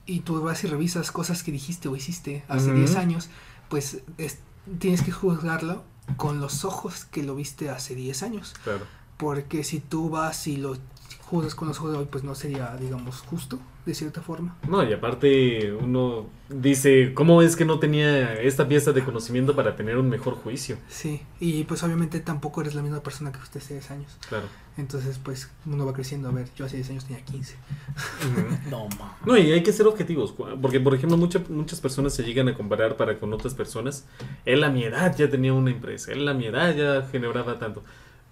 y 0.06 0.20
tú 0.20 0.40
vas 0.42 0.62
y 0.64 0.66
revisas 0.66 1.12
cosas 1.12 1.42
que 1.42 1.52
dijiste 1.52 1.88
o 1.88 1.94
hiciste 1.96 2.44
hace 2.48 2.68
Ujú. 2.70 2.78
10 2.78 2.96
años, 2.96 3.30
pues 3.68 3.98
es- 4.18 4.38
tienes 4.78 5.02
que 5.02 5.12
juzgarlo 5.12 5.84
con 6.16 6.40
los 6.40 6.64
ojos 6.64 7.04
que 7.04 7.22
lo 7.22 7.34
viste 7.34 7.70
hace 7.70 7.94
10 7.94 8.22
años. 8.22 8.54
Claro. 8.64 8.86
Porque 9.16 9.64
si 9.64 9.80
tú 9.80 10.10
vas 10.10 10.46
y 10.46 10.56
lo 10.56 10.76
juzgas 11.22 11.54
con 11.54 11.68
los 11.68 11.78
ojos 11.78 11.92
de 11.92 11.98
hoy, 11.98 12.08
pues 12.10 12.24
no 12.24 12.34
sería, 12.34 12.76
digamos, 12.76 13.20
justo, 13.20 13.58
de 13.86 13.94
cierta 13.94 14.20
forma. 14.22 14.56
No, 14.68 14.82
y 14.88 14.92
aparte 14.92 15.72
uno 15.72 16.26
dice, 16.48 17.12
¿cómo 17.14 17.42
es 17.42 17.56
que 17.56 17.64
no 17.64 17.78
tenía 17.78 18.34
esta 18.40 18.68
pieza 18.68 18.92
de 18.92 19.02
conocimiento 19.02 19.56
para 19.56 19.74
tener 19.74 19.96
un 19.98 20.08
mejor 20.08 20.34
juicio? 20.34 20.76
Sí, 20.88 21.22
y 21.40 21.64
pues 21.64 21.82
obviamente 21.82 22.20
tampoco 22.20 22.60
eres 22.60 22.74
la 22.74 22.82
misma 22.82 23.02
persona 23.02 23.32
que 23.32 23.38
fuiste 23.38 23.58
hace 23.58 23.74
10 23.74 23.90
años. 23.90 24.16
Claro. 24.28 24.44
Entonces, 24.78 25.18
pues 25.22 25.50
uno 25.66 25.84
va 25.84 25.92
creciendo. 25.92 26.28
A 26.28 26.32
ver, 26.32 26.48
yo 26.56 26.64
hace 26.64 26.76
10 26.76 26.90
años 26.90 27.04
tenía 27.06 27.24
15. 27.24 27.54
Ujú. 27.54 28.56
No, 28.70 28.88
ma. 28.98 29.16
No, 29.26 29.36
y 29.36 29.50
hay 29.52 29.62
que 29.62 29.72
ser 29.72 29.86
objetivos, 29.86 30.32
porque 30.60 30.80
por 30.80 30.94
ejemplo 30.94 31.16
mucha- 31.18 31.42
muchas 31.48 31.80
personas 31.80 32.14
se 32.14 32.22
llegan 32.22 32.48
a 32.48 32.54
comparar 32.54 32.96
para 32.96 33.18
con 33.18 33.32
otras 33.32 33.54
personas. 33.54 34.06
Él 34.44 34.62
a 34.64 34.70
mi 34.70 34.84
edad 34.84 35.14
ya 35.16 35.28
tenía 35.28 35.52
una 35.52 35.70
empresa, 35.70 36.12
él 36.12 36.26
a 36.28 36.34
mi 36.34 36.46
edad 36.46 36.74
ya 36.74 37.06
generaba 37.10 37.58
tanto. 37.58 37.82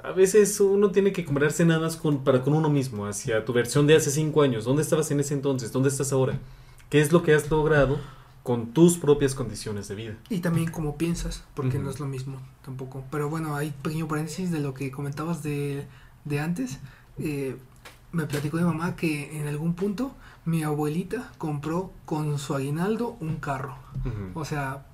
A 0.02 0.12
veces 0.12 0.58
uno 0.60 0.90
tiene 0.90 1.12
que 1.12 1.24
compararse 1.24 1.64
nada 1.64 1.80
más 1.80 1.96
con, 1.96 2.24
para 2.24 2.42
con 2.42 2.54
uno 2.54 2.70
mismo, 2.70 3.06
hacia 3.06 3.44
tu 3.44 3.52
versión 3.52 3.86
de 3.86 3.96
hace 3.96 4.10
cinco 4.10 4.42
años. 4.42 4.64
¿Dónde 4.64 4.82
estabas 4.82 5.10
en 5.10 5.20
ese 5.20 5.34
entonces? 5.34 5.72
¿Dónde 5.72 5.88
estás 5.88 6.12
ahora? 6.12 6.38
¿Qué 6.88 7.00
es 7.00 7.12
lo 7.12 7.22
que 7.22 7.34
has 7.34 7.50
logrado 7.50 7.98
con 8.42 8.72
tus 8.72 8.96
propias 8.96 9.34
condiciones 9.34 9.88
de 9.88 9.94
vida? 9.94 10.16
Y 10.30 10.38
también 10.38 10.70
como 10.70 10.96
piensas, 10.96 11.44
porque 11.54 11.78
no 11.78 11.90
es 11.90 12.00
lo 12.00 12.06
mismo 12.06 12.40
tampoco. 12.64 13.04
Pero 13.10 13.28
bueno, 13.28 13.56
hay 13.56 13.72
pequeño 13.82 14.08
paréntesis 14.08 14.50
de 14.50 14.60
lo 14.60 14.74
que 14.74 14.90
comentabas 14.90 15.42
de, 15.42 15.86
de 16.24 16.40
antes. 16.40 16.78
Eh, 17.18 17.56
me 18.12 18.24
platicó 18.24 18.56
mi 18.56 18.64
mamá 18.64 18.96
que 18.96 19.38
en 19.38 19.46
algún 19.46 19.74
punto 19.74 20.14
mi 20.44 20.62
abuelita 20.62 21.30
compró 21.38 21.92
con 22.06 22.38
su 22.38 22.54
aguinaldo 22.54 23.16
un 23.20 23.36
carro. 23.36 23.76
Ujú. 24.04 24.40
O 24.40 24.44
sea, 24.44 24.86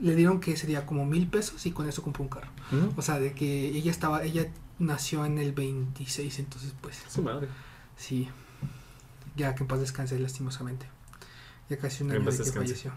le 0.00 0.14
dieron 0.16 0.40
que 0.40 0.56
sería 0.56 0.86
como 0.86 1.04
mil 1.06 1.26
pesos 1.28 1.66
y 1.66 1.72
con 1.72 1.88
eso 1.88 2.02
compró 2.02 2.22
un 2.24 2.28
carro. 2.30 2.48
Ujú. 2.72 2.92
O 2.96 3.02
sea, 3.02 3.18
de 3.18 3.32
que 3.34 3.68
ella 3.68 3.90
estaba, 3.90 4.22
ella 4.24 4.48
nació 4.78 5.24
en 5.26 5.38
el 5.38 5.52
26, 5.52 6.38
entonces 6.38 6.72
pues 6.80 7.02
Su 7.08 7.22
madre. 7.22 7.48
sí. 7.96 8.28
Ya 9.36 9.54
que 9.54 9.62
en 9.62 9.68
paz 9.68 9.80
descanse 9.80 10.18
lastimosamente. 10.18 10.86
Ya 11.68 11.78
casi 11.78 12.02
un 12.02 12.10
año 12.10 12.20
de 12.20 12.24
que 12.26 12.30
descanse. 12.32 12.58
falleció. 12.58 12.92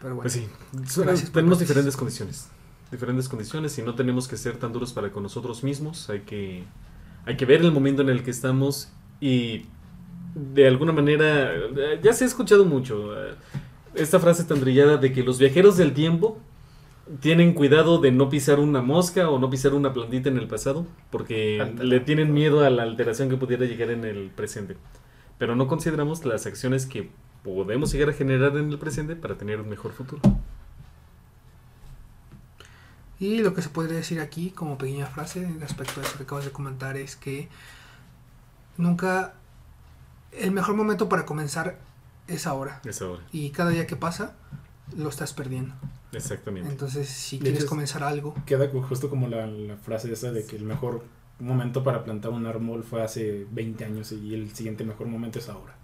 Pero 0.00 0.14
bueno. 0.14 0.22
Pues 0.22 0.34
sí, 0.34 0.48
Gracias 0.72 1.30
por 1.30 1.40
tenemos 1.40 1.58
diferentes 1.58 1.96
condiciones. 1.96 2.48
Diferentes 2.90 3.28
condiciones 3.28 3.76
y 3.78 3.82
no 3.82 3.94
tenemos 3.94 4.28
que 4.28 4.36
ser 4.36 4.58
tan 4.58 4.72
duros 4.72 4.92
para 4.92 5.10
con 5.10 5.22
nosotros 5.22 5.64
mismos. 5.64 6.08
Hay 6.10 6.20
que, 6.20 6.64
hay 7.24 7.36
que 7.36 7.46
ver 7.46 7.62
el 7.62 7.72
momento 7.72 8.02
en 8.02 8.10
el 8.10 8.22
que 8.22 8.30
estamos 8.30 8.90
y 9.20 9.66
de 10.34 10.68
alguna 10.68 10.92
manera, 10.92 11.50
ya 12.02 12.12
se 12.12 12.24
ha 12.24 12.26
escuchado 12.26 12.66
mucho 12.66 13.16
eh, 13.18 13.34
esta 13.96 14.20
frase 14.20 14.44
tan 14.44 14.60
trillada 14.60 14.96
de 14.96 15.12
que 15.12 15.22
los 15.22 15.38
viajeros 15.38 15.76
del 15.76 15.92
tiempo 15.92 16.38
tienen 17.20 17.54
cuidado 17.54 17.98
de 17.98 18.10
no 18.10 18.28
pisar 18.28 18.58
una 18.58 18.82
mosca 18.82 19.28
o 19.30 19.38
no 19.38 19.48
pisar 19.48 19.74
una 19.74 19.92
plantita 19.92 20.28
en 20.28 20.38
el 20.38 20.48
pasado 20.48 20.86
porque 21.10 21.74
le 21.78 22.00
tienen 22.00 22.32
miedo 22.32 22.64
a 22.64 22.70
la 22.70 22.82
alteración 22.82 23.28
que 23.28 23.36
pudiera 23.36 23.64
llegar 23.64 23.90
en 23.90 24.04
el 24.04 24.30
presente. 24.30 24.76
Pero 25.38 25.54
no 25.54 25.68
consideramos 25.68 26.24
las 26.24 26.46
acciones 26.46 26.86
que 26.86 27.10
podemos 27.44 27.92
llegar 27.92 28.10
a 28.10 28.12
generar 28.12 28.56
en 28.56 28.70
el 28.70 28.78
presente 28.78 29.14
para 29.14 29.36
tener 29.36 29.60
un 29.60 29.68
mejor 29.68 29.92
futuro. 29.92 30.20
Y 33.18 33.38
lo 33.38 33.54
que 33.54 33.62
se 33.62 33.68
podría 33.68 33.96
decir 33.96 34.20
aquí, 34.20 34.50
como 34.50 34.76
pequeña 34.76 35.06
frase 35.06 35.48
respecto 35.60 36.00
a 36.00 36.04
eso 36.04 36.16
que 36.16 36.24
acabas 36.24 36.44
de 36.44 36.50
comentar, 36.50 36.96
es 36.96 37.16
que 37.16 37.48
nunca 38.76 39.34
el 40.32 40.52
mejor 40.52 40.74
momento 40.74 41.08
para 41.08 41.24
comenzar 41.24 41.78
es 42.28 42.46
ahora. 42.46 42.80
Es 42.84 43.02
ahora, 43.02 43.22
Y 43.32 43.50
cada 43.50 43.70
día 43.70 43.86
que 43.86 43.96
pasa, 43.96 44.34
lo 44.96 45.08
estás 45.08 45.32
perdiendo. 45.32 45.74
exactamente. 46.12 46.68
Entonces, 46.70 47.08
si 47.08 47.38
quieres 47.38 47.60
hecho, 47.60 47.68
comenzar 47.68 48.02
algo, 48.04 48.34
Queda 48.46 48.68
justo 48.88 49.10
como 49.10 49.28
la, 49.28 49.46
la 49.46 49.76
frase 49.76 50.12
esa 50.12 50.30
de 50.32 50.44
que 50.46 50.56
el 50.56 50.64
mejor 50.64 51.04
momento 51.38 51.82
para 51.84 52.02
plantar 52.04 52.30
un 52.32 52.46
árbol 52.46 52.82
fue 52.82 53.02
hace 53.02 53.46
20 53.50 53.84
años 53.84 54.12
y 54.12 54.34
el 54.34 54.54
siguiente 54.54 54.84
mejor 54.84 55.06
momento 55.06 55.38
es 55.38 55.48
ahora. 55.48 55.74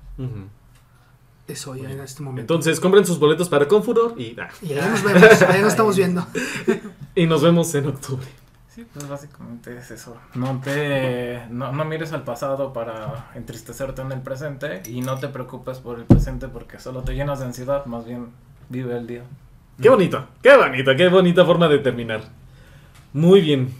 Es 1.48 1.66
hoy, 1.66 1.80
en 1.80 2.00
este 2.00 2.22
momento. 2.22 2.40
Entonces, 2.54 2.78
compren 2.80 3.04
sus 3.04 3.18
boletos 3.18 3.48
para 3.48 3.66
Confuror 3.66 4.18
y, 4.18 4.36
ah, 4.40 4.48
y 4.62 4.72
ahí 4.72 4.88
nos 4.88 5.02
vemos, 5.02 5.42
ahí 5.42 5.60
nos 5.60 5.72
estamos 5.72 5.96
viendo. 6.02 6.26
y 7.14 7.26
nos 7.26 7.42
vemos 7.42 7.74
en 7.74 7.86
octubre. 7.88 8.26
Sí, 8.74 8.86
pues 8.90 9.06
básicamente 9.06 9.76
es 9.76 9.90
eso. 9.90 10.16
No 10.34 10.58
te 10.64 11.42
no, 11.50 11.72
no 11.72 11.84
mires 11.84 12.14
al 12.14 12.24
pasado 12.24 12.72
para 12.72 13.30
entristecerte 13.34 14.00
en 14.00 14.12
el 14.12 14.22
presente 14.22 14.82
y 14.88 15.02
no 15.02 15.18
te 15.18 15.28
preocupes 15.28 15.78
por 15.78 15.98
el 15.98 16.06
presente 16.06 16.48
porque 16.48 16.78
solo 16.78 17.02
te 17.02 17.14
llenas 17.14 17.40
de 17.40 17.44
ansiedad, 17.44 17.84
más 17.84 18.06
bien 18.06 18.28
vive 18.70 18.96
el 18.96 19.06
día. 19.06 19.24
Qué 19.80 19.90
bonito, 19.90 20.26
qué 20.40 20.56
bonito, 20.56 20.96
qué 20.96 21.08
bonita 21.08 21.44
forma 21.44 21.68
de 21.68 21.80
terminar. 21.80 22.22
Muy 23.12 23.42
bien. 23.42 23.74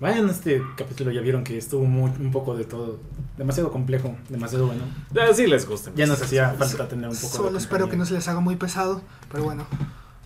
Vayan, 0.00 0.30
este 0.30 0.62
capítulo 0.78 1.10
ya 1.10 1.20
vieron 1.20 1.44
que 1.44 1.58
estuvo 1.58 1.84
muy, 1.84 2.10
un 2.18 2.30
poco 2.30 2.56
de 2.56 2.64
todo. 2.64 2.98
Demasiado 3.36 3.70
complejo, 3.70 4.16
demasiado 4.30 4.68
bueno. 4.68 4.84
Así 5.30 5.46
les 5.46 5.68
gusta. 5.68 5.90
Ya 5.94 6.06
nos 6.06 6.22
hacía 6.22 6.54
falta 6.54 6.88
tener 6.88 7.10
un 7.10 7.16
poco 7.16 7.36
Solo 7.36 7.52
de 7.52 7.58
espero 7.58 7.90
que 7.90 7.98
no 7.98 8.06
se 8.06 8.14
les 8.14 8.26
haga 8.28 8.40
muy 8.40 8.56
pesado, 8.56 9.02
pero 9.30 9.44
bueno. 9.44 9.66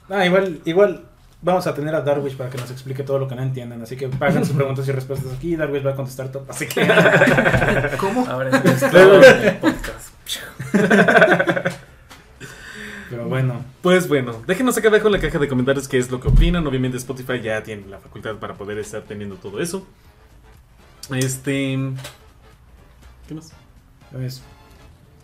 Ah, 0.08 0.24
igual, 0.26 0.60
igual 0.64 1.09
vamos 1.42 1.66
a 1.66 1.74
tener 1.74 1.94
a 1.94 2.02
Darwish 2.02 2.36
para 2.36 2.50
que 2.50 2.58
nos 2.58 2.70
explique 2.70 3.02
todo 3.02 3.18
lo 3.18 3.28
que 3.28 3.34
no 3.34 3.42
entiendan. 3.42 3.82
Así 3.82 3.96
que 3.96 4.10
hagan 4.20 4.44
sus 4.44 4.54
preguntas 4.54 4.86
y 4.88 4.92
respuestas 4.92 5.32
aquí. 5.32 5.56
Darwish 5.56 5.84
va 5.84 5.92
a 5.92 5.96
contestar 5.96 6.30
todo. 6.30 6.46
Así 6.48 6.66
que. 6.66 6.86
¿Cómo? 7.98 8.26
Ahora 8.26 8.50
el 8.62 9.56
podcast. 9.56 10.14
Pero 13.10 13.28
bueno. 13.28 13.64
Pues 13.82 14.06
bueno, 14.08 14.40
déjenos 14.46 14.76
acá 14.78 14.88
abajo 14.88 15.06
en 15.06 15.12
la 15.14 15.20
caja 15.20 15.38
de 15.38 15.48
comentarios 15.48 15.88
qué 15.88 15.98
es 15.98 16.10
lo 16.10 16.20
que 16.20 16.28
opinan. 16.28 16.66
Obviamente 16.66 16.96
Spotify 16.96 17.40
ya 17.40 17.62
tiene 17.62 17.86
la 17.88 17.98
facultad 17.98 18.36
para 18.36 18.54
poder 18.54 18.78
estar 18.78 19.02
teniendo 19.02 19.34
todo 19.36 19.60
eso. 19.60 19.86
Este... 21.10 21.76
¿Qué 23.26 23.34
más? 23.34 23.52
Pues, 24.12 24.42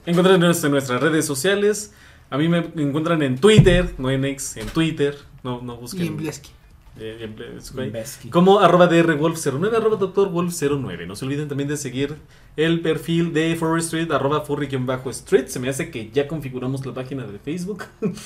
en 0.04 0.70
nuestras 0.70 1.00
redes 1.00 1.26
sociales. 1.26 1.92
A 2.28 2.38
mí 2.38 2.48
me 2.48 2.58
encuentran 2.58 3.22
en 3.22 3.38
Twitter, 3.38 3.94
no 3.98 4.10
en 4.10 4.24
X, 4.24 4.56
en 4.56 4.66
Twitter. 4.66 5.16
No, 5.46 5.62
no 5.62 5.76
busquen. 5.76 6.02
Y 6.02 6.06
en 6.08 6.16
Blesky. 6.16 6.50
Eh, 6.98 7.18
en 7.20 7.36
Blesky. 7.36 7.90
Besky. 7.90 8.30
Como 8.30 8.58
arroba 8.58 8.90
drwolf09, 8.90 9.76
arroba 9.76 9.96
doctorwolf09. 9.96 11.06
No 11.06 11.14
se 11.14 11.24
olviden 11.24 11.46
también 11.46 11.68
de 11.68 11.76
seguir 11.76 12.16
el 12.56 12.80
perfil 12.80 13.32
de 13.32 13.54
Furry 13.54 13.80
Street, 13.80 14.10
arroba 14.10 14.40
furry-street. 14.40 15.46
Se 15.46 15.60
me 15.60 15.68
hace 15.68 15.92
que 15.92 16.10
ya 16.10 16.26
configuramos 16.26 16.84
la 16.84 16.92
página 16.92 17.24
de 17.24 17.38
Facebook. 17.38 17.84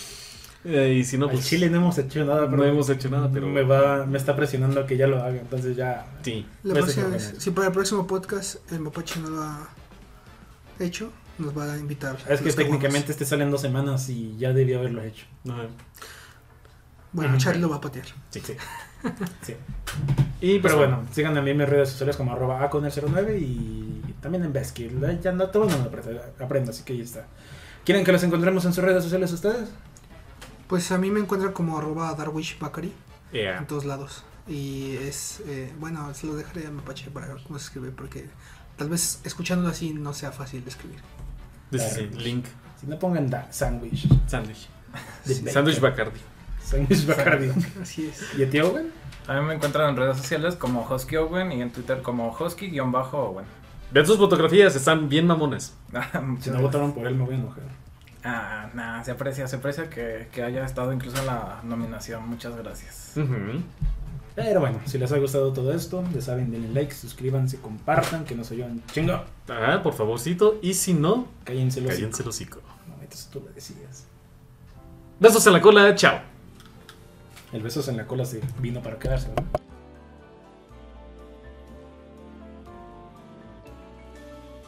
Eh, 0.63 0.99
y 1.01 1.05
si 1.05 1.17
no, 1.17 1.25
Al 1.25 1.33
pues 1.33 1.47
Chile 1.47 1.71
no 1.71 1.79
hemos 1.79 1.97
hecho 1.97 2.23
nada, 2.23 2.43
no 2.43 2.51
pero 2.51 2.67
hemos 2.67 2.91
hecho 2.91 3.09
nada, 3.09 3.31
pero 3.33 3.47
me 3.47 3.63
va, 3.63 4.05
me 4.05 4.19
está 4.19 4.37
presionando 4.37 4.79
a 4.79 4.87
que 4.87 4.95
ya 4.95 5.07
lo 5.07 5.17
haga, 5.17 5.41
entonces 5.41 5.75
ya. 5.75 6.07
sí. 6.23 6.45
La 6.65 6.75
próxima 6.75 7.09
vez, 7.09 7.35
si 7.39 7.51
para 7.51 7.69
el 7.69 7.73
próximo 7.73 8.07
podcast 8.07 8.71
el 8.71 8.81
Mapache 8.81 9.21
no 9.21 9.31
lo 9.31 9.43
ha 9.43 9.71
hecho, 10.79 11.11
nos 11.39 11.57
va 11.57 11.73
a 11.73 11.79
invitar. 11.79 12.19
Es 12.29 12.43
que 12.43 12.53
técnicamente 12.53 13.11
este 13.11 13.25
sale 13.25 13.45
en 13.45 13.51
dos 13.51 13.63
semanas 13.63 14.11
y 14.11 14.37
ya 14.37 14.53
debía 14.53 14.77
haberlo 14.77 15.03
hecho. 15.03 15.25
Ajá. 15.49 15.69
Bueno, 17.13 17.37
Charlie 17.39 17.61
lo 17.61 17.69
va 17.69 17.77
a 17.77 17.81
patear. 17.81 18.07
Sí. 18.31 18.41
Sí. 18.41 18.55
sí. 19.43 19.57
Y 20.41 20.59
pues, 20.59 20.73
Pero 20.73 20.77
bueno, 20.79 21.03
sigan 21.13 21.37
a 21.37 21.43
mí 21.43 21.51
en 21.51 21.59
mis 21.59 21.69
redes 21.69 21.91
sociales 21.91 22.17
como 22.17 22.33
arroba 22.33 22.69
aconel09 22.71 23.39
y 23.41 24.15
también 24.21 24.45
en 24.45 24.53
Besky. 24.53 24.91
Ya 25.21 25.33
no 25.33 25.49
todo 25.49 25.65
el 25.65 25.71
mundo 25.71 25.89
aprende, 25.89 26.21
aprende, 26.39 26.71
así 26.71 26.83
que 26.85 26.93
ahí 26.95 27.01
está. 27.01 27.27
¿Quieren 27.85 28.05
que 28.05 28.13
los 28.13 28.23
encontremos 28.23 28.65
en 28.65 28.73
sus 28.73 28.85
redes 28.85 29.03
sociales 29.03 29.33
ustedes? 29.33 29.69
Pues 30.69 30.93
a 30.93 30.99
mí 30.99 31.11
me 31.11 31.21
encuentra 31.21 31.53
como 31.53 31.77
arroba 31.79 32.15
Darwish 32.15 32.59
Bakari 32.59 32.93
yeah. 33.33 33.59
en 33.59 33.67
todos 33.67 33.85
lados. 33.85 34.25
Y 34.47 34.97
es, 34.97 35.43
eh, 35.47 35.73
bueno, 35.79 36.13
se 36.15 36.27
lo 36.27 36.35
dejaré 36.35 36.67
a 36.67 36.71
Mapache 36.71 37.11
para 37.11 37.27
ver 37.27 37.43
cómo 37.43 37.59
se 37.59 37.67
escribe, 37.67 37.91
porque 37.91 38.29
tal 38.77 38.89
vez 38.89 39.21
escuchándolo 39.25 39.71
así 39.71 39.93
no 39.93 40.15
sea 40.15 40.33
fácil 40.33 40.63
de 40.65 40.71
escribir. 40.71 41.01
Sí, 41.73 41.79
sí, 41.79 42.11
link. 42.17 42.47
Si 42.81 42.87
no 42.87 42.99
pongan 42.99 43.29
da, 43.29 43.47
sándwich. 43.53 44.09
Sándwich. 44.27 44.69
De 45.25 45.35
Sí. 45.35 45.41
bacon. 45.41 45.53
Sándwich 45.53 45.81
Bacardi. 45.81 46.21
Bacardi. 47.07 47.51
Así 47.81 48.07
es. 48.07 48.39
¿Y 48.39 48.45
a 48.45 48.51
ti, 48.51 48.61
Owen? 48.61 48.91
A 49.27 49.41
mí 49.41 49.47
me 49.47 49.55
encuentran 49.55 49.91
en 49.91 49.97
redes 49.97 50.17
sociales 50.17 50.57
como 50.57 50.87
Hosky 50.89 51.17
Owen 51.17 51.53
y 51.53 51.63
en 51.63 51.71
Twitter 51.71 52.03
como 52.03 52.33
Hosky-Owen. 52.37 53.45
Vean 53.93 54.07
sus 54.07 54.19
fotografías, 54.19 54.75
están 54.75 55.09
bien 55.09 55.27
mamones. 55.27 55.75
Ah, 55.95 56.23
si 56.41 56.51
no 56.51 56.61
votaron 56.61 56.93
por 56.93 57.07
él, 57.07 57.15
me 57.15 57.25
voy 57.25 57.35
a 57.35 57.39
enojar. 57.39 57.65
Ah, 58.23 58.71
nada, 58.75 59.03
se 59.03 59.11
aprecia, 59.11 59.49
se 59.49 59.57
aprecia 59.57 59.89
que, 59.89 60.29
que, 60.33 60.43
haya 60.43 60.65
estado 60.65 60.93
incluso 60.93 61.19
en 61.19 61.27
la 61.27 61.61
nominación. 61.65 62.29
Muchas 62.29 62.57
gracias. 62.57 63.15
Pero 64.37 64.61
bueno, 64.61 64.81
si 64.85 64.99
les 64.99 65.11
ha 65.13 65.19
gustado 65.19 65.53
todo 65.53 65.73
esto, 65.73 66.05
ya 66.15 66.21
saben, 66.21 66.51
denle 66.51 66.69
like, 66.69 66.95
suscríbanse, 66.95 67.59
compartan, 67.61 68.25
que 68.25 68.35
nos 68.35 68.51
ayudan 68.53 68.83
chingo. 68.93 69.21
Ah, 69.49 69.81
por 69.83 69.95
favorcito, 69.95 70.59
y 70.63 70.75
si 70.75 70.95
no, 70.95 71.27
cállense 71.45 71.81
los 71.81 71.99
hocico. 72.27 72.61
No, 72.87 72.95
entonces 72.95 73.29
tú 73.33 73.41
lo 73.41 73.53
decías. 73.53 74.07
Besos 75.19 75.47
en 75.47 75.53
la 75.53 75.61
cola, 75.61 75.95
chao 75.95 76.30
el 77.53 77.63
besos 77.63 77.89
en 77.89 77.97
la 77.97 78.07
cola 78.07 78.25
se 78.25 78.41
vino 78.61 78.83
para 78.83 78.99
quedarse, 78.99 79.29
¿verdad? 79.29 79.45